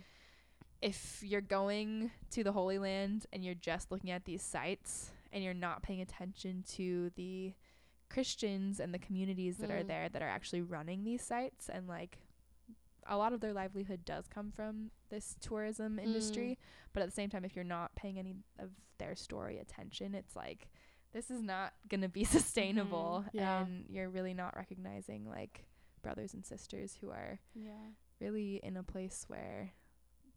[0.82, 5.44] If you're going to the Holy Land and you're just looking at these sites and
[5.44, 7.54] you're not paying attention to the
[8.10, 9.88] Christians and the communities that are Mm.
[9.88, 12.20] there that are actually running these sites and like
[13.10, 16.58] a lot of their livelihood does come from this tourism industry
[16.94, 20.36] but at the same time if you're not paying any of their story attention it's
[20.36, 20.70] like
[21.14, 23.62] this is not going to be sustainable Yeah.
[23.64, 25.66] and you're really not recognizing like
[26.02, 27.92] brothers and sisters who are Yeah.
[28.20, 29.72] really in a place where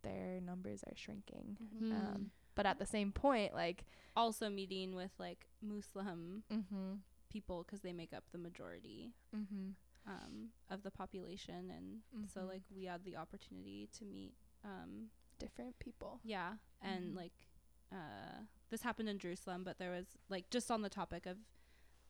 [0.02, 1.56] their numbers are shrinking.
[1.78, 1.92] Hmm.
[1.92, 3.84] Um, but at the same point, like,
[4.16, 6.94] Also meeting with like Muslim mm-hmm,
[7.30, 9.70] people because they make up the majority mm-hmm,
[10.06, 12.48] um, of the population, and so Mhm.
[12.48, 14.34] like we had the opportunity to meet.
[14.64, 16.20] Um, different people.
[16.22, 17.16] yeah, and Mhm.
[17.16, 17.48] like
[17.92, 21.38] uh, this happened in Jerusalem, but there was like just on the topic of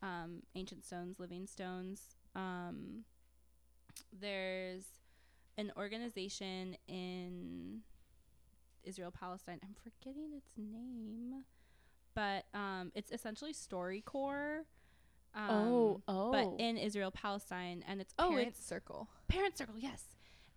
[0.01, 2.15] um, ancient stones, living stones.
[2.35, 3.05] Um,
[4.11, 5.00] there's
[5.57, 7.81] an organization in
[8.83, 9.59] Israel Palestine.
[9.63, 11.43] I'm forgetting its name,
[12.15, 14.65] but um, it's essentially StoryCorps.
[15.33, 16.31] Um, oh, oh.
[16.31, 19.07] But in Israel Palestine, and it's Oh, parent it's circle.
[19.27, 20.03] parent circle, yes,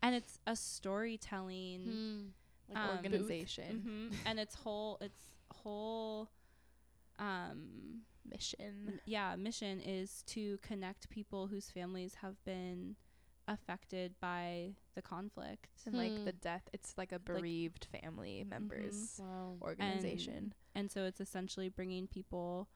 [0.02, 2.26] and it's a storytelling Hmm.
[2.68, 3.80] Like Um, organization
[4.10, 5.20] hmm and its whole its
[5.52, 6.30] whole
[7.18, 8.84] um mission.
[8.88, 12.96] m- yeah mission is to connect people whose families have been
[13.46, 16.24] affected by the conflict And like Hmm.
[16.24, 19.56] the death, it's like a bereaved family members Wow.
[19.60, 20.54] organization.
[20.74, 22.68] and so it's essentially bringing people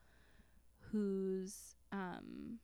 [0.91, 2.59] whose um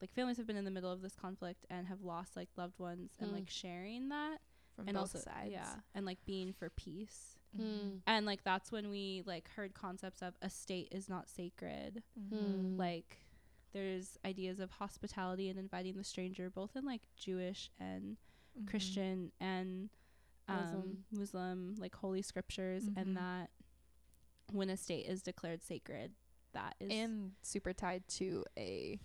[0.00, 2.78] like families have been in the middle of this conflict and have lost like loved
[2.78, 3.36] ones and Hmm.
[3.36, 4.38] like sharing that
[4.76, 5.50] from and both also sides.
[5.50, 7.98] yeah and like being for peace Hmm.
[8.06, 12.76] and like that's when we like heard concepts of a state is not sacred Hmm.
[12.76, 13.18] like
[13.74, 18.16] there's ideas of hospitality and inviting the stranger both in like jewish and
[18.58, 18.66] Mhm.
[18.68, 19.90] christian and
[20.48, 21.04] um, Muslim.
[21.10, 21.74] muslim.
[21.78, 22.96] like holy scriptures Mhm.
[22.96, 23.50] and that
[24.52, 26.14] when a state is declared sacred
[26.52, 29.00] that is and super tied to a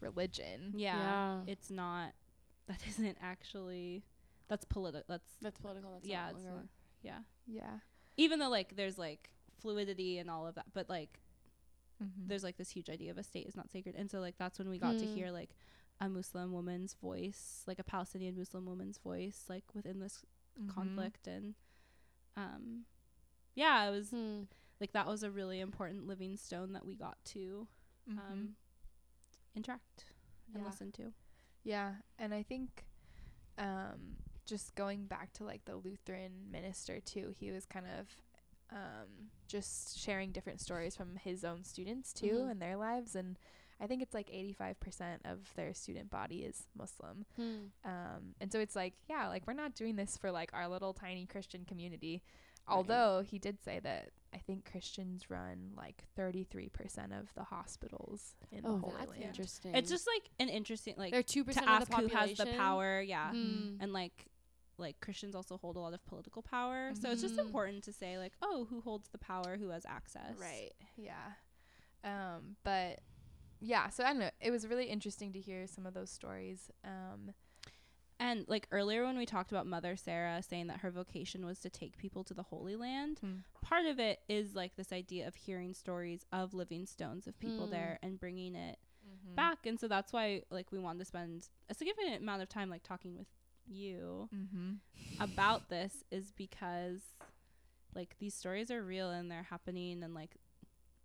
[0.00, 0.72] religion.
[0.76, 1.42] yeah, Yeah.
[1.52, 2.14] it's not
[2.66, 4.04] that isn't actually
[4.48, 5.92] that's political that's That's political.
[5.94, 6.66] That's yeah not it's not,
[7.02, 7.78] yeah Yeah.
[8.16, 11.18] even though like there's like fluidity and all of that but like
[12.02, 12.28] Mhm.
[12.28, 14.58] there's like this huge idea of a state is not sacred and so like that's
[14.58, 15.14] when we got to Hmm.
[15.14, 15.50] hear like
[16.00, 20.24] a muslim woman's voice like a palestinian muslim woman's voice like within this
[20.58, 20.68] Mhm.
[20.74, 21.54] conflict and
[22.36, 22.84] um
[23.54, 24.42] yeah it was Hmm.
[24.80, 27.68] like that was a really important living stone that we got to
[28.08, 28.18] Mhm.
[28.18, 28.56] um
[29.54, 30.04] interact
[30.54, 30.68] and Yeah.
[30.70, 31.12] listen to
[31.62, 32.84] Yeah, and I think
[33.58, 34.16] um
[34.46, 38.08] just going back to like the Lutheran minister too, he was kind of
[38.72, 42.50] um just sharing different stories from his own students too Mhm.
[42.52, 43.38] and their lives and
[43.80, 47.26] I think it's like 85% of their student body is Muslim.
[47.36, 47.66] Hmm.
[47.84, 50.94] Um and so it's like, yeah, like we're not doing this for like our little
[50.94, 52.22] tiny Christian community.
[52.66, 58.64] Although he did say that I think Christians run like 33% of the hospitals in
[58.64, 59.22] Oh, the Holy that's Land.
[59.22, 59.74] interesting.
[59.74, 62.34] it's just like an interesting like they're two percent to of ask the who has
[62.38, 63.76] the power yeah Hmm.
[63.80, 64.26] and like
[64.78, 67.46] like christians also hold a lot of political power so it's just Mhm.
[67.46, 70.72] important to say like oh who holds the power who has access Right.
[70.96, 71.32] Yeah.
[72.02, 73.00] Um, but
[73.60, 74.30] yeah, so I don't know.
[74.40, 76.70] It was really interesting to hear some of those stories.
[76.84, 77.32] Um,
[78.20, 81.68] and like earlier when we talked about mother sarah saying that her vocation was to
[81.70, 83.38] take people to the holy land Hmm.
[83.60, 87.66] part of it is like this idea of hearing stories of living stones of people
[87.66, 87.72] Hmm.
[87.72, 89.34] there and bringing it Mm-hmm.
[89.34, 92.70] back and so that's why like we wanted to spend a significant amount of time
[92.70, 93.26] like talking with
[93.66, 94.72] you Mm-hmm.
[95.20, 97.00] about this is because
[97.94, 100.36] like these stories are real and they're happening and like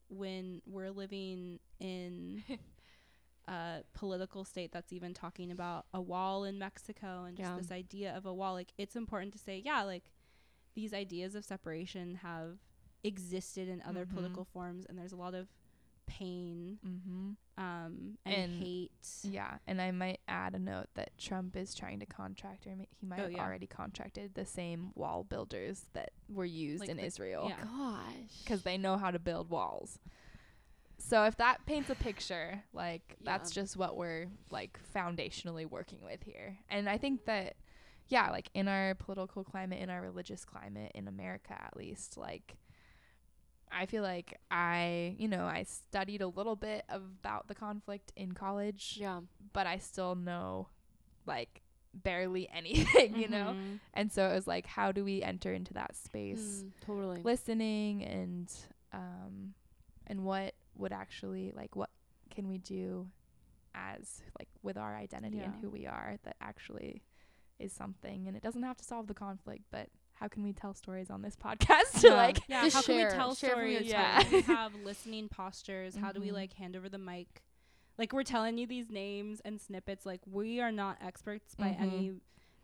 [0.09, 2.43] when we're living in
[3.47, 7.57] a political state that's even talking about a wall in Mexico and just Yeah.
[7.57, 10.11] this idea of a wall like it's important to say yeah like
[10.75, 12.57] these ideas of separation have
[13.03, 14.13] existed in other Mhm.
[14.13, 15.47] political forms and there's a lot of
[16.09, 17.29] pain Mm-hmm.
[17.63, 18.91] um and, And- hate
[19.23, 23.05] Yeah, and I might add a note that Trump is trying to contract, or he
[23.05, 23.43] might Oh, have yeah.
[23.45, 27.63] already contracted the same wall builders that were used Like in the- Israel yeah.
[27.63, 28.43] Gosh.
[28.43, 29.99] because they know how to build walls.
[30.97, 36.23] So if that paints a picture, like that's just what we're like foundationally working with
[36.23, 36.57] here.
[36.69, 37.55] And I think that
[38.09, 42.55] yeah, like in our political climate, in our religious climate in America at least, like
[43.71, 48.31] I feel like I, you know, I studied a little bit about the conflict in
[48.33, 49.21] college, Yeah.
[49.53, 50.69] but I still know
[51.25, 51.61] like
[51.93, 53.55] barely anything, you know?
[53.55, 53.79] Mhm.
[53.93, 56.63] And so it was like how do we enter into that space?
[56.65, 57.21] Mm, totally.
[57.23, 58.51] listening and
[58.93, 59.53] um
[60.07, 61.89] and what would actually like what
[62.31, 63.07] can we do
[63.75, 67.03] as like with our identity and who we are that actually
[67.59, 69.89] is something and it doesn't have to solve the conflict but
[70.19, 72.13] how can we tell stories on this podcast to Yeah.
[72.15, 76.11] like yeah Just how can we tell share stories Yeah, we have listening postures how
[76.11, 76.33] do we Mhm.
[76.33, 77.41] like hand over the mic
[77.97, 81.81] like we're telling you these names and snippets like we are not experts by Mhm.
[81.81, 82.11] any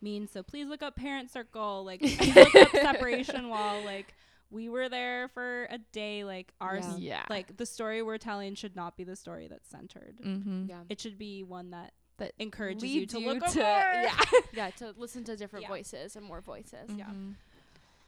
[0.02, 2.02] means so please look up parent circle like
[2.36, 4.14] look up separation wall like
[4.52, 6.82] we were there for a day like our Yeah.
[6.94, 10.66] s- yeah like the story we're telling should not be the story that's centered mm-hmm.
[10.70, 10.82] Yeah.
[10.90, 13.66] it should be one that that encourages you to you look up to more.
[13.68, 14.20] yeah
[14.54, 14.70] Yeah.
[14.78, 15.70] To listen to different Yeah.
[15.70, 16.90] voices and more voices.
[16.96, 17.10] Yeah.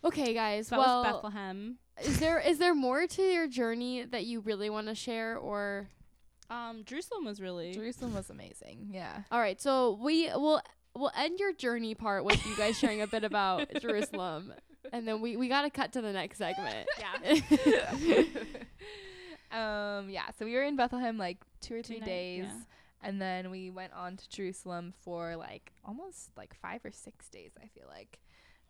[0.08, 0.68] Okay, guys.
[0.68, 4.40] so that well, was bethlehem is there is there more to your journey that you
[4.42, 5.90] really want to share, or
[6.50, 9.60] um jerusalem was really Jerusalem was amazing yeah all right?
[9.62, 10.62] So we will
[10.96, 14.54] we'll end your journey part with you guys sharing a bit about Jerusalem,
[14.94, 16.88] and then we we gotta cut to the next segment.
[17.00, 18.24] yeah
[19.52, 22.46] Um, yeah, so we were in Bethlehem like two or three night- days.
[22.48, 22.60] yeah.
[23.02, 27.52] And then we went on to Jerusalem for like almost like five or six days,
[27.62, 28.20] I feel like.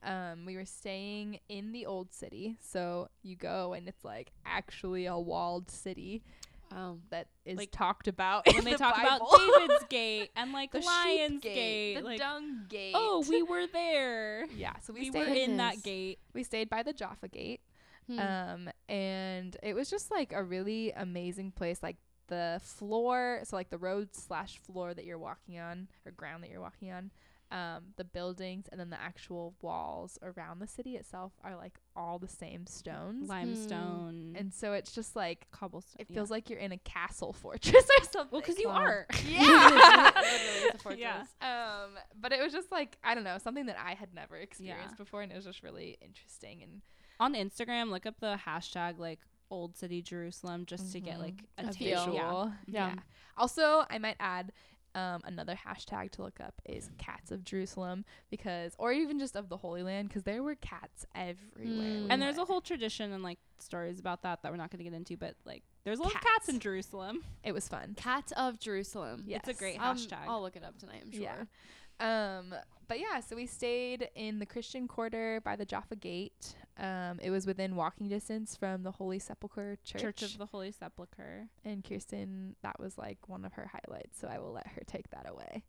[0.03, 2.57] Um, we were staying in the old city.
[2.61, 6.23] So you go and it's like actually a walled city
[6.71, 6.97] Wow.
[7.11, 9.27] that is Like, talked about when in they the talk Bible.
[9.27, 12.91] about David's Gate and like the Lion's gate, Gate, the like dung gate.
[12.93, 14.45] oh, we were there.
[14.47, 14.73] yeah.
[14.83, 16.19] So we, We, stayed were in that gate.
[16.33, 17.61] we stayed by the Jaffa Gate.
[18.07, 18.19] Hmm.
[18.19, 21.81] Um, and it was just like a really amazing place.
[21.81, 26.43] Like the floor, so like the road slash floor that you're walking on or ground
[26.43, 27.11] that you're walking on,
[27.51, 32.19] um, the buildings and then the actual walls around the city itself are like all
[32.19, 33.29] the same stones.
[33.29, 35.95] Limestone And so it's just like cobblestone.
[35.99, 38.27] it feels like you're in a castle fortress or something.
[38.31, 38.75] well, because you Wow.
[38.81, 39.07] are.
[39.25, 40.11] yeah.
[40.13, 40.99] Literally, it's a fortress.
[41.41, 41.83] Yeah.
[41.85, 44.97] Um, but it was just like I don't know something that I had never experienced
[44.97, 46.81] before, and it was just really interesting and
[47.19, 49.19] on Instagram, look up the hashtag like
[49.49, 51.21] Old City Jerusalem just to get Mhm.
[51.21, 51.79] like a, a taste.
[51.79, 52.05] Yeah.
[52.05, 52.53] visual.
[52.67, 52.93] Yeah.
[53.37, 54.51] Also, I might add
[54.97, 59.47] um, another hashtag to look up is cats of Jerusalem because, or even just of
[59.47, 61.85] the Holy Land, because there were cats everywhere.
[61.85, 62.03] Mm.
[62.05, 64.79] we And there's a whole tradition and like stories about that that we're not going
[64.79, 66.25] to get into, but like there's a lot of Cats.
[66.25, 67.23] cats in Jerusalem.
[67.43, 67.93] It was fun.
[67.95, 69.23] Cats of Jerusalem.
[69.27, 69.41] Yes.
[69.47, 70.27] It's a great Um, hashtag.
[70.27, 71.01] I'll look it up tonight.
[71.05, 71.21] I'm sure.
[71.21, 72.37] Yeah.
[72.39, 72.53] Um,
[72.87, 76.55] but yeah, so we stayed in the Christian Quarter by the Jaffa Gate.
[76.79, 80.01] Um, it was within walking distance from the Holy Sepulchre Church.
[80.01, 81.47] Church of the Holy Sepulchre.
[81.65, 85.09] and Kirsten, that was like one of her highlights, so I will let her take
[85.09, 85.63] that away.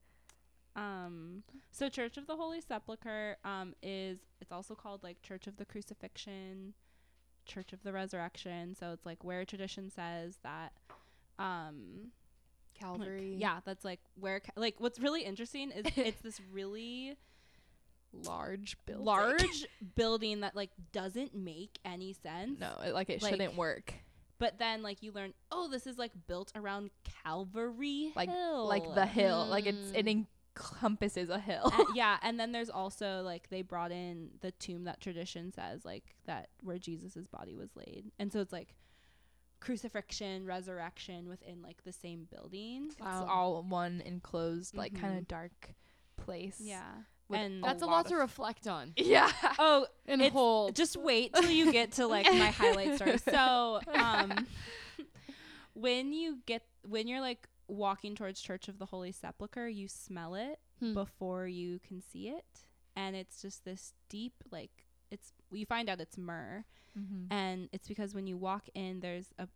[0.77, 5.57] Um, so Church of the Holy Sepulchre um, is it's also called like Church of
[5.57, 6.75] the Crucifixion,
[7.47, 8.75] Church of the Resurrection.
[8.79, 10.73] So it's like where tradition says that.
[11.39, 12.13] Um,
[12.81, 13.37] like, Calvary.
[13.39, 17.17] yeah, that's like where ca- like what's really interesting is it's this really
[18.13, 19.05] Large building.
[19.05, 22.59] large building that like doesn't make any sense.
[22.59, 23.95] No, it, like it Like, shouldn't work.
[24.39, 26.91] But then like you learn, oh, this is like built around
[27.23, 28.67] Calvary Like- Hill.
[28.67, 30.27] Like the hill, like it's it Mm.
[30.57, 31.63] encompasses a hill.
[31.73, 35.85] Uh, yeah, and then there's also like they brought in the tomb that tradition says
[35.85, 38.75] like that where Jesus's body was laid, and so it's like
[39.61, 42.87] crucifixion, resurrection within like the same building.
[42.91, 45.19] It's all one enclosed, like kind Mhm.
[45.19, 45.75] of dark
[46.17, 46.61] place.
[46.61, 49.31] Yeah, and That's a lot lot to reflect on Yeah.
[49.59, 50.75] oh, and It's hold.
[50.77, 53.19] just wait till you get to like my highlight story.
[53.31, 54.47] So, um,
[55.75, 60.35] when you get when you're like walking towards Church of the Holy Sepulchre, you smell
[60.35, 60.95] it Hmm.
[60.95, 62.45] before you can see it,
[62.95, 64.71] and it's just this deep like
[65.11, 65.33] it's.
[65.51, 66.65] You find out it's myrrh,
[66.97, 67.33] mm-hmm.
[67.33, 69.49] and it's because when you walk in, there's a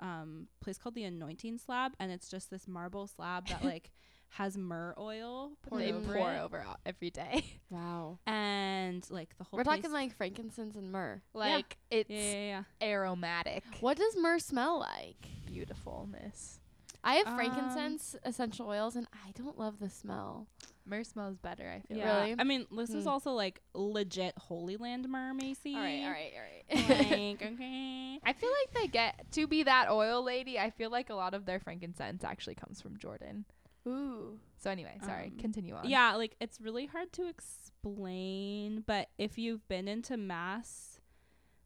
[0.00, 3.90] um place called the Anointing Slab, and it's just this marble slab that like
[4.36, 7.44] has myrrh oil poured They over pour it, over every day.
[7.70, 8.18] wow.
[8.26, 9.58] and like the whole.
[9.58, 11.22] We're talking like frankincense and myrrh.
[11.34, 12.86] Like it's yeah, yeah, yeah.
[12.88, 15.28] aromatic What does myrrh smell like?
[15.46, 16.60] beautifulness.
[17.06, 20.46] I have Um, frankincense essential oils, and I don't love the smell.
[20.86, 21.68] Myrrh smells better.
[21.70, 21.98] I feel.
[21.98, 22.16] Yeah.
[22.22, 22.36] Really?
[22.38, 23.10] I mean, this is Hmm.
[23.10, 25.74] also like legit Holy Land myrrh, Macy.
[25.74, 26.64] all right, all right.
[26.70, 28.20] Like, okay.
[28.24, 30.58] I feel like they get to be that oil lady.
[30.58, 33.44] I feel like a lot of their frankincense actually comes from Jordan.
[33.86, 34.38] Ooh.
[34.58, 35.26] So anyway, sorry.
[35.26, 35.88] Um, continue on.
[35.88, 41.00] Yeah, like it's really hard to explain, but if you've been into mass,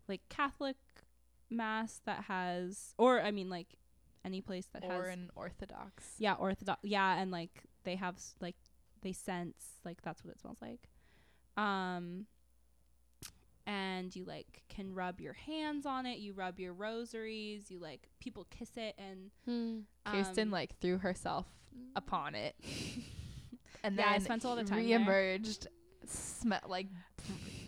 [0.08, 0.76] like Catholic
[1.50, 3.74] mass that has, or I mean, like
[4.24, 6.14] any place that or has, or an Orthodox.
[6.18, 8.56] yeah, Orthodox, yeah, and like they have s- like
[9.02, 10.88] they sense like that's what it smells like.
[11.56, 12.26] Um,
[13.68, 16.18] and you like can rub your hands on it.
[16.18, 17.70] You rub your rosaries.
[17.70, 19.80] You like people kiss it and Hmm.
[20.10, 21.46] Kirsten um, like threw herself
[21.94, 22.56] upon it,
[23.84, 24.98] and Yeah, I then spent all the time there.
[24.98, 25.66] reemerged,
[26.06, 26.86] smell like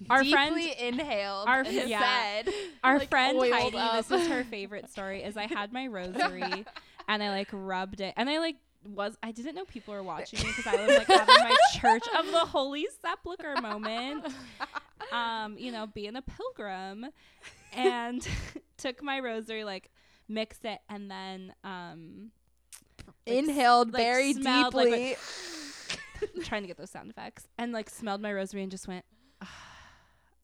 [0.09, 0.33] Our deeply
[0.73, 1.49] friend- inhaled.
[1.49, 2.01] our- and yeah.
[2.45, 4.09] said, Our like, friend Heidi, up.
[4.09, 5.23] this is her favorite story.
[5.23, 6.65] Is I had my rosary
[7.09, 8.57] and I like rubbed it, and I like
[8.89, 12.05] was I didn't know people were watching me because I was like having my Church
[12.19, 14.25] of the Holy Sepulchre moment.
[15.13, 17.07] Um, you know, being a pilgrim,
[17.73, 18.27] and
[18.77, 19.91] took my rosary, like
[20.29, 22.31] mixed it, and then um,
[23.07, 25.17] like, s- inhaled like, very smelled, like, deeply.
[26.45, 29.05] trying to get those sound effects, and like smelled my rosary and just went.
[29.43, 29.49] "Ah,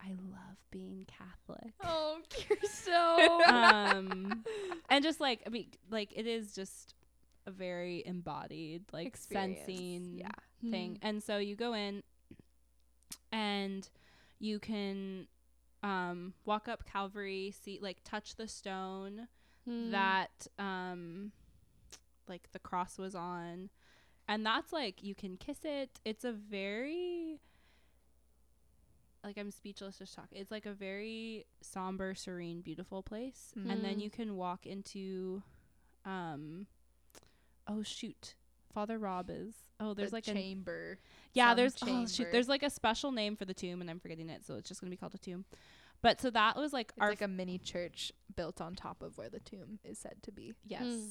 [0.03, 1.73] I love being Catholic.
[1.85, 3.43] Oh, you're so.
[3.47, 4.45] um
[4.91, 6.95] and just like i mean like it is just
[7.47, 10.71] a very embodied like Experience, sensing yeah.
[10.71, 12.03] thing and so you go in
[13.33, 13.89] and
[14.39, 15.27] you can
[15.83, 19.29] um walk up calvary see like touch the stone
[19.65, 19.91] Hmm.
[19.91, 21.33] that um
[22.29, 23.71] like the cross was on
[24.29, 27.41] and that's like you can kiss it it's a very
[29.25, 30.39] like I'm speechless just talking.
[30.39, 33.53] It's like a very somber, serene, beautiful place.
[33.69, 34.03] And then Mm.
[34.03, 35.43] you can walk into
[36.05, 36.67] um
[37.67, 38.37] oh shoot.
[38.77, 39.55] Father Rob is.
[39.81, 40.99] Oh, there's the like a chamber.
[41.33, 43.99] Yeah, some there's oh shoot, there's like a special name for the tomb and I'm
[43.99, 45.47] forgetting it, so it's just going to be called a tomb.
[46.03, 49.17] But so that was like It's our like a mini church built on top of
[49.17, 50.53] where the tomb is said to be.
[50.67, 50.83] yes.
[50.83, 51.09] Mm.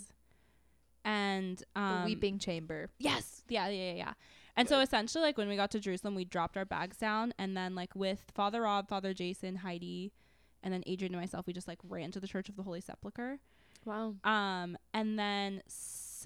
[1.06, 2.90] And um the weeping chamber.
[3.00, 3.42] Yes.
[3.50, 4.14] Yeah, yeah, yeah, yeah.
[4.56, 7.58] And so essentially like when we got to Jerusalem, we dropped our bags down and
[7.58, 10.14] then like with Father Rob, Father Jason, Heidi,
[10.62, 12.80] and then Adrian and myself, we just like ran to the Church of the Holy
[12.80, 13.40] Sepulchre.
[13.86, 14.14] Wow.
[14.24, 15.64] Um and then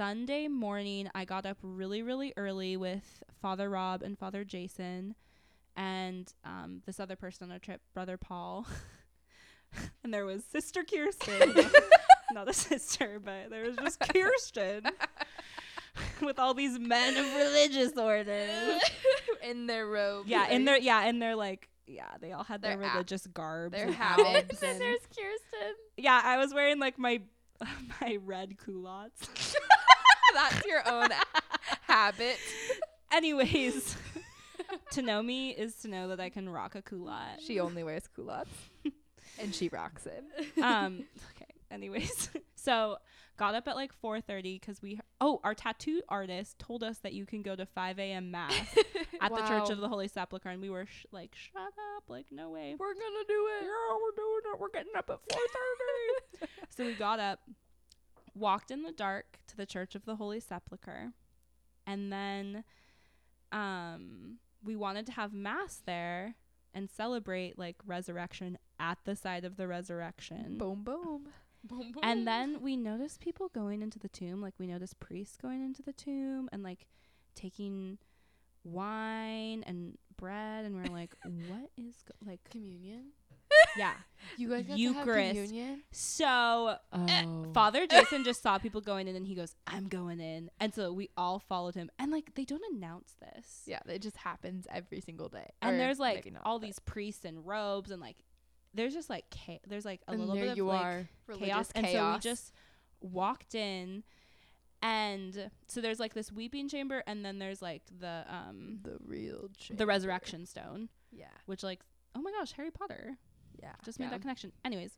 [0.03, 5.13] Sunday morning I got up really really early with Father Rob and Father Jason
[5.75, 8.65] and um this other person on our trip, Brother Paul.
[10.03, 11.53] and there was Sister Kirsten.
[12.31, 14.83] Not a sister, but there was just Kirsten
[16.21, 18.81] with all these men of religious orders.
[19.43, 20.29] in their robes.
[20.29, 23.73] Yeah, in their yeah, in their like yeah, they all had their, Their religious garbs.
[23.73, 25.75] their and habits and- and- There's Kirsten.
[25.97, 27.19] yeah, I was wearing like my
[28.01, 29.55] my red culottes.
[30.33, 31.09] That's your own
[31.83, 32.37] habit.
[33.11, 33.95] Anyways,
[34.91, 37.41] to know me is to know that I can rock a culotte.
[37.45, 38.51] She only wears culottes.
[39.39, 40.23] and she rocks it.
[40.63, 41.03] um
[41.71, 42.97] anyways so
[43.37, 47.25] got up at like 4.30 because we oh our tattoo artist told us that you
[47.25, 48.53] can go to 5 a.m mass
[49.21, 51.61] at the church of the holy sepulchre and we were sh- like shut
[51.95, 52.75] up like no way.
[52.77, 53.63] We're gonna do it.
[53.65, 54.59] yeah we're doing it.
[54.59, 55.19] We're getting up at
[56.41, 57.39] 4.30 so we got up
[58.35, 61.11] walked in the dark to the church of the holy sepulchre
[61.85, 62.63] and then
[63.51, 66.35] um we wanted to have mass there
[66.73, 70.57] and celebrate like resurrection at the side of the resurrection.
[70.57, 71.27] Boom boom.
[72.03, 75.81] And then we notice people going into the tomb, like we notice priests going into
[75.81, 76.87] the tomb and like
[77.35, 77.97] taking
[78.63, 82.29] wine and bread, and we're like, what is go-?
[82.29, 83.11] like, Communion.
[83.77, 83.93] yeah.
[84.37, 85.07] You guys got to Eucharist.
[85.07, 85.81] have communion.
[85.91, 87.45] So eh, Oh.
[87.53, 90.91] Father Jason just saw people going in, and he goes, "I'm going in," and so
[90.91, 91.89] we all followed him.
[91.97, 95.51] And like they don't announce this, Yeah, it just happens every single day.
[95.61, 98.17] and there's like not, all these priests in robes, and like
[98.73, 101.07] there's just like cha- there's like a and little bit of like,
[101.39, 101.39] chaos.
[101.39, 101.71] chaos.
[101.75, 102.53] And so we just
[103.01, 104.03] walked in
[104.81, 109.49] and so there's like this weeping chamber and then there's like the um the real
[109.71, 111.25] the resurrection stone, Yeah.
[111.45, 111.81] which like
[112.15, 113.17] oh my gosh, Harry Potter.
[113.61, 113.73] Yeah.
[113.83, 114.11] Just made yeah.
[114.11, 114.51] that connection.
[114.63, 114.91] Anyways.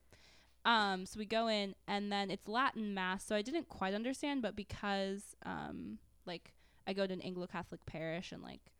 [0.65, 4.41] Um so we go in and then it's Latin mass, so I didn't quite understand,
[4.41, 6.53] but because um like
[6.85, 8.71] I go to an Anglo Catholic parish and like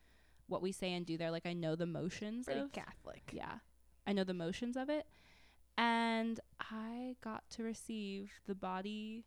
[0.48, 3.32] what we say and do there, like I know the motions Pretty of Catholic.
[3.32, 3.60] yeah
[4.08, 5.06] i know the motions of it
[5.78, 9.24] and i got to receive the body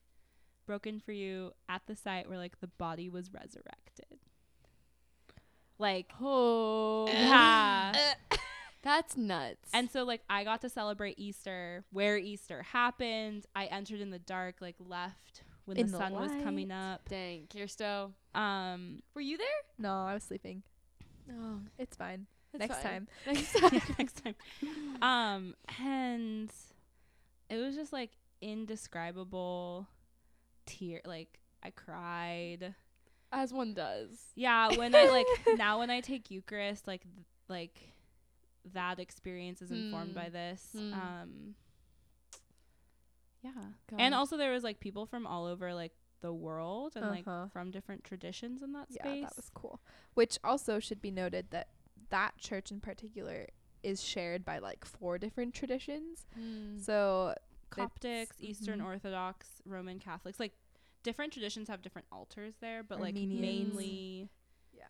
[0.66, 4.18] broken for you at the site where like the body was resurrected
[5.78, 7.06] like Oh.
[7.12, 7.92] yeah
[8.82, 9.70] That's nuts.
[9.72, 14.18] and so like i got to celebrate easter where easter happened i entered in the
[14.18, 16.76] dark like left when the the sun was coming light.
[16.94, 18.12] up dang, Kirsto.
[18.34, 19.46] um Were you there?
[19.78, 20.62] No, I was sleeping.
[21.30, 22.26] Oh, It's fine.
[22.58, 22.82] Next fine.
[22.82, 23.08] time.
[23.26, 23.80] Next time.
[23.98, 24.34] next time.
[25.02, 26.50] Um, and
[27.50, 29.88] it was just like indescribable
[30.66, 31.00] tear.
[31.04, 32.74] Like I cried.
[33.32, 34.10] As one does.
[34.36, 35.26] Yeah, when I like
[35.58, 37.78] now when I take Eucharist, like th- like
[38.72, 40.14] that experience is informed Hmm.
[40.16, 40.68] by this.
[40.72, 40.92] Hmm.
[40.94, 41.54] Um,
[43.42, 43.50] yeah,
[43.98, 45.92] and also there was like people from all over like
[46.22, 47.14] the world and Uh-huh.
[47.42, 49.00] like from different traditions in that space.
[49.04, 49.22] Yeah, space.
[49.24, 49.80] that was cool.
[50.14, 51.68] Which also should be noted that
[52.14, 53.48] that church in particular
[53.82, 56.26] is shared by like four different traditions.
[56.38, 56.80] Mm.
[56.80, 57.34] So
[57.70, 58.84] Coptics, Eastern mhm.
[58.84, 60.52] Orthodox, Roman Catholics, like
[61.02, 64.28] different traditions have different altars there, but like mainly
[64.72, 64.84] yeah.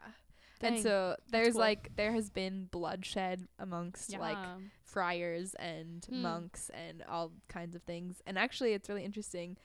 [0.60, 1.60] Dang, and so there's cool.
[1.60, 4.18] like there has been bloodshed amongst yeah.
[4.18, 4.38] like
[4.82, 6.20] friars and Hmm.
[6.20, 8.20] monks and all kinds of things.
[8.26, 9.56] And actually, it's really interesting.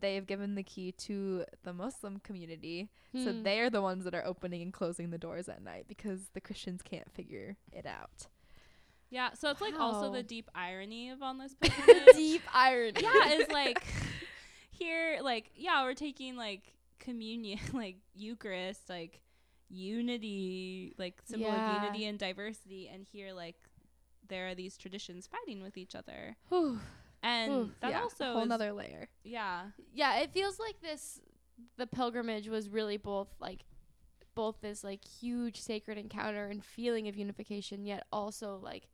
[0.00, 2.88] They've given the key to the Muslim community,
[3.24, 3.42] so Hmm.
[3.42, 6.82] they're the ones that are opening and closing the doors at night because the Christians
[6.82, 8.26] can't figure it out.
[9.10, 12.14] yeah, so it's like also the deep irony of on this pilgrimage.
[12.14, 13.00] deep irony.
[13.02, 13.82] yeah, is like
[14.70, 19.20] here, like yeah, we're taking like communion, like Eucharist, like
[19.68, 21.76] unity, like symbol Yeah.
[21.76, 23.56] of unity and diversity, and here like
[24.28, 26.80] there are these traditions fighting with each other, Whew.
[27.22, 29.08] And Oof, that yeah, also a whole is, nother layer.
[29.24, 31.20] yeah, yeah, it feels like this
[31.76, 33.64] the pilgrimage was really both like
[34.34, 38.88] both this like huge sacred encounter and feeling of unification yet also like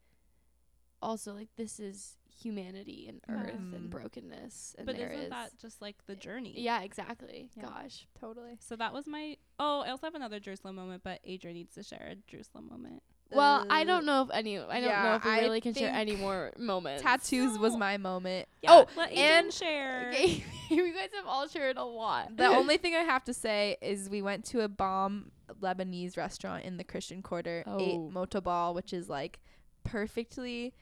[1.01, 3.91] also like this is humanity and earth and Mhm.
[3.91, 6.55] brokenness and but there isn't is- that just like the journey?
[6.57, 7.87] yeah exactly Yeah.
[8.19, 8.59] Totally.
[8.61, 9.37] So that was my.
[9.61, 13.03] Oh, I also have another Jerusalem moment, but Adrian needs to share a Jerusalem moment.
[13.31, 14.59] Well, I Uh, don't know if any.
[14.59, 17.03] I don't know if we I really can share any more moments.
[17.03, 18.49] tattoos was my moment.
[18.63, 20.09] Yeah, oh, let and share.
[20.11, 22.37] Okay, you guys have all shared a lot.
[22.37, 25.31] the only thing I have to say is we went to a bomb
[25.61, 27.79] Lebanese restaurant in the Christian Quarter, oh.
[27.79, 29.41] ate moutabal, which is like
[29.85, 30.75] perfectly,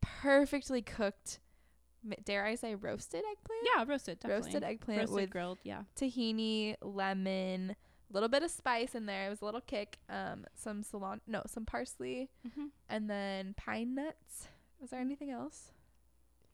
[0.00, 1.40] perfectly cooked.
[2.24, 3.62] Dare I say roasted eggplant?
[3.64, 4.20] Yeah, roasted.
[4.20, 4.44] Definitely.
[4.46, 5.58] roasted eggplant Roasted with grilled.
[5.64, 5.82] Yeah.
[5.96, 7.76] tahini, lemon, a
[8.14, 9.26] little bit of spice in there.
[9.26, 9.98] It was a little kick.
[10.08, 12.66] Um, some cilantro, no, some parsley, Mm-hmm.
[12.88, 14.48] and then pine nuts.
[14.80, 15.72] Was there anything else?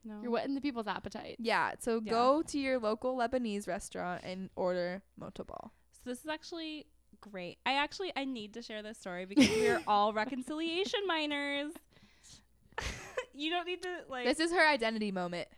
[0.05, 0.19] No.
[0.23, 1.37] You're whetting the people's appetite.
[1.39, 1.73] Yeah.
[1.79, 2.11] So Yeah.
[2.11, 5.71] go to your local Lebanese restaurant and order moutabal.
[5.93, 6.87] So this is actually
[7.21, 7.59] great.
[7.67, 11.73] I actually I need to share this story because we are all reconciliation minors.
[13.35, 14.25] you don't need to like.
[14.27, 15.49] This is her identity moment.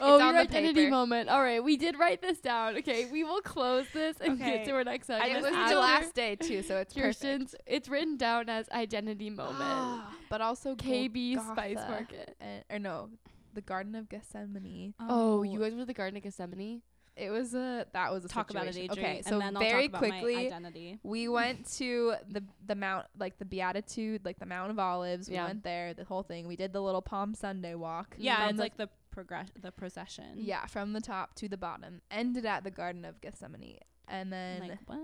[0.00, 0.90] Oh, It's on your the identity paper.
[0.92, 1.28] moment.
[1.28, 2.76] All right, we did write this down.
[2.76, 4.58] Okay, we will close this and Okay.
[4.58, 5.38] get to our next I segment.
[5.38, 7.54] it just was the last day too, so it's Kirsten's.
[7.66, 10.04] It's written down as identity moment.
[10.30, 12.36] but also KB Golgotha Spice Market.
[12.40, 13.10] and, or no,
[13.54, 14.94] the Garden of Gethsemane.
[15.00, 16.82] Oh, you guys went to the Garden of Gethsemane.
[17.16, 18.92] It was a that was a talk about it, situation.
[18.92, 19.08] Adrian.
[19.10, 21.00] Okay, and so then I'll very talk about quickly, my identity.
[21.02, 25.34] we went to the the mount like the beatitude like the mount of olives we
[25.34, 25.46] Yeah.
[25.48, 28.56] went there the whole thing we did the little palm sunday walk Yeah, from it's
[28.58, 28.88] the- like the
[29.18, 30.24] progress, the procession.
[30.36, 34.60] yeah from the top to the bottom ended at the garden of gethsemane and then
[34.60, 34.98] like what?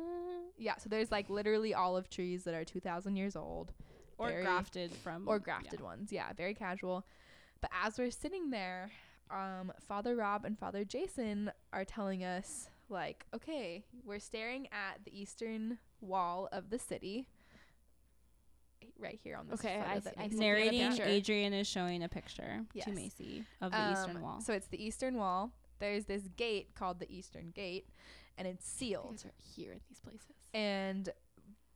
[0.56, 3.72] yeah so there's like literally olive trees that are 2000 years old
[4.18, 5.42] Or very- grafted from or yeah.
[5.42, 7.04] grafted ones yeah very casual
[7.60, 8.90] but as we're sitting there
[9.30, 15.18] um father rob and father jason are telling us like okay we're staring at the
[15.20, 17.26] eastern wall of the city
[18.98, 19.66] right here on this side.
[19.70, 20.28] Okay, photo I that see- I see.
[20.28, 21.04] put in a Narrating, picture.
[21.04, 22.84] Adrian is showing a picture Yes.
[22.86, 24.40] to Macy of the eastern Um, wall.
[24.40, 25.52] So it's the eastern wall.
[25.78, 27.88] There's this gate called the Eastern Gate,
[28.38, 29.10] and it's sealed.
[29.16, 30.30] guys are here in these places.
[30.54, 31.10] And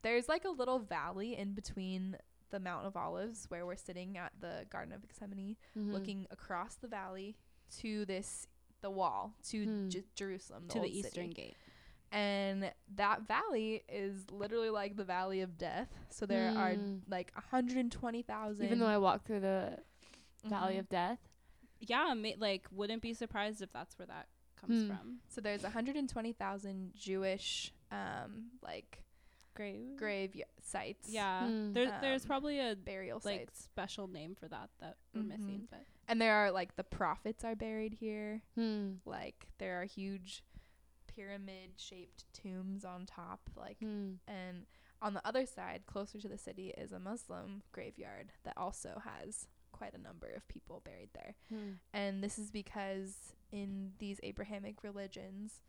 [0.01, 2.17] there's like a little valley in between
[2.49, 5.91] the Mount of Olives where we're sitting at the Garden of Gethsemane, Mhm.
[5.91, 7.35] looking across the valley
[7.77, 8.47] to this
[8.81, 9.89] the wall to Hmm.
[9.89, 11.33] J- Jerusalem, the to the eastern city.
[11.33, 11.57] gate.
[12.11, 15.89] And that valley is literally like the valley of death.
[16.09, 16.97] So there are Hmm.
[17.07, 18.65] like 120,000.
[18.65, 19.79] Even though I walked through the
[20.45, 20.79] Valley Mhm.
[20.79, 21.19] of Death.
[21.81, 24.87] Yeah, ma- like wouldn't be surprised if that's where that comes Hmm.
[24.87, 25.19] from.
[25.27, 29.03] So there's 120,000 Jewish um like
[29.53, 29.97] Grave.
[29.97, 31.09] grave y- sites.
[31.09, 31.73] Yeah, Hmm.
[31.73, 33.63] there, there's Um, pyrously a Burial like sites.
[33.63, 35.27] special name for that that we're Mhm.
[35.27, 38.41] missing, but And there are like the prophets are buried here.
[38.55, 38.95] Hmm.
[39.05, 40.43] Like there are huge
[41.19, 44.13] pyramid shaped tombs on top like Hmm.
[44.27, 44.65] and
[45.01, 49.47] on the other side closer to the city is a Muslim graveyard that also has
[49.71, 51.35] quite a number of people buried there.
[51.49, 51.71] Hmm.
[51.93, 55.61] And this is because in these Abrahamic religions,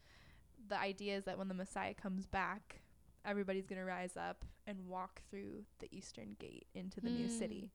[0.68, 2.80] the idea is that when the Messiah comes back,
[3.24, 7.38] everybody's going to rise up and walk through the eastern gate into the new Hmm.
[7.38, 7.70] city.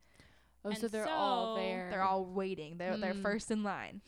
[0.65, 1.89] Oh, so they're all there.
[1.89, 2.77] They're all waiting.
[2.77, 3.21] They're they're Hmm.
[3.21, 4.01] first in line.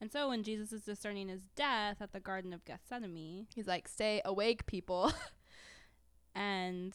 [0.00, 3.88] And so when Jesus is discerning his death at the Garden of Gethsemane, He's like,
[3.88, 5.12] "Stay awake, people."
[6.34, 6.94] and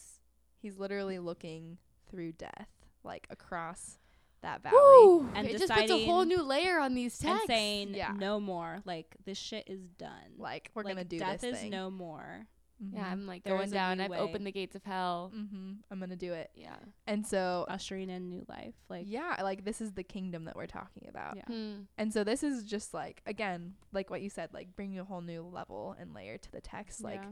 [0.62, 1.78] He's literally looking
[2.10, 2.70] through death,
[3.04, 3.98] like across
[4.44, 4.76] that valley.
[4.78, 5.30] Woo!
[5.34, 7.42] And it just puts a whole new layer on these texts.
[7.42, 8.14] and saying Yeah.
[8.16, 10.36] no more, like this shit is done.
[10.38, 11.72] Like we're Like, gonna do death this Death is thing.
[11.72, 12.48] no more.
[12.94, 14.00] Yeah, I'm like There going down.
[14.02, 14.18] I've way.
[14.18, 15.32] opened the gates of hell.
[15.36, 15.72] Mm-hmm.
[15.92, 16.50] I'm gonna do it.
[16.56, 16.76] Yeah.
[17.06, 18.74] And so, ushering in new life.
[18.90, 21.36] Like yeah, like this is the kingdom that we're talking about.
[21.38, 21.44] Yeah.
[21.48, 21.74] Hmm.
[21.98, 25.22] And so this is just like again, like what you said, like bringing a whole
[25.22, 27.04] new level and layer to the text.
[27.04, 27.30] Like yeah.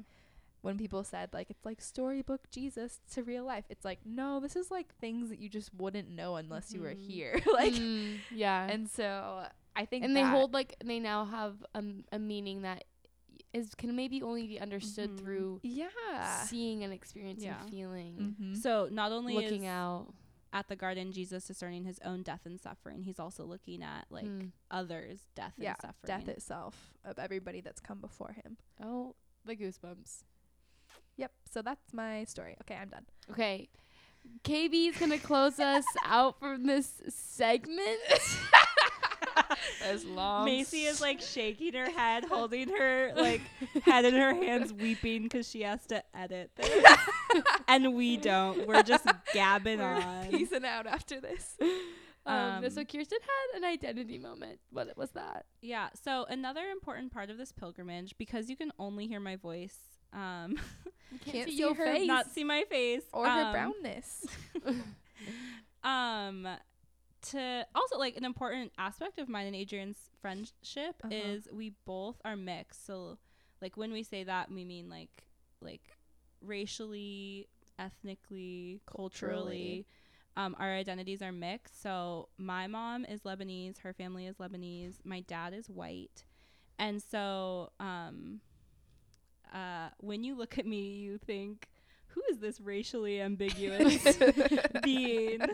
[0.62, 3.66] when people said like it's like storybook Jesus to real life.
[3.70, 6.94] It's like no, this is like things that you just wouldn't know unless you were
[6.94, 7.08] Mhm.
[7.08, 7.40] here.
[7.54, 8.16] like Hmm.
[8.32, 8.68] yeah.
[8.70, 9.46] and so
[9.76, 12.84] I think and they hold like they now have um, a meaning that
[13.54, 15.20] is can maybe only be understood Mhm.
[15.20, 16.44] through yeah.
[16.44, 17.66] seeing and experiencing Yeah.
[17.66, 18.54] feeling Mm-hmm.
[18.56, 20.14] So not only looking is out
[20.54, 24.26] at the garden Jesus discerning his own death and suffering, he's also looking at like
[24.26, 24.48] Hmm.
[24.72, 26.06] others' death yeah, and suffering.
[26.06, 28.58] death itself of everybody that's come before him.
[28.82, 29.16] oh
[29.46, 30.24] the goosebumps
[31.18, 31.32] Yep.
[31.52, 32.56] So that's my story.
[32.62, 33.06] Okay, I'm done.
[33.32, 33.70] okay
[34.44, 38.00] kb is gonna close us out from this segment
[39.84, 43.42] As long Macy is like shaking her head, holding her like
[43.84, 46.96] head in her hands, weeping because she has to edit this,
[47.68, 48.68] and we don't.
[48.68, 50.28] We're just gabbing We're on.
[50.28, 51.56] peacing out after this.
[52.26, 55.90] um, Um, so kirsten had an identity moment what was that Yeah.
[56.04, 59.78] So another important part of this pilgrimage, because you can only hear my voice,
[60.14, 60.56] um,
[61.12, 64.26] you Can't see see your her face not see my face, Or her um, brownness.
[65.84, 66.48] um
[67.22, 71.12] to also like an important aspect of mine and Adrian's friendship Uh-huh.
[71.14, 72.86] is we both are mixed.
[72.86, 73.18] So
[73.62, 75.24] like when we say that we mean like
[75.62, 75.98] like
[76.42, 77.48] racially
[77.78, 79.86] ethnically, Culturally.
[79.86, 79.86] culturally,
[80.38, 81.82] um, our identities are mixed.
[81.82, 86.24] So my mom is Lebanese, her family is Lebanese, my dad is white,
[86.78, 88.42] and so um,
[89.54, 91.70] uh, when you look at me, you think,
[92.08, 94.18] who is this racially ambiguous
[94.82, 95.50] being?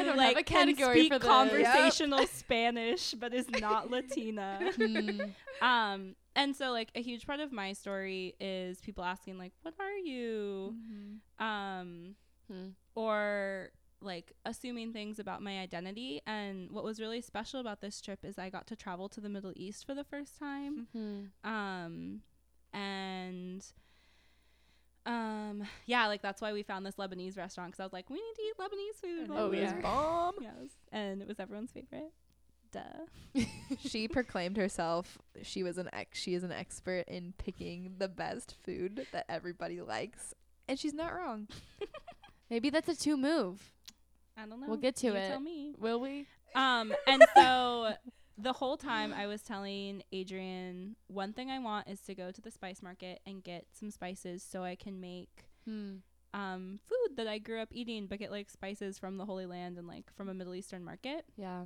[0.00, 1.28] I don't have a can category speak for this.
[1.28, 4.70] conversational Spanish, but is not Latina.
[4.76, 5.20] Hmm.
[5.62, 9.74] Um, and so like a huge part of my story is people asking like, "What
[9.78, 11.44] are you?" Mm-hmm.
[11.44, 12.14] Um,
[12.50, 12.68] Hmm.
[12.96, 13.70] or
[14.02, 16.20] like assuming things about my identity.
[16.26, 19.28] And what was really special about this trip is I got to travel to the
[19.28, 20.88] Middle East for the first time.
[20.92, 21.48] Hmm.
[21.48, 22.20] Um,
[22.72, 23.64] and
[25.06, 28.16] um, yeah, like that's why we found this Lebanese restaurant because I was like, we
[28.16, 29.20] need to eat Lebanese food.
[29.26, 30.34] And while it was bomb.
[30.40, 32.12] Yes, and it was everyone's favorite.
[32.72, 33.40] Duh.
[33.80, 38.54] she proclaimed herself she was an ex she is an expert in picking the best
[38.64, 40.34] food that everybody likes
[40.68, 41.48] and she's not wrong
[42.50, 43.72] Maybe that's a two move.
[44.36, 44.66] I don't know.
[44.66, 45.28] We'll get to You it.
[45.28, 45.74] Tell me.
[45.78, 46.26] Will we?
[46.54, 47.92] Um, and so
[48.42, 52.40] the whole time I was telling Adrian, one thing I want is to go to
[52.40, 55.96] the spice market and get some spices so I can make Hmm.
[56.32, 59.78] um food that I grew up eating, but get like spices from the Holy Land
[59.78, 61.24] and like from a Middle Eastern market.
[61.36, 61.64] Yeah.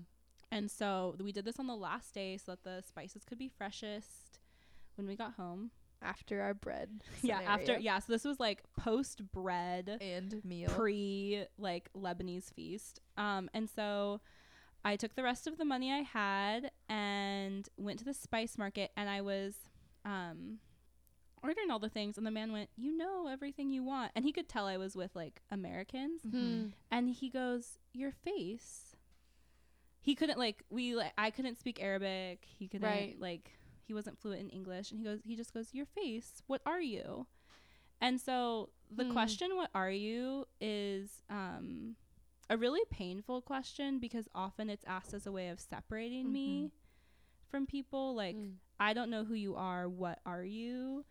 [0.51, 3.49] And so we did this on the last day so that the spices could be
[3.49, 4.39] freshest
[4.97, 5.71] when we got home.
[6.03, 11.47] after our bread Yeah, after yeah, so this was like post bread and meal pre
[11.59, 13.01] like Lebanese feast.
[13.17, 14.21] Um, and so
[14.85, 18.91] I took the rest of the money I had and went to the spice market
[18.97, 19.55] and I was
[20.05, 20.59] um
[21.43, 24.33] ordering all the things and the man went, "You know everything you want." And he
[24.33, 26.69] could tell I was with like Americans Hmm.
[26.91, 28.97] and he goes, "Your face."
[30.01, 32.45] He couldn't like we like I couldn't speak Arabic.
[32.47, 33.17] He couldn't Right.
[33.19, 33.53] like
[33.87, 36.43] he wasn't fluent in English and he goes he just goes, "Your face.
[36.47, 37.27] What are you?"
[38.01, 39.13] And so the Hmm.
[39.13, 41.97] question what are you is um
[42.51, 46.71] a really painful question because often it's asked as a way of separating me
[47.51, 48.49] from people like Hmm.
[48.81, 49.89] I don't know who you are.
[49.89, 51.05] What are you?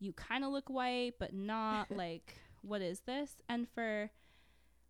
[0.00, 3.32] You kind of look white, but not like what is this?
[3.48, 4.10] And for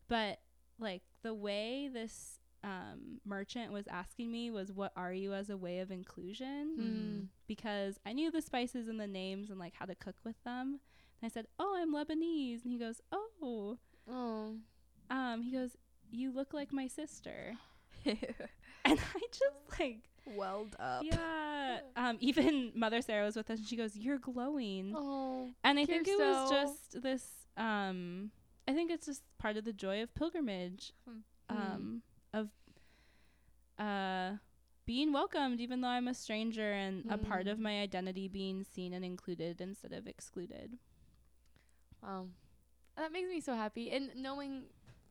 [0.09, 0.41] but
[0.79, 5.57] like the way this um merchant was asking me was what are you as a
[5.57, 6.75] way of inclusion?
[6.77, 7.21] Hmm.
[7.47, 10.81] Because I knew the spices and the names and like how to cook with them.
[11.21, 13.79] And I said, "Oh, I'm Lebanese." And he goes, "Oh."
[14.11, 14.57] Oh.
[15.11, 15.77] Um he goes,
[16.11, 17.55] "You look like my sister."
[18.89, 19.99] And I just like
[20.37, 21.81] welled up yeah.
[21.97, 25.49] Um, even Mother Sarah was with us, and she goes, "You're glowing." Oh.
[25.65, 27.25] and I think it was just this.
[27.57, 28.31] Um,
[28.69, 31.21] I think it's just part of the joy of pilgrimage, Hmm.
[31.49, 32.03] um,
[32.33, 32.49] of
[33.79, 34.37] uh,
[34.85, 37.63] being welcomed, even though I'm a stranger, and a part of Mm.
[37.63, 40.79] my identity being seen and included instead of excluded.
[42.03, 42.29] Wow.
[42.97, 43.91] That makes me so happy.
[43.91, 44.65] And knowing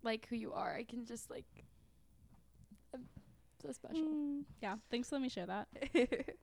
[0.05, 1.45] like who you are, I can just like
[2.93, 3.03] I'm
[3.61, 4.03] so special.
[4.05, 4.75] Mm, yeah.
[4.89, 5.11] Thanks.
[5.11, 5.67] Let me share that.
[5.93, 6.37] it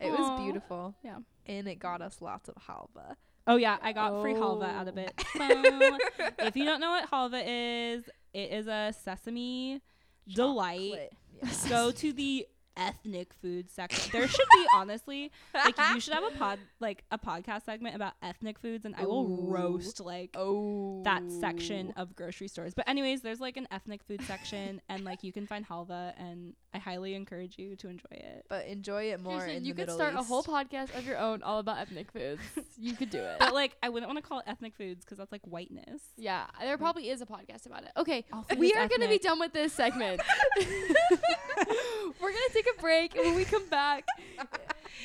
[0.00, 1.18] was beautiful Yeah.
[1.46, 3.16] and it got us lots of halva
[3.46, 5.00] Oh yeah, I got free halva out of Oh.
[5.02, 6.32] it.
[6.38, 9.80] If you don't know what halva is, it is a sesame
[10.28, 11.10] delight.
[11.42, 11.48] Yeah.
[11.68, 12.46] Go to the
[12.80, 14.10] ethnic food section.
[14.12, 18.14] There should be honestly like you should have a pod like a podcast segment about
[18.22, 19.50] ethnic foods and I will Ooh.
[19.50, 22.02] roast like oh that section oh.
[22.02, 22.74] of grocery stores.
[22.74, 26.54] But anyways, there's like an ethnic food section and like you can find halva and
[26.72, 28.46] I highly encourage you to enjoy it.
[28.48, 31.04] but enjoy it more Kirsten, in you the could Middle start a whole podcast of
[31.04, 32.40] your own all about ethnic foods.
[32.78, 33.36] you could do it.
[33.38, 36.02] But like I wouldn't want to call it ethnic foods because that's like whiteness.
[36.16, 37.90] yeah, there probably is a podcast about it.
[37.96, 38.24] Okay,
[38.56, 40.22] we is are going to be done with this segment.
[42.20, 44.04] We're going to take a break, and when we come back,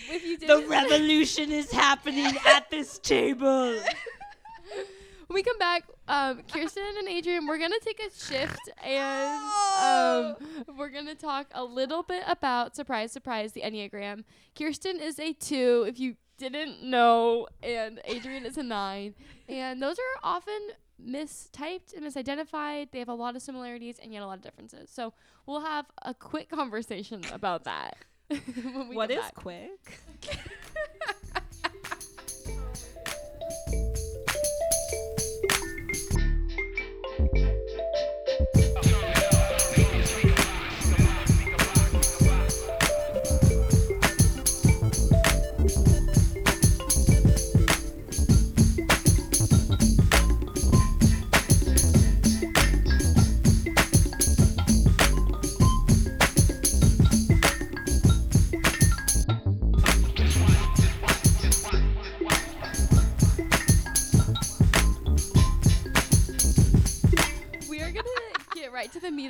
[0.10, 3.72] if you did The revolution is happening at this table.
[5.28, 10.36] when we come back, um, Kirsten and Adrian, we're gonna take a shift and Oh.
[10.68, 14.24] um, we're gonna talk a little bit about surprise, surprise, the Enneagram.
[14.58, 19.16] Kirsten is a two, if you didn't know, and Adrian is a nine,
[19.48, 20.60] and those are often
[21.04, 22.92] mistyped and misidentified.
[22.92, 24.90] They have a lot of similarities and yet a lot of differences.
[24.90, 25.14] So
[25.46, 27.98] we'll have a quick conversation about that.
[28.28, 29.36] when we What is back.
[29.36, 30.00] quick?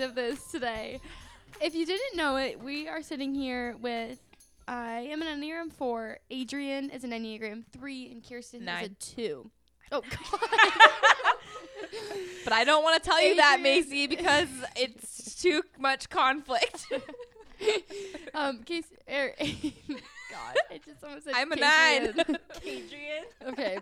[0.06, 1.02] of this today.
[1.60, 4.20] If you didn't know it, we are sitting here with
[4.68, 9.50] I am an Enneagram 4, Adrian is an Enneagram 3, and Kirsten is a 2.
[9.92, 10.50] Oh, God.
[12.44, 16.86] But I don't want to tell you that, Macy, because it's too much conflict.
[18.34, 22.16] um, Case, er, God, I just almost said I'm a Cadrian.
[22.16, 22.38] nine.
[22.64, 23.24] Adrian.
[23.48, 23.80] okay,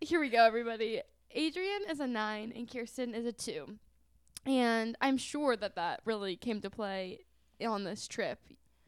[0.00, 1.02] here we go, everybody.
[1.32, 3.78] Adrian is a 9, and Kirsten is a 2.
[4.46, 7.20] And I'm sure that that really came to play
[7.64, 8.38] on this trip,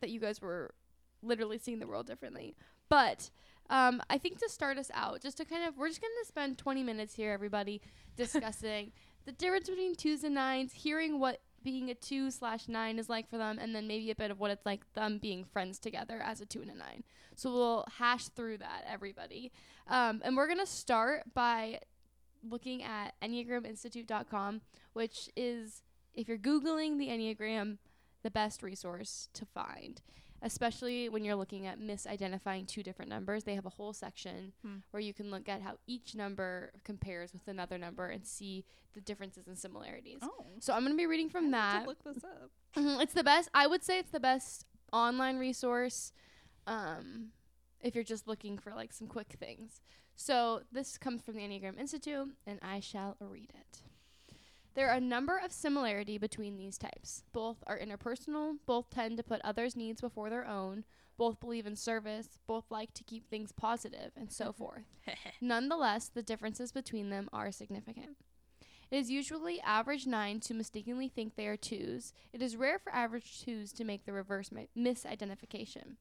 [0.01, 0.75] that you guys were
[1.23, 2.55] literally seeing the world differently.
[2.89, 3.31] But
[3.69, 6.29] um, I think to start us out, just to kind of, we're just going to
[6.29, 7.83] spend 20 minutes here, everybody,
[8.17, 8.93] discussing
[9.27, 13.29] the difference between twos and nines, hearing what being a two slash nine is like
[13.29, 16.21] for them, and then maybe a bit of what it's like them being friends together
[16.25, 17.03] as a two and a nine.
[17.35, 19.53] So we'll hash through that, everybody.
[19.87, 21.81] Um, and we're going to start by
[22.49, 24.61] looking at EnneagramInstitute.com,
[24.99, 27.79] which is, if you're Googling the Enneagram,
[28.25, 30.03] the best resource to find
[30.41, 33.43] especially when you're looking at misidentifying two different numbers.
[33.43, 34.77] They have a whole section Hmm.
[34.93, 38.65] where you can look at how each number compares with another number and see
[38.95, 40.21] the differences and similarities.
[40.23, 40.47] Oh.
[40.61, 41.89] So I'm going to be reading from that.
[41.89, 42.53] look this up.
[42.77, 43.49] Mhm, It's the best.
[43.53, 46.13] I would say it's the best online resource
[46.69, 47.33] um,
[47.81, 49.81] if you're just looking for like some quick things.
[50.15, 53.83] So this comes from the Enneagram Institute, and I shall read it.
[54.75, 57.25] There are a number of similarity between these types.
[57.33, 60.85] Both are interpersonal, both tend to put others' needs before their own,
[61.17, 64.63] both believe in service, both like to keep things positive, and so mm-hmm.
[64.63, 64.85] forth.
[65.41, 68.17] Nonetheless, the differences between them are significant.
[68.91, 72.15] It is usually average nines who mistakenly think they are twos.
[72.33, 75.97] It is rare for average twos to make the reverse mi- misidentification.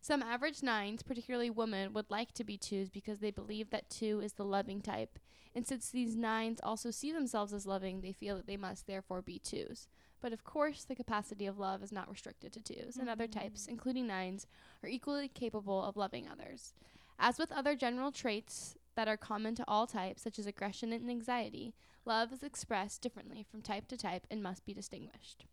[0.00, 4.20] Some average nines, particularly women, would like to be twos because they believe that two
[4.20, 5.18] is the loving type.
[5.54, 9.20] And since these nines also see themselves as loving, they feel that they must therefore
[9.20, 9.88] be twos.
[10.22, 13.40] But of course, the capacity of love is not restricted to twos, and other mm-hmm.
[13.40, 14.46] types, including nines,
[14.82, 16.72] are equally capable of loving others.
[17.18, 21.10] As with other general traits that are common to all types, such as aggression and
[21.10, 21.74] anxiety,
[22.04, 25.44] love is expressed differently from type to type and must be distinguished.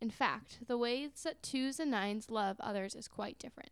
[0.00, 3.70] In fact, the ways that twos and nines love others is quite different.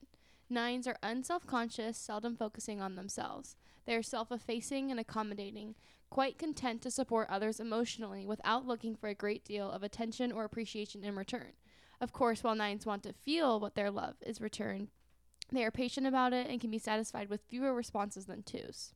[0.48, 3.56] Nines are unself conscious, seldom focusing on themselves.
[3.86, 5.74] They are self effacing and accommodating,
[6.10, 10.44] quite content to support others emotionally without looking for a great deal of attention or
[10.44, 11.52] appreciation in return.
[12.00, 14.88] Of course, while nines want to feel what their love is returned,
[15.52, 18.94] they are patient about it and can be satisfied with fewer responses than twos.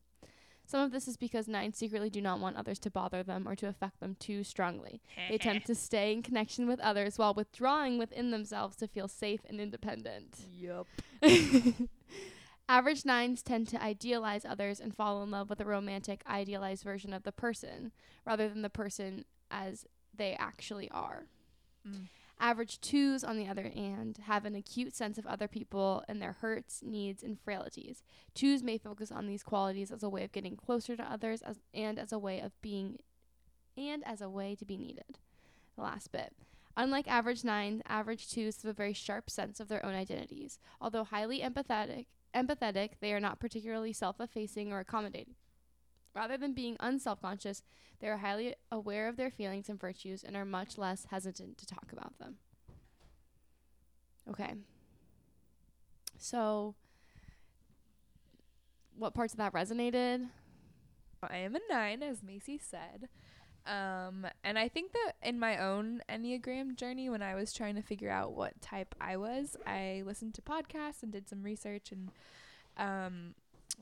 [0.69, 3.57] Some of this is because nines secretly do not want others to bother them or
[3.57, 5.01] to affect them too strongly.
[5.31, 9.41] They tend to stay in connection with others while withdrawing within themselves to feel safe
[9.49, 10.41] and independent.
[10.55, 10.87] Yup.
[12.69, 17.15] Average nines tend to idealize others and fall in love with a romantic, idealized version
[17.15, 17.91] of the person
[18.27, 21.25] rather than the person as they actually are.
[21.89, 22.09] Mm.
[22.41, 26.35] Average twos, on the other hand, have an acute sense of other people and their
[26.41, 28.05] hurts, needs, and frailties.
[28.33, 31.59] Twos may focus on these qualities as a way of getting closer to others as,
[31.75, 32.99] and as a way of being
[33.77, 35.19] and as a way to be needed.
[35.77, 36.33] The last bit.
[36.77, 40.61] Unlike average nines, average twos have a very sharp sense of their own identities.
[40.81, 45.35] Although highly empathetic, empathetic, they are not particularly self-effacing or accommodating.
[46.15, 47.63] Rather than being unself-conscious,
[48.01, 51.67] they are highly aware of their feelings and virtues and are much less hesitant to
[51.67, 52.37] talk about them.
[54.31, 54.55] Okay.
[56.19, 56.75] So,
[58.97, 60.29] what parts of that resonated?
[61.23, 63.09] I am a nine, as Macy said.
[63.67, 67.83] Um, and I think that in my own Enneagram journey, when I was trying to
[67.83, 71.93] figure out what type I was, I listened to podcasts and did some research.
[71.93, 72.11] And,
[72.77, 73.35] um,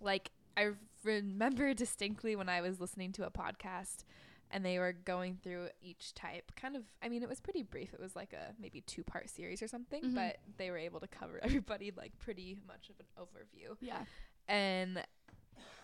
[0.02, 0.70] like, I
[1.04, 4.04] remember distinctly when I was listening to a podcast
[4.50, 7.92] and they were going through each type kind of i mean it was pretty brief
[7.92, 10.14] it was like a maybe two part series or something Mhm.
[10.14, 14.04] but they were able to cover everybody like pretty much of an overview Yeah.
[14.46, 15.02] and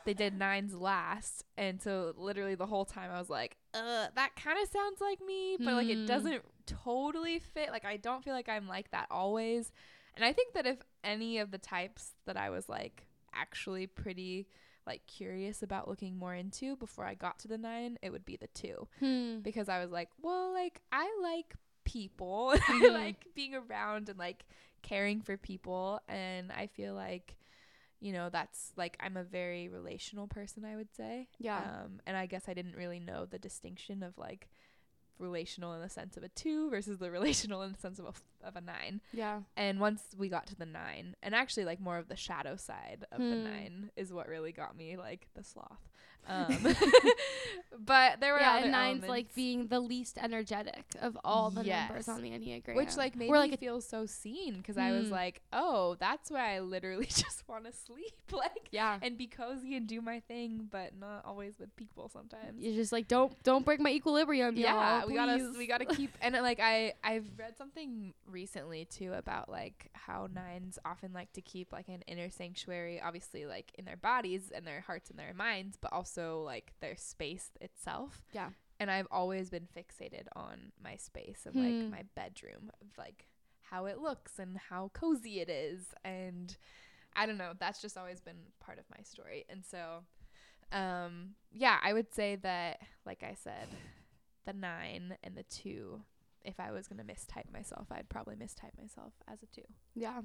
[0.04, 4.30] they did nines last and so literally the whole time i was like uh that
[4.36, 6.04] kind of sounds like me but like Hmm.
[6.04, 9.72] it doesn't totally fit like i don't feel like i'm like that always
[10.14, 14.46] and i think that if any of the types that i was like actually pretty
[14.86, 18.36] like curious about looking more into before i got to the nine it would be
[18.36, 19.38] the two Hmm.
[19.40, 21.54] because I was like, well, like I like
[21.84, 22.52] people.
[22.68, 22.92] I Mhm.
[22.92, 24.44] like being around and like
[24.82, 27.36] caring for people and I feel like
[28.00, 31.28] you know, that's like I'm a very relational person, I would say.
[31.38, 31.58] Yeah.
[31.84, 34.48] Um and I guess I didn't really know the distinction of like
[35.18, 38.12] relational in the sense of a 2 versus the relational in the sense of a
[38.44, 39.00] of a nine.
[39.12, 39.40] Yeah.
[39.56, 43.04] And once we got to the nine, and actually like more of the shadow side
[43.12, 43.44] of the Hmm.
[43.44, 45.78] nine is what really got me like the sloth.
[46.24, 46.46] Um,
[47.78, 51.62] but there were Yeah, other and nine's like being the least energetic of all the
[51.64, 52.76] numbers on the Enneagram.
[52.76, 55.12] which like made me like, a- feel so seen because I was Hmm.
[55.14, 58.98] like, oh, that's why I literally just want to sleep, like, yeah.
[59.02, 62.60] and be cozy and do my thing, but not always with people sometimes.
[62.62, 64.56] You're just like don't don't break my equilibrium.
[64.56, 69.12] yeah y'all, we gotta we gotta keep and like i i've read something recently too
[69.12, 73.84] about like how nines often like to keep like an inner sanctuary obviously like in
[73.84, 78.48] their bodies and their hearts and their minds but also like their space itself Yeah.
[78.80, 81.60] and i've always been fixated on my space of Hmm.
[81.64, 83.26] like my bedroom of like
[83.60, 86.56] how it looks and how cozy it is and
[87.14, 90.02] i don't know that's just always been part of my story and so
[90.72, 93.68] um yeah i would say that like i said
[94.46, 96.00] the nine and the two
[96.44, 99.62] if i was gonna mistype myself i'd probably mistype myself as a two
[99.94, 100.20] Yeah.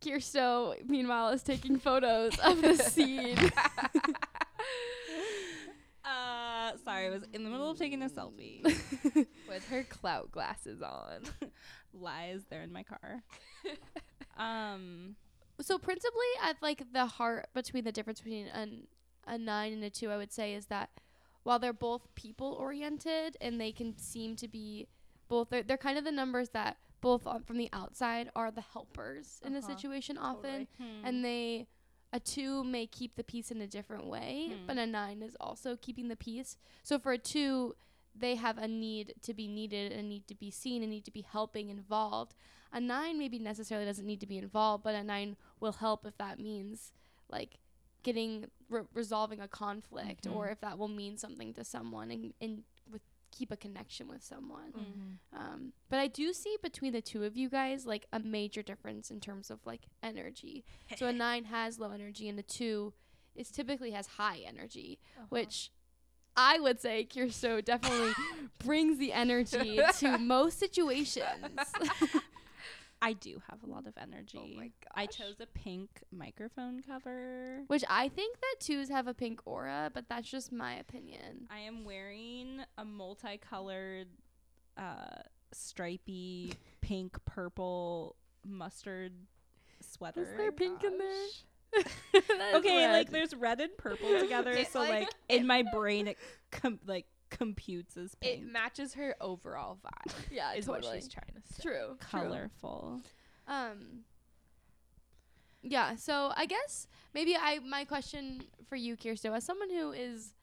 [0.00, 3.36] Kirsto, meanwhile, is taking photos of the scene.
[6.04, 8.62] Uh, sorry, I was in the middle of taking a selfie.
[9.48, 11.22] with her clout glasses on
[11.94, 13.22] Lies, they're in my car.
[14.36, 15.14] Um,
[15.60, 18.88] so principally, at like the heart between the difference between an
[19.26, 20.90] a nine and a two, I would say is that
[21.42, 24.86] while they're both people oriented and they can seem to be
[25.28, 28.60] both, they're, they're kind of the numbers that both on, from the outside are the
[28.60, 31.00] helpers in a Uh-huh, situation often, totally.
[31.04, 31.66] and they
[32.14, 34.66] a two may keep the peace in a different way, Hmm.
[34.66, 36.58] but a nine is also keeping the peace.
[36.82, 37.74] So for a two,
[38.14, 41.06] they have a need to be needed, and a need to be seen, a need
[41.06, 42.34] to be helping, involved.
[42.70, 46.18] A nine maybe necessarily doesn't need to be involved, but a nine will help if
[46.18, 46.92] that means
[47.30, 47.56] like
[48.02, 50.52] getting re- resolving a conflict, or Mhm.
[50.52, 54.72] if that will mean something to someone and and with keep a connection with someone.
[54.72, 55.38] Mm-hmm.
[55.38, 59.10] Um, but I do see between the two of you guys like a major difference
[59.10, 60.64] in terms of like energy.
[60.98, 62.92] so a nine has low energy, and a two
[63.34, 65.26] is typically has high energy, Uh-huh.
[65.30, 65.70] which
[66.36, 68.12] I would say Kirsto definitely
[68.58, 71.58] brings the energy to most situations.
[73.04, 74.38] I do have a lot of energy.
[74.40, 77.64] Oh my I chose a pink microphone cover.
[77.66, 81.48] which I think that twos have a pink aura, but that's just my opinion.
[81.50, 84.06] I am wearing a multicolored,
[84.76, 85.22] uh,
[85.52, 88.14] stripy pink, purple,
[88.46, 89.12] mustard
[89.80, 90.22] sweater.
[90.22, 91.82] Is there pink in there?
[92.54, 96.18] okay, like there's red and purple together, so like- like, in my brain it
[96.50, 97.06] com- like
[97.38, 100.86] computes as it matches her overall vibe yeah, is totally.
[100.86, 101.72] what she's trying to say True.
[101.72, 101.96] True.
[101.98, 103.00] colorful.
[103.48, 104.04] Um.
[105.62, 110.34] Yeah, so I guess maybe I my question for you, Kirsto, as someone who is,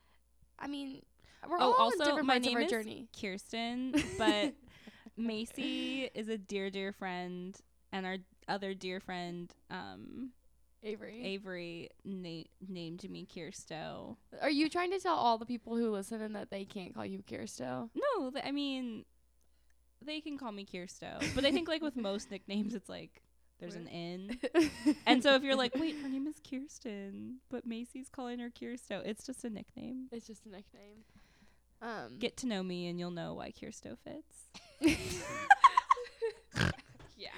[0.58, 1.02] I mean,
[1.50, 3.08] we're Oh, all on also, different my parts of our is journey.
[3.20, 4.54] Kirsten, but
[5.18, 7.56] Macy is a dear, dear friend,
[7.92, 8.18] and our
[8.48, 10.30] other dear friend, um,
[10.84, 14.16] Avery, Avery, na- named me Kirsto.
[14.42, 17.06] are you trying to tell all the people who listen in that they can't call
[17.06, 17.90] you Kirsto?
[17.94, 19.04] No, th- I mean,
[20.02, 23.22] they can call me Kirsto, but I think like with most nicknames, it's like
[23.60, 24.40] there's an N,
[25.06, 29.02] and so if you're like, wait, her name is Kirsten, but Macy's calling her Kirsto,
[29.06, 30.06] it's just a nickname.
[30.14, 31.04] it's just a nickname.
[31.82, 34.50] Um, Get to know me, and you'll know why Kirsto fits.
[37.18, 37.30] yeah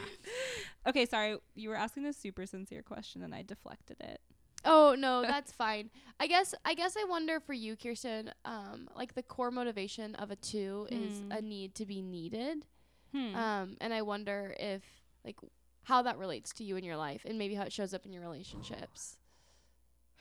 [0.87, 4.19] Okay, sorry, you were asking a super sincere question, and I deflected it.
[4.65, 5.89] Oh no, that's fine.
[6.19, 10.31] I guess I guess I wonder for you, Kirsten, um, like the core motivation of
[10.31, 11.31] a two is Hmm.
[11.31, 12.65] a need to be needed.
[13.11, 13.35] Hmm.
[13.35, 14.83] Um, and I wonder if
[15.25, 15.37] like
[15.83, 18.13] how that relates to you in your life and maybe how it shows up in
[18.13, 19.17] your relationships.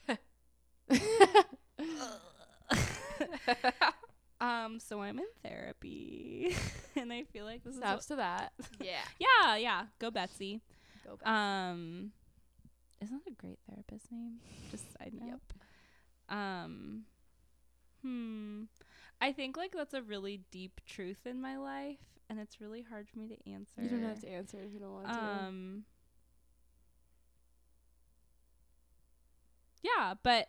[4.40, 6.54] um, so I'm in therapy,
[6.96, 8.52] and I feel like this is Snaps to that.
[8.80, 9.82] yeah yeah, yeah.
[9.98, 10.62] Go Betsy.
[11.06, 12.12] go back Um,
[13.02, 14.38] isn't that a great therapist name?
[14.70, 15.40] Just side note.
[16.28, 16.38] Yep.
[16.38, 17.02] Um,
[18.02, 18.62] hmm.
[19.20, 21.98] I think like that's a really deep truth in my life,
[22.28, 23.82] and it's really hard for me to answer.
[23.82, 25.12] You don't have to answer if you don't want to.
[25.14, 25.84] Um.
[29.82, 30.48] Yeah, but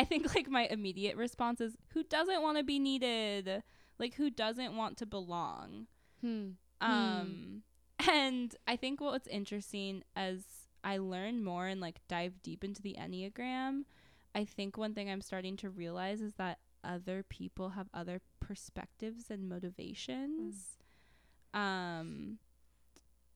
[0.00, 3.62] I think like my immediate response is who doesn't want to be needed?
[3.98, 5.88] Like who doesn't want to belong?
[6.22, 6.52] Hmm.
[6.80, 7.62] Um
[8.10, 10.40] and I think what's interesting as
[10.82, 13.84] I learn more and like dive deep into the Enneagram,
[14.34, 19.24] I think one thing I'm starting to realize is that other people have other perspectives
[19.28, 20.78] and motivations.
[21.52, 22.38] Um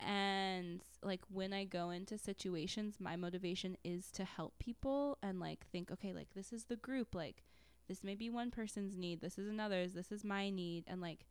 [0.00, 5.66] and like when I go into situations, my motivation is to help people and like
[5.70, 7.44] think, okay, like this is the group, like
[7.88, 11.26] this may be one person's need, this is another's, this is my need, and like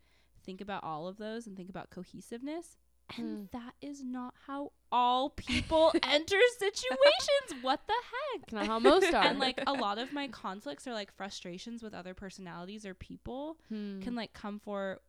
[0.46, 2.78] think about all of those and think about cohesiveness.
[3.18, 3.58] And Hmm.
[3.58, 7.62] that is not how all people enter situations.
[7.62, 8.52] What the heck?
[8.54, 9.24] Not how most are.
[9.26, 13.58] And like a lot of my conflicts or like frustrations with other personalities or people
[13.68, 14.02] Hmm.
[14.02, 15.00] can like come for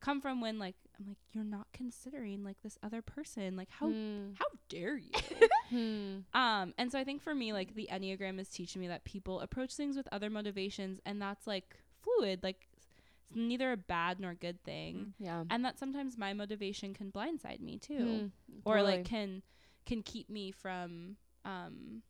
[0.00, 3.56] come from when like I'm like you're not considering like this other person.
[3.56, 4.32] Like how Hmm.
[4.38, 5.10] how dare you?
[5.70, 6.18] Hmm.
[6.34, 9.38] Um, and so I think for me, like the Enneagram is teaching me that people
[9.40, 12.86] approach things with other motivations, and that's like fluid, like it's
[13.32, 15.44] neither a bad nor good thing, Yeah.
[15.48, 18.58] and that sometimes my motivation can blindside me too, Hmm.
[18.64, 18.96] or Totally.
[18.96, 19.42] like can
[19.86, 22.02] can keep me from um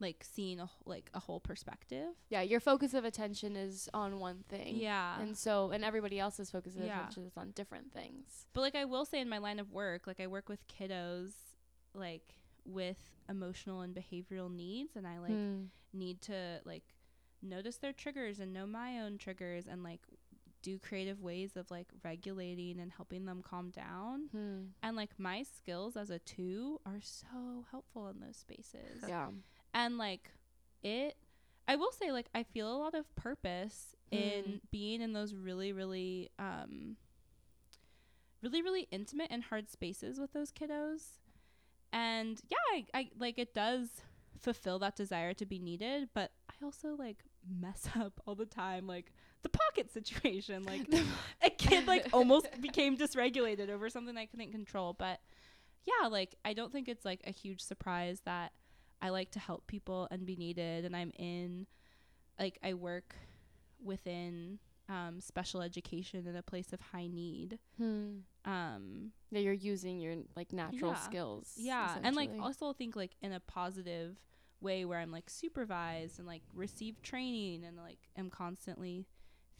[0.00, 2.08] like seeing a like a whole perspective.
[2.28, 4.76] yeah, your focus of attention is on one thing.
[4.76, 5.20] Yeah.
[5.20, 6.98] And so, and everybody else's focus of Yeah.
[7.00, 8.46] attention is on different things.
[8.52, 11.32] But like I will say in my line of work, like I work with kiddos
[11.94, 12.34] like
[12.64, 12.98] with
[13.28, 15.64] emotional and behavioral needs and I like Hmm.
[15.92, 16.94] need to like
[17.42, 20.00] notice their triggers and know my own triggers and like
[20.60, 24.28] do creative ways of like regulating and helping them calm down.
[24.32, 24.62] Hmm.
[24.82, 29.04] And like my skills as a 2 are so helpful in those spaces.
[29.08, 29.28] Yeah.
[29.78, 30.32] And like
[30.82, 31.16] it
[31.68, 34.56] I will say like I feel a lot of purpose in Hmm.
[34.72, 36.96] being in those really really um
[38.42, 41.18] really really intimate and hard spaces with those kiddos.
[41.92, 43.88] And yeah, I, I like it does
[44.40, 48.86] fulfill that desire to be needed, but I also like mess up all the time
[48.86, 50.82] like the pocket situation like
[51.42, 55.20] a kid like almost became dysregulated over something I couldn't control, but
[55.86, 58.52] yeah, like I don't think it's like a huge surprise that
[59.00, 61.66] I like to help people and be needed and I'm in
[62.38, 63.14] like I work
[63.82, 64.58] within
[64.88, 67.58] um, special education in a place of high need.
[67.76, 68.18] Hmm.
[68.44, 70.96] Um, Yeah, you're using your like natural Yeah.
[71.00, 71.52] skills.
[71.56, 74.16] yeah, and like also think like in a positive
[74.60, 79.06] way where I'm like supervised and like receive training and like am constantly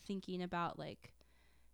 [0.06, 1.12] thinking about like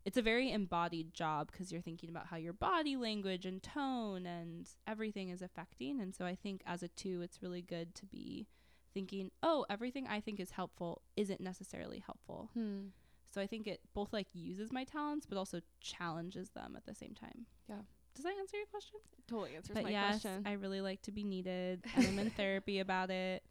[0.05, 4.27] it's a very embodied job because you're thinking about how your body language and tone
[4.27, 8.07] and everything is affecting and so I think as a 2 it's really good to
[8.07, 8.47] be
[8.93, 12.51] thinking oh everything I think is helpful isn't necessarily helpful.
[12.55, 12.89] Hmm.
[13.31, 16.95] So I think it both like uses my talents but also challenges them at the
[16.95, 17.47] same time.
[17.69, 17.83] Yeah.
[18.15, 19.01] Does that answer your question?
[19.27, 20.45] Totally answers But my yes, question.
[20.47, 21.85] I really like to be needed.
[21.97, 23.43] I'm in therapy about it,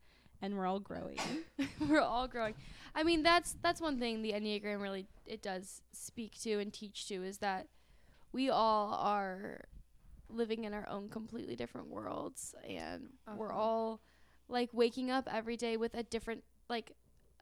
[0.44, 1.18] and we're all growing.
[1.90, 2.53] We're all growing.
[2.94, 7.07] I mean, that's that's one thing the Enneagram really it does speak to and teach
[7.07, 7.68] to is that
[8.32, 9.61] we all are
[10.30, 13.60] living in our own completely different worlds and we're Uh-huh.
[13.60, 14.02] all
[14.49, 16.91] like waking up every day with a different like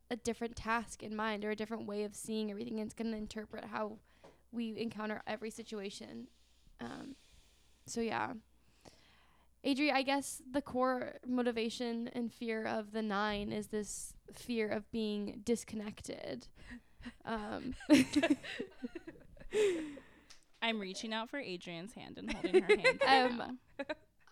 [0.09, 3.09] a different task in mind or a different way of seeing everything and it's going
[3.11, 3.97] to interpret how
[4.51, 6.27] we encounter every situation.
[6.79, 7.15] Um
[7.85, 8.33] so yeah.
[9.65, 14.89] Adri, I guess the core motivation and fear of the nine is this fear of
[14.91, 16.47] being disconnected.
[17.25, 17.75] Um,
[20.61, 22.99] I'm reaching out for Adrian's hand and holding her hand.
[23.05, 23.59] Right Um.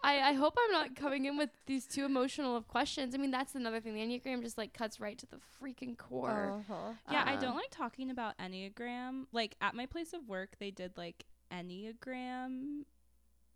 [0.02, 3.14] I, I hope I'm not coming in with these too emotional of questions.
[3.14, 3.96] I mean, that's another thing.
[3.96, 6.64] The Enneagram just like cuts right to the freaking core.
[6.70, 6.94] Uh-huh.
[7.12, 9.26] Yeah, I Um, don't like talking about Enneagram.
[9.34, 12.84] Like at my place of work, they did like Enneagram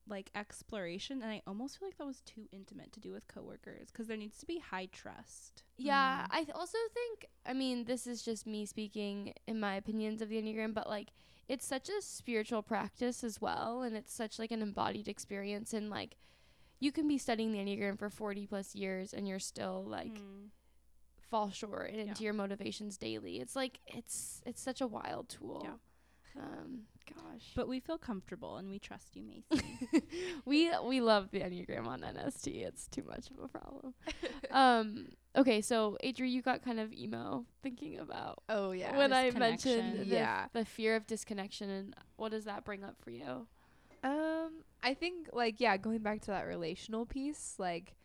[0.07, 3.89] like exploration and I almost feel like that was too intimate to do with coworkers
[3.91, 5.63] because there needs to be high trust.
[5.77, 10.21] Yeah, I th- also think, I mean, this is just me speaking in my opinions
[10.21, 11.09] of the Enneagram, but like
[11.47, 13.81] it's such a spiritual practice as well.
[13.81, 15.73] And it's such like an embodied experience.
[15.73, 16.17] And like
[16.79, 20.49] you can be studying the Enneagram for 40 plus years and you're still like Mm.
[21.29, 22.25] fall short into Yeah.
[22.25, 23.39] your motivations daily.
[23.39, 25.61] It's like, it's, it's such a wild tool.
[25.63, 25.75] Yeah.
[26.39, 27.51] Um, gosh.
[27.55, 29.63] But we feel comfortable and we trust you, Macy.
[30.45, 32.47] we we love the enneagram on NST.
[32.65, 33.93] It's too much of a problem.
[34.51, 35.07] um.
[35.35, 38.95] Okay, so Adri, you got kind of emo thinking about Oh yeah.
[38.95, 40.45] when I mentioned the, Yeah.
[40.53, 43.47] the fear of disconnection, and what does that bring up for you?
[44.03, 44.51] Um,
[44.83, 47.95] I think like yeah, going back to that relational piece, like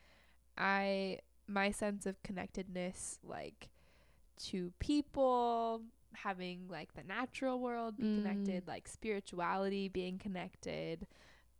[0.56, 3.68] I my sense of connectedness like
[4.44, 5.82] to people,
[6.14, 8.14] having like the natural world be Mm.
[8.22, 11.06] connected, like spirituality being connected.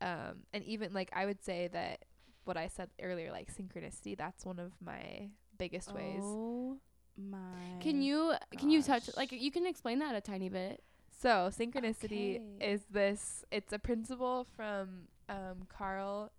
[0.01, 2.05] Um, and even like I would say that
[2.45, 6.23] what I said earlier, like synchronicity, that's one of my biggest ways.
[6.25, 6.79] Oh
[7.17, 7.81] my.
[7.81, 10.83] Can you can you touch like you can explain that a tiny bit?
[11.21, 12.73] So synchronicity Okay.
[12.73, 16.31] is this it's a principle from um Carl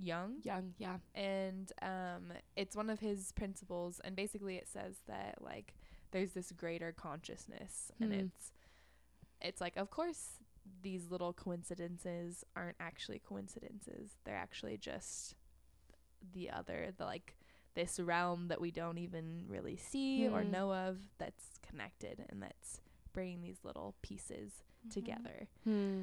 [0.00, 0.36] Jung.
[0.44, 0.96] Young, yeah.
[1.14, 5.74] and um, it's one of his principles and basically it says that like
[6.10, 8.20] there's this greater consciousness and Hmm.
[8.20, 8.52] it's
[9.40, 10.38] it's like of course
[10.82, 15.34] these little coincidences aren't actually coincidences they're actually just
[16.34, 17.36] the other the like
[17.74, 20.50] this realm that we don't even really see or Hmm.
[20.50, 22.80] know of that's connected and that's
[23.12, 24.90] bringing these little pieces Mm-hmm.
[24.90, 25.48] together.
[25.64, 26.02] Hmm.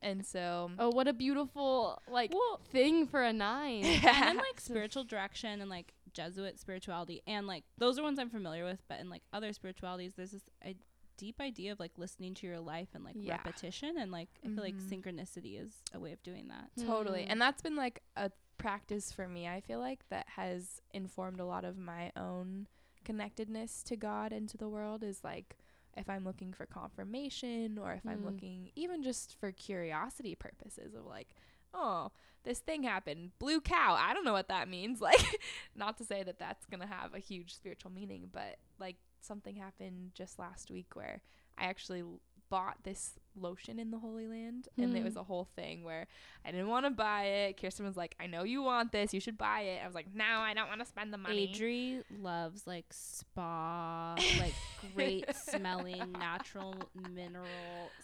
[0.00, 3.84] And so Oh, what a beautiful like Well, thing for a nine.
[3.84, 8.30] and then like spiritual direction and like Jesuit spirituality and like those are ones I'm
[8.30, 10.76] familiar with, but in like other spiritualities, there's this a
[11.16, 13.32] deep idea of like listening to your life and like Yeah.
[13.36, 14.88] repetition and like I feel like Mhm.
[15.02, 16.70] synchronicity is a way of doing that.
[16.84, 17.24] Totally.
[17.24, 17.32] Hmm.
[17.32, 21.44] And that's been like a practice for me, I feel like, that has informed a
[21.44, 22.66] lot of my own
[23.04, 25.56] connectedness to God and to the world is like
[25.96, 28.24] if I'm looking for confirmation or if I'm Mm.
[28.24, 31.34] looking even just for curiosity purposes of like,
[31.74, 32.10] oh,
[32.44, 33.96] this thing happened, blue cow.
[33.98, 35.00] I don't know what that means.
[35.12, 35.40] Like,
[35.74, 39.56] not to say that that's going to have a huge spiritual meaning, but like something
[39.56, 41.22] happened just last week where
[41.58, 42.02] I actually
[42.48, 45.04] bought this lotion in the Holy Land and it Hmm.
[45.04, 46.06] was a whole thing where
[46.44, 47.60] I didn't want to buy it.
[47.60, 49.14] Kirsten was like, I know you want this.
[49.14, 49.80] You should buy it.
[49.82, 51.48] I was like, no, I don't want to spend the money.
[51.48, 54.54] Adri loves like spa, like
[54.94, 56.74] great smelling natural
[57.14, 57.46] mineral.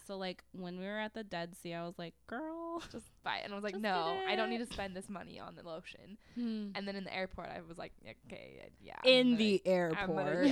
[0.07, 3.37] So like when we were at the Dead Sea, I was like, girl, Just buy
[3.37, 3.45] it.
[3.45, 6.17] And I was like, no, I don't need to spend this money on the lotion.
[6.35, 6.69] Hmm.
[6.75, 7.91] And then in the airport, I was like,
[8.27, 8.93] okay, uh, yeah.
[9.03, 10.45] I'm in gonna- the airport.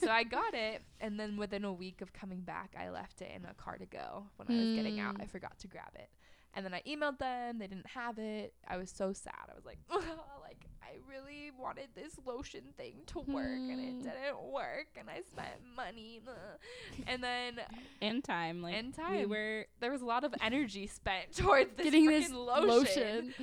[0.00, 3.30] so I got it, and then within a week of coming back, I left it
[3.34, 4.26] in a car to go.
[4.36, 5.22] When I was getting out, Hmm.
[5.22, 6.08] I forgot to grab it,
[6.54, 7.58] and then I emailed them.
[7.58, 8.54] They didn't have it.
[8.66, 9.34] I was so sad.
[9.50, 14.02] I was like, like I really wanted this lotion thing to work, and it Hmm.
[14.02, 16.20] didn't work, and I spent money,
[17.06, 17.60] and then
[18.00, 21.84] In time, like In we were there was a lot of energy spent towards this
[21.84, 22.68] Getting this lotion.
[22.68, 23.34] lotion.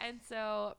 [0.00, 0.76] and so.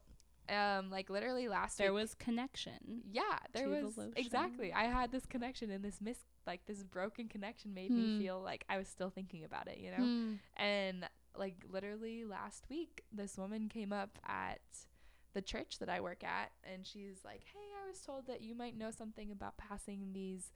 [0.50, 1.88] Um, like literally last year.
[1.88, 3.02] there week, was connection.
[3.12, 3.22] yeah,
[3.52, 4.14] there the was lotion.
[4.16, 4.72] exactly.
[4.72, 7.98] I had this connection, and this mis like this broken connection made Hmm.
[8.18, 9.98] me feel like I was still thinking about it, you know.
[9.98, 10.34] Hmm.
[10.56, 14.62] And like literally last week, this woman came up at
[15.34, 18.56] the church that I work at, and she's like, "Hey, I was told that you
[18.56, 20.52] might know something about passing these."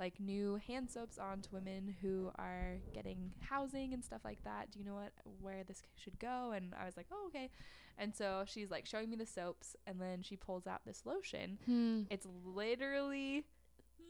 [0.00, 4.72] Like new hand soaps on to women who are getting housing and stuff like that.
[4.72, 6.50] Do you know what where this should go?
[6.50, 7.48] And I was like, oh okay.
[7.96, 11.58] And so she's like showing me the soaps, and then she pulls out this lotion,
[11.64, 12.02] Hmm.
[12.10, 13.44] it's literally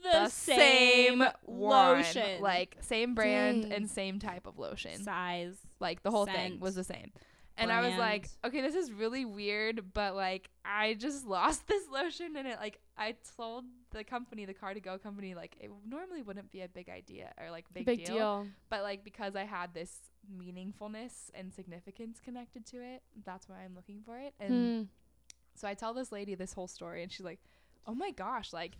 [0.04, 3.72] The, the same, one, lotion, like same brand Dang.
[3.72, 5.02] and same type of lotion.
[5.02, 5.56] size.
[5.80, 7.10] Like the whole thing was the same.
[7.56, 11.84] And I was like, okay, this is really weird, but like I just lost this
[11.88, 16.50] lotion and it like I told the company, the Car2Go company, like it normally wouldn't
[16.50, 18.46] be a big idea or like big, Big deal, deal.
[18.70, 19.92] but like because I had this
[20.36, 24.34] meaningfulness and significance connected to it, that's why I'm looking for it.
[24.40, 24.82] And Hmm.
[25.54, 27.40] so I tell this lady this whole story, and she's like,
[27.86, 28.72] "Oh my gosh, like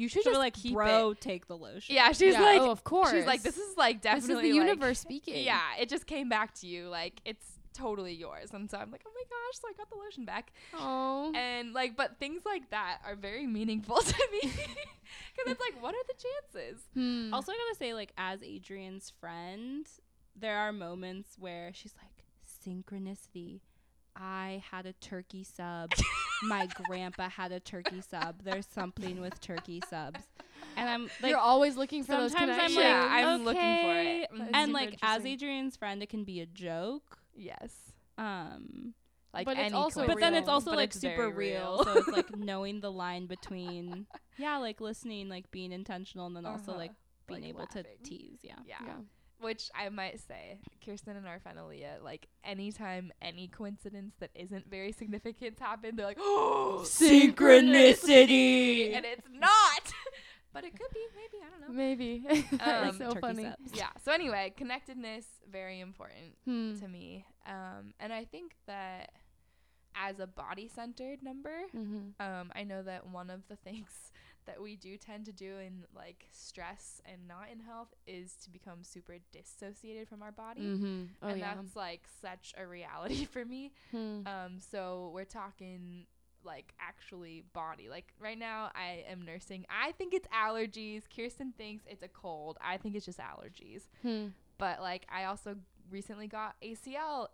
[0.00, 1.94] you should She just like, keep bro, it." take the lotion.
[1.94, 3.10] Yeah, she's Yeah, like, oh, of course.
[3.10, 5.44] she's like, this is like This is definitely the like- universe speaking.
[5.44, 8.50] Yeah, it just came back to you, like it's totally yours.
[8.52, 11.32] And so I'm like, oh my gosh, so I got the lotion back, Oh.
[11.34, 15.94] and like, but things like that are very meaningful to me because it's like, what
[15.94, 16.14] are the
[16.54, 16.82] chances?
[16.94, 17.32] Hmm.
[17.32, 19.86] Also, I gotta say, like, as Adrian's friend,
[20.36, 22.24] there are moments where she's like,
[22.66, 23.60] synchronicity.
[24.20, 25.90] I had a turkey sub.
[26.42, 28.42] My grandpa had a turkey sub.
[28.42, 30.20] There's something with turkey subs.
[30.76, 32.76] And I'm like, You're always looking for those sometimes I'm connections.
[32.76, 34.28] like, Yeah, I'm looking for it.
[34.30, 35.32] That's And super like, as interesting.
[35.32, 37.18] Adrian's friend, it can be a joke.
[37.34, 37.74] Yes,
[38.18, 38.94] Um,
[39.32, 41.84] like But it's any also but then it's also but like it's super very real.
[41.84, 44.06] so it's like knowing the line between,
[44.36, 46.78] yeah, like listening, like being intentional, and then also Uh-huh.
[46.80, 46.92] like
[47.26, 48.40] being Like able to tease.
[48.42, 48.54] Yeah.
[48.66, 48.76] yeah.
[48.84, 48.92] Yeah.
[49.40, 54.68] Which I might say, Kirsten and our friend Aaliyah, like anytime any coincidence that isn't
[54.70, 58.94] very significant happen, they're like, oh, Synchronicity.
[58.94, 59.92] and it's not.
[60.52, 61.74] but it could be, maybe, I don't know.
[61.74, 62.24] Maybe.
[62.60, 63.44] Um, so funny.
[63.44, 63.72] subs.
[63.74, 63.88] Yeah.
[64.04, 66.78] So anyway, connectedness very important Hmm.
[66.78, 67.24] to me.
[67.46, 69.10] Um, and I think that
[69.94, 72.20] as a body centered number, Mm-hmm.
[72.22, 74.12] um, I know that one of the things
[74.50, 78.50] that we do tend to do in like stress and not in health is to
[78.50, 80.62] become super dissociated from our body.
[80.62, 81.02] Mm-hmm.
[81.22, 81.54] Oh and yeah.
[81.54, 83.72] that's like such a reality for me.
[83.92, 84.26] Hmm.
[84.26, 86.06] Um, so we're talking
[86.44, 87.88] like actually body.
[87.88, 89.66] Like right now, I am nursing.
[89.70, 91.02] I think it's allergies.
[91.14, 92.58] Kirsten thinks it's a cold.
[92.60, 93.82] I think it's just allergies.
[94.02, 94.28] Hmm.
[94.58, 95.56] But like, I also
[95.90, 97.28] recently got ACL.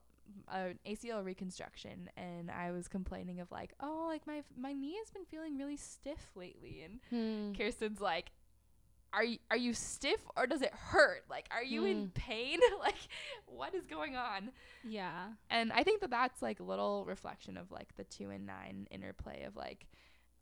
[0.48, 5.10] Uh, ACL reconstruction, and I was complaining of like, oh, like my my knee has
[5.10, 7.52] been feeling really stiff lately, and Hmm.
[7.56, 8.30] Kirsten's like,
[9.12, 11.24] "Are you are you stiff or does it hurt?
[11.28, 12.06] Like, are you in Hmm.
[12.14, 12.60] pain?
[12.80, 13.08] like,
[13.46, 14.52] what is going on?"
[14.84, 15.28] Yeah.
[15.50, 18.86] And I think that that's like a little reflection of like the two and nine
[18.90, 19.86] interplay of like,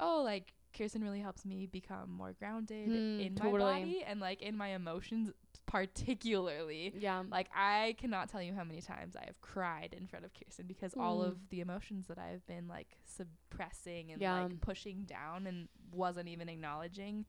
[0.01, 4.43] oh, like Kirsten really helps me become more grounded Hmm, in my body and like
[4.43, 5.31] in my emotions
[5.67, 6.93] particularly.
[6.97, 7.23] Yeah.
[7.31, 10.67] Like I cannot tell you how many times I have cried in front of Kirsten
[10.67, 11.27] because all Mm.
[11.29, 14.43] of the emotions that I have been like suppressing and Yeah.
[14.45, 17.27] like pushing down and wasn't even acknowledging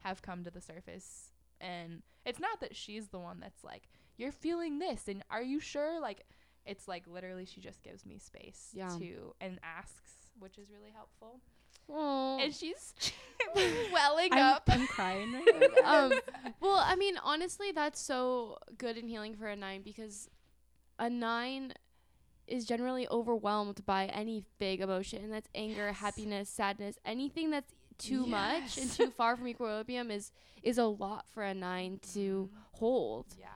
[0.00, 3.88] have come to the surface And it's not that she's the one that's like,
[4.18, 5.98] you're feeling this and are you sure?
[6.00, 6.26] Like,
[6.66, 8.90] it's like literally she just gives me space Yeah.
[8.98, 11.40] to and asks, which is really helpful.
[11.90, 12.38] Oh.
[12.40, 12.94] And she's
[13.92, 14.64] welling I'm, up.
[14.68, 16.04] I'm crying right now.
[16.06, 16.12] um,
[16.60, 20.28] well, I mean, honestly, that's so good and healing for a nine because
[20.98, 21.72] a nine
[22.46, 25.22] is generally overwhelmed by any big emotion.
[25.24, 25.96] and That's anger, Yes.
[25.98, 30.30] happiness, sadness, anything that's too much and too far from equilibrium is
[30.62, 33.26] is a lot for a nine to hold.
[33.38, 33.46] Yeah.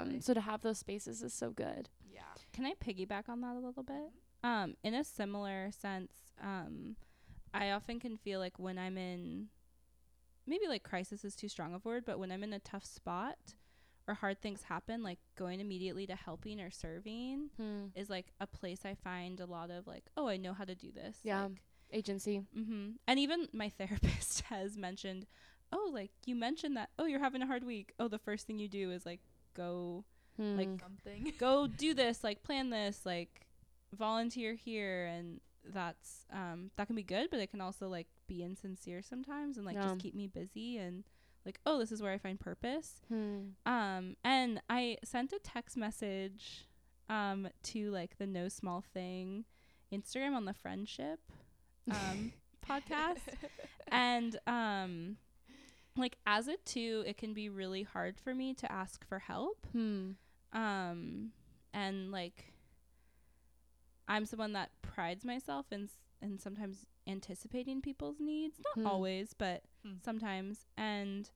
[0.00, 1.88] Um, so to have those spaces is so good.
[2.12, 2.20] yeah.
[2.52, 4.12] Can I piggyback on that a little bit?
[4.44, 6.12] Um, in a similar sense,
[6.42, 6.94] um,
[7.58, 9.48] I often can feel like when I'm in
[10.46, 12.84] maybe like crisis is too strong of a word, but when I'm in a tough
[12.84, 13.36] spot
[14.06, 17.86] or hard things happen, like going immediately to helping or serving Hmm.
[17.94, 20.74] is like a place I find a lot of like, oh, I know how to
[20.74, 21.18] do this.
[21.22, 21.42] Yeah.
[21.44, 22.42] Like, Agency.
[22.54, 25.26] hmm And even my therapist has mentioned,
[25.72, 27.92] oh, like you mentioned that, oh, you're having a hard week.
[27.98, 29.20] Oh, the first thing you do is like
[29.54, 30.04] go
[30.38, 30.76] Like, Hmm.
[30.78, 31.32] Something.
[31.38, 33.46] go do this, like plan this, like
[33.92, 38.42] volunteer here and that's um that can be good, but it can also like be
[38.42, 39.88] insincere sometimes and like Yeah.
[39.88, 41.04] just keep me busy and
[41.46, 43.00] like oh, this is where I find purpose.
[43.08, 43.40] Hmm.
[43.66, 46.66] Um and I sent a text message
[47.08, 49.44] um to like the no small thing
[49.92, 51.20] Instagram on the friendship
[51.90, 52.32] um
[52.68, 53.20] podcast
[53.90, 55.16] and um
[55.96, 59.66] like as a two it can be really hard for me to ask for help
[59.72, 60.10] Hmm.
[60.52, 61.32] um
[61.72, 62.52] and like
[64.08, 68.86] i'm someone that prides myself in s- in sometimes anticipating people's needs not Hmm.
[68.86, 69.94] always but Hmm.
[70.04, 71.30] sometimes and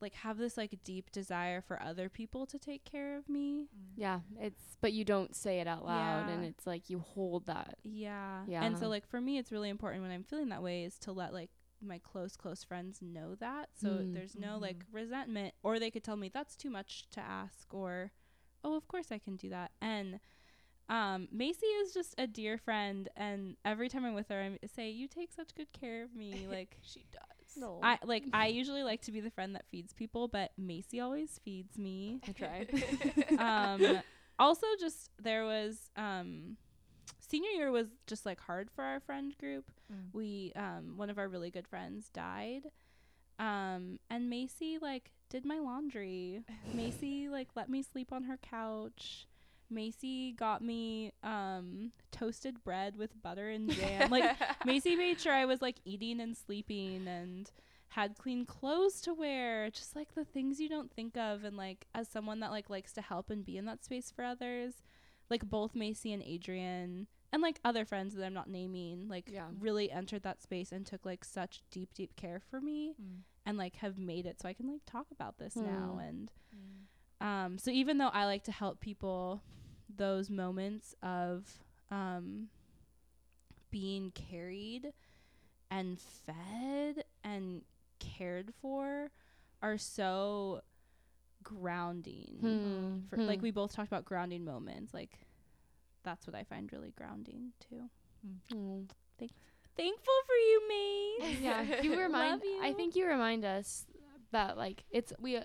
[0.00, 4.20] like have this like deep desire for other people to take care of me Yeah,
[4.40, 7.78] it's but you don't say it out loud, and it's like you hold that.
[7.82, 8.62] yeah Yeah.
[8.64, 11.12] and so like for me it's really important when i'm feeling that way is to
[11.12, 11.50] let like
[11.80, 14.12] my close close friends know that so Hmm.
[14.12, 18.12] there's no like resentment or they could tell me that's too much to ask or
[18.64, 20.20] oh of course i can do that and
[20.88, 24.88] um macy is just a dear friend and every time i'm with her i say
[24.90, 27.22] you take such good care of me like she does.
[27.56, 31.00] No, i like i usually like to be the friend that feeds people but macy
[31.00, 32.20] always feeds me.
[32.28, 32.66] I try.
[33.38, 34.00] um
[34.38, 36.56] also just there was um
[37.20, 39.64] senior year was just like hard for our friend group.
[39.92, 40.08] Mm.
[40.12, 42.70] we um one of our really good friends died.
[43.38, 46.40] Um and macy like did my laundry.
[46.74, 49.26] Macy like let me sleep on her couch
[49.70, 55.44] macy got me um toasted bread with butter and jam like macy made sure i
[55.44, 57.50] was like eating and sleeping and
[57.92, 61.86] had clean clothes to wear just like the things you don't think of and like
[61.94, 64.74] as someone that like likes to help and be in that space for others
[65.30, 69.48] like both macy and adrian and like other friends that i'm not naming like Yeah.
[69.60, 73.20] really entered that space and took like such deep deep care for me Mm.
[73.46, 76.00] and like have made it so i can like talk about this now Hmm.
[76.08, 77.26] and Mm.
[77.26, 79.42] um so even though i like to help people
[79.98, 81.46] those moments of
[81.90, 82.48] um
[83.70, 84.92] being carried
[85.70, 87.62] and fed and
[88.00, 89.10] cared for
[89.62, 90.60] are so
[91.42, 92.98] grounding Hmm.
[93.10, 93.42] for like Hmm.
[93.42, 95.18] we both talked about grounding moments like
[96.02, 97.90] that's what i find really grounding too
[98.52, 98.88] Mm.
[99.76, 101.36] thankful for you May.
[101.40, 103.86] yeah you remind Love i think you remind us
[104.32, 105.38] that like it's we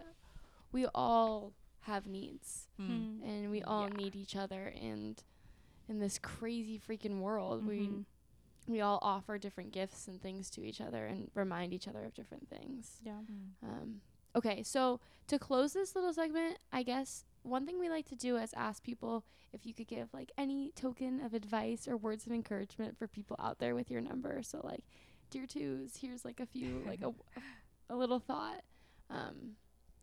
[0.72, 1.54] we all
[1.84, 2.68] have needs.
[2.80, 3.22] Mm.
[3.24, 3.96] and we all Yeah.
[3.96, 4.68] need each other.
[4.80, 5.22] And
[5.88, 8.06] in this crazy freaking world we Mhm.
[8.68, 12.14] we all offer different gifts and things to each other and remind each other of
[12.14, 13.02] different things.
[13.04, 13.20] Yeah.
[13.62, 14.02] Um,
[14.36, 18.36] okay so to close this little segment i guess one thing we like to do
[18.38, 22.32] is ask people if you could give like any token of advice or words of
[22.32, 24.42] encouragement for people out there with your number.
[24.42, 24.86] So like
[25.30, 27.14] dear twos here's like a few like a,
[27.92, 28.64] a little thought.
[29.10, 29.58] Um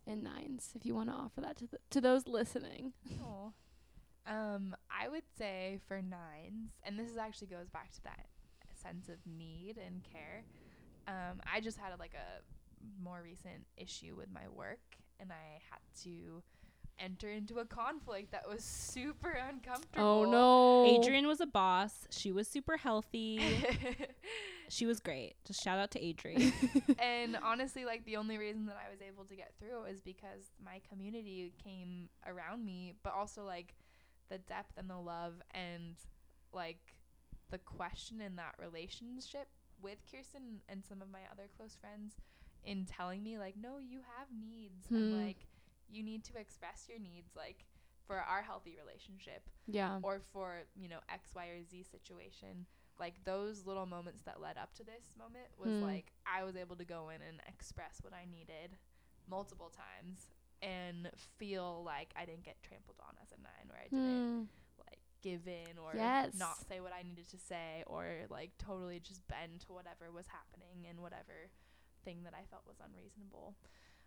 [0.06, 3.50] and nines if you want to offer that to the, to those listening Aw.
[4.26, 8.26] Um, I would say for nines, and this is actually goes back to that
[8.80, 10.44] sense of need and care.
[11.08, 14.78] Um, I just had a, like a more recent issue with my work,
[15.18, 16.42] and I had to
[16.98, 20.04] enter into a conflict that was super uncomfortable.
[20.04, 23.40] oh no adrian was a boss she was super healthy
[24.70, 26.52] she was great just shout out to adrian
[26.98, 30.52] and honestly, like the only reason that I was able to get through is because
[30.64, 33.74] my community came around me, but also like
[34.28, 35.96] the depth and the love and
[36.52, 36.94] like
[37.50, 39.48] the question in that relationship
[39.82, 42.14] with Kirsten and some of my other close friends
[42.64, 44.96] in telling me like, no, you have needs Hmm.
[44.96, 45.46] and like
[45.90, 47.64] you need to express your needs like
[48.06, 52.66] for our healthy relationship yeah or for you know X, Y, or Z situation.
[53.00, 55.82] Like those little moments that led up to this moment was Hmm.
[55.82, 58.76] like I was able to go in and express what I needed
[59.28, 60.28] multiple times
[60.62, 64.44] and feel like I didn't get trampled on as a nine, where I didn't Hmm.
[64.86, 66.34] like give in or Yes.
[66.38, 70.26] not say what I needed to say, or like totally just bend to whatever was
[70.28, 71.48] happening and whatever
[72.04, 73.54] thing that I felt was unreasonable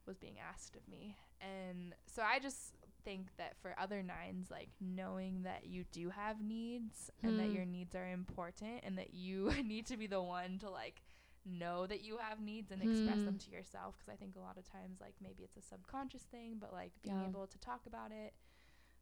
[0.05, 1.15] was being asked of me.
[1.41, 6.41] And so I just think that for other nines, like knowing that you do have
[6.41, 7.53] needs and that Mm.
[7.55, 11.01] your needs are important and that you need to be the one to like
[11.45, 13.45] know that you have needs and express them Mm.
[13.45, 16.55] to yourself because I think a lot of times like maybe it's a subconscious thing
[16.59, 17.27] but like being Yeah.
[17.27, 18.33] able to talk about it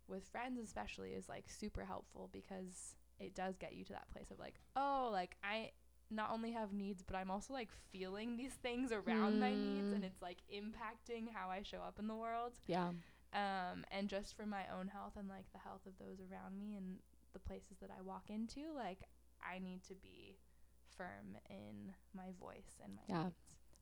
[0.07, 4.31] with friends especially is like super helpful because it does get you to that place
[4.31, 5.71] of like oh like I
[6.11, 10.03] not only have needs but I'm also like feeling these things around my needs and
[10.03, 10.07] Mm.
[10.07, 12.89] it's like impacting how I show up in the world Yeah.
[13.33, 16.75] um and just for my own health and like the health of those around me
[16.75, 16.99] and
[17.33, 18.99] the places that I walk into like
[19.41, 20.37] I need to be
[20.97, 23.23] firm in my voice and my Yeah.
[23.23, 23.35] needs.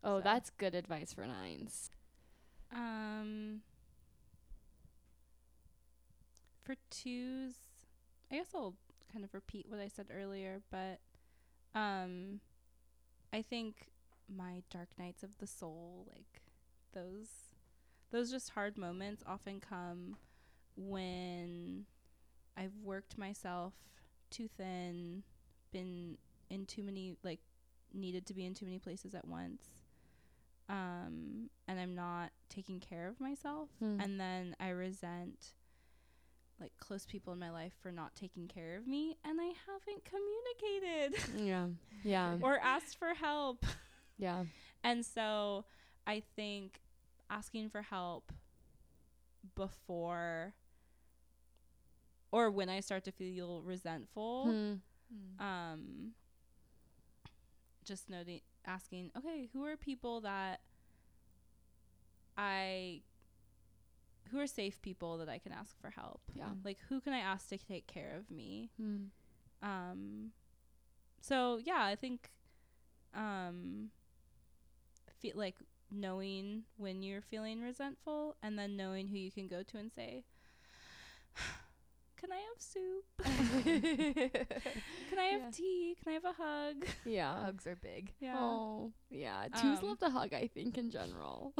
[0.03, 1.89] Oh, So- that's good advice for nines.
[2.71, 3.63] Um,
[6.63, 7.55] for twos,
[8.31, 8.75] I guess I'll
[9.11, 10.99] kind of repeat what I said earlier, but
[11.75, 12.39] um,
[13.33, 13.89] I think
[14.27, 16.41] my dark nights of the soul, like
[16.93, 17.27] those,
[18.11, 20.17] those just hard moments, often come
[20.75, 21.85] when
[22.57, 23.73] I've worked myself
[24.29, 25.23] too thin,
[25.71, 26.17] been
[26.49, 27.39] in too many like
[27.93, 29.63] needed to be in too many places at once
[30.67, 33.99] um and i'm not taking care of myself Hmm.
[33.99, 35.53] and then i resent
[36.59, 40.03] like close people in my life for not taking care of me and i haven't
[40.05, 41.67] communicated Yeah.
[42.03, 42.37] Yeah.
[42.41, 43.65] or asked for help
[44.17, 44.43] yeah.
[44.83, 45.65] and so
[46.07, 46.81] i think
[47.29, 48.31] asking for help
[49.55, 50.53] before
[52.31, 55.43] or when i start to feel resentful Hmm.
[55.43, 56.11] um
[57.85, 60.59] just noting asking okay who are people that
[62.37, 63.01] i
[64.31, 66.49] who are safe people that i can ask for help Yeah.
[66.63, 69.05] like who can i ask to take care of me Hmm.
[69.61, 70.31] um
[71.21, 72.29] so yeah i think
[73.15, 73.89] um
[75.19, 75.55] feel like
[75.91, 80.23] knowing when you're feeling resentful and then knowing who you can go to and say
[82.19, 83.05] can i have soup
[85.09, 85.49] can i have Yeah.
[85.51, 87.45] tea can i have a hug Yeah.
[87.45, 88.11] Hugs are big.
[88.19, 89.47] yeah Oh, yeah.
[89.55, 91.53] Twos Um, love to hug, I think, in general.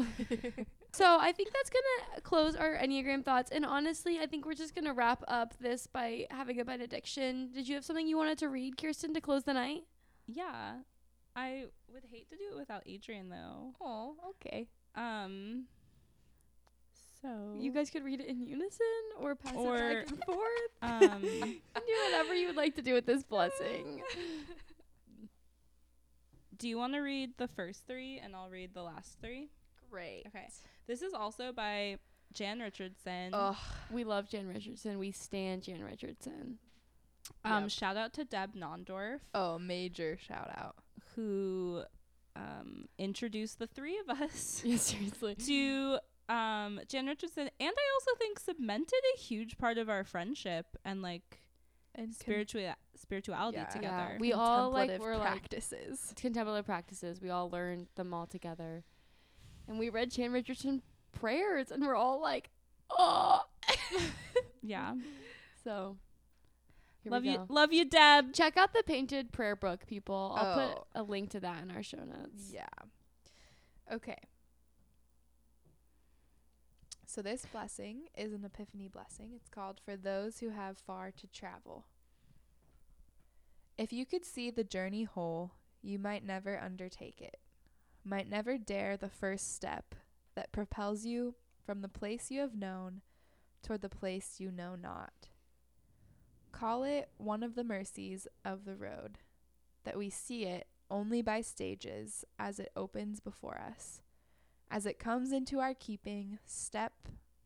[0.94, 1.84] so I think that's going
[2.16, 3.52] to close our Enneagram thoughts.
[3.52, 7.52] And honestly, I think we're just going to wrap up this by having a benediction.
[7.54, 9.84] Did you have something you wanted to read, Kirsten, to close the night?
[10.28, 10.74] Yeah.
[11.36, 13.74] I would hate to do it without Adrian though.
[13.82, 14.68] Oh, okay.
[14.96, 15.66] Um
[17.22, 18.86] so You guys could read it in unison
[19.20, 20.72] or pass Or- it back and forth.
[20.82, 21.22] um
[21.76, 24.02] do whatever you would like to do with this blessing.
[26.58, 29.50] do you want to read the first 3 and I'll read the last 3?
[29.90, 30.24] Great.
[30.28, 30.48] Okay.
[30.88, 31.98] This is also by
[32.34, 33.32] Jan Richardson.
[33.34, 33.56] Ugh.
[33.92, 35.00] We love Jan Richardson.
[35.00, 36.58] We stand Jan Richardson.
[37.46, 37.72] um Yep.
[37.72, 40.76] shout out to Deb Nondorf Oh, major shout out.
[41.16, 41.84] who
[42.36, 45.36] um introduced the three of us Yeah, seriously.
[45.36, 50.66] to um Jan Richardson and I also think cemented a huge part of our friendship
[50.86, 51.42] and like
[51.96, 53.66] And spiritual spirituality Yeah.
[53.66, 54.18] together.
[54.20, 56.14] We all like contemplative were like practices.
[56.16, 57.20] contemplative practices.
[57.22, 58.84] We all learned them all together,
[59.68, 60.82] and we read Jan Richardson
[61.12, 62.52] prayers, and we're all like,
[62.92, 63.42] oh.
[64.62, 64.94] yeah.
[65.64, 65.98] so,
[67.02, 68.34] here love we you love you Deb.
[68.34, 70.36] Check out the painted prayer book, people.
[70.38, 70.68] I'll Oh.
[70.94, 72.52] put a link to that in our show notes.
[72.54, 72.68] Yeah.
[73.92, 74.18] Okay.
[77.10, 79.32] So this blessing is an epiphany blessing.
[79.36, 81.88] It's called for those who have far to travel.
[83.80, 87.38] If you could see the journey whole, you might never undertake it.
[88.06, 89.96] Might never dare the first step
[90.36, 91.34] that propels you
[91.66, 93.02] from the place you have known
[93.64, 95.30] toward the place you know not.
[96.52, 99.18] Call it one of the mercies of the road
[99.84, 104.02] that we see it only by stages as it opens before us,
[104.70, 106.94] as it comes into our keeping step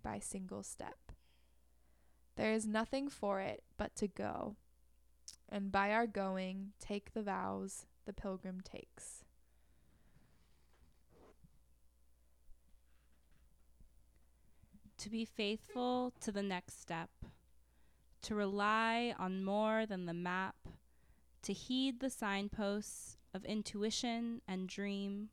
[0.01, 1.11] by single step.
[2.35, 4.55] There is nothing for it but to go,
[5.47, 9.23] and by our going, take the vows the pilgrim takes.
[15.03, 17.09] to be faithful to the next step,
[18.21, 20.55] to rely on more than the map,
[21.41, 25.27] to heed the signposts of intuition and dream,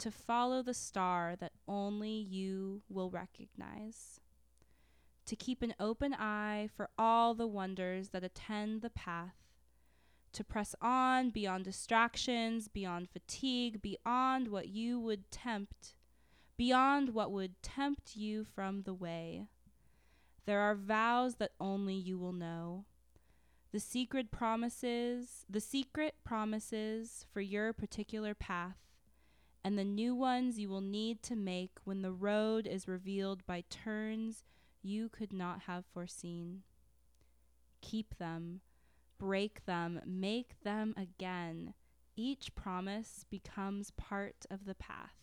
[0.00, 4.20] to follow the star that only you will recognize,
[5.26, 9.36] to keep an open eye for all the wonders that attend the path,
[10.32, 15.94] to press on beyond distractions, beyond fatigue, beyond what you would tempt
[16.56, 19.46] beyond what would tempt you from the way.
[20.44, 22.84] There are vows that only you will know.
[23.72, 28.76] The secret promises, the secret promises for your particular path,
[29.64, 33.64] and the new ones you will need to make when the road is revealed by
[33.68, 34.44] turns
[34.82, 36.62] you could not have foreseen.
[37.82, 38.60] Keep them,
[39.18, 41.74] break them, make them again.
[42.16, 45.14] Each promise becomes part of the path.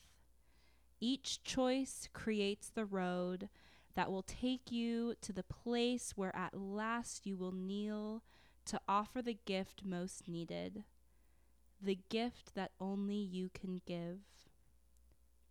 [0.99, 3.49] Each choice creates the road
[3.95, 8.23] that will take you to the place where at last you will kneel
[8.65, 10.83] to offer the gift most needed,
[11.81, 14.19] the gift that only you can give,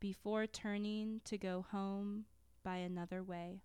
[0.00, 2.24] before turning to go home
[2.62, 3.60] by another way.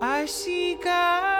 [0.00, 1.33] I see God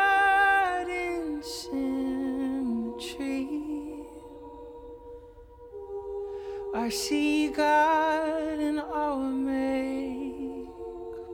[6.85, 10.66] I see God in our make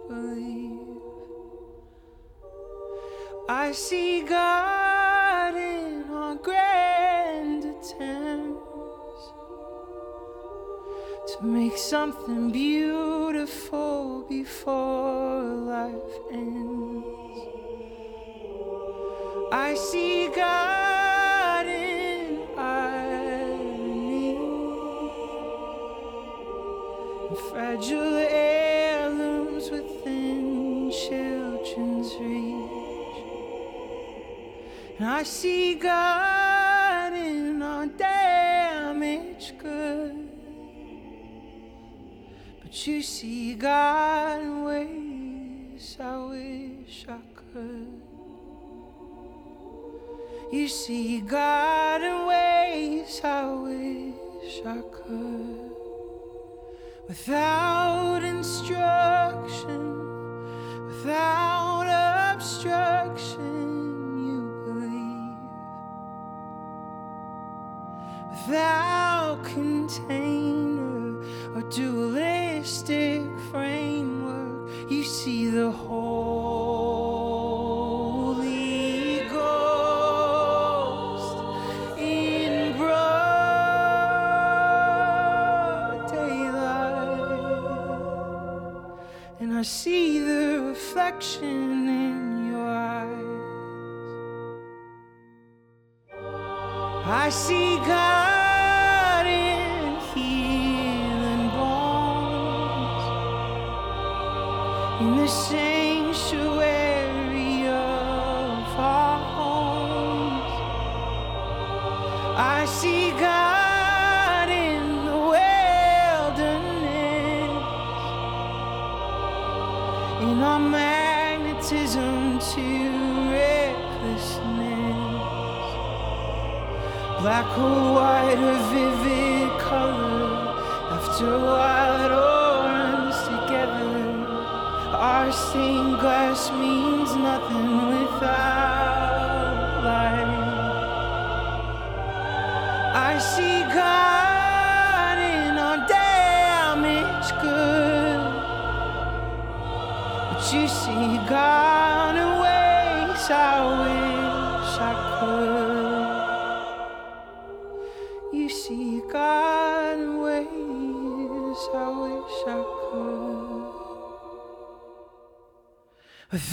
[0.06, 1.02] believe.
[3.48, 9.32] I see God in our grand attempts
[11.32, 17.38] to make something beautiful before life ends.
[19.50, 20.69] I see God
[35.20, 40.30] I see God in our damaged good.
[42.62, 48.00] But you see God in ways I wish I could.
[50.50, 55.70] You see God in ways I wish I could.
[57.08, 57.59] Without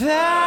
[0.00, 0.37] Without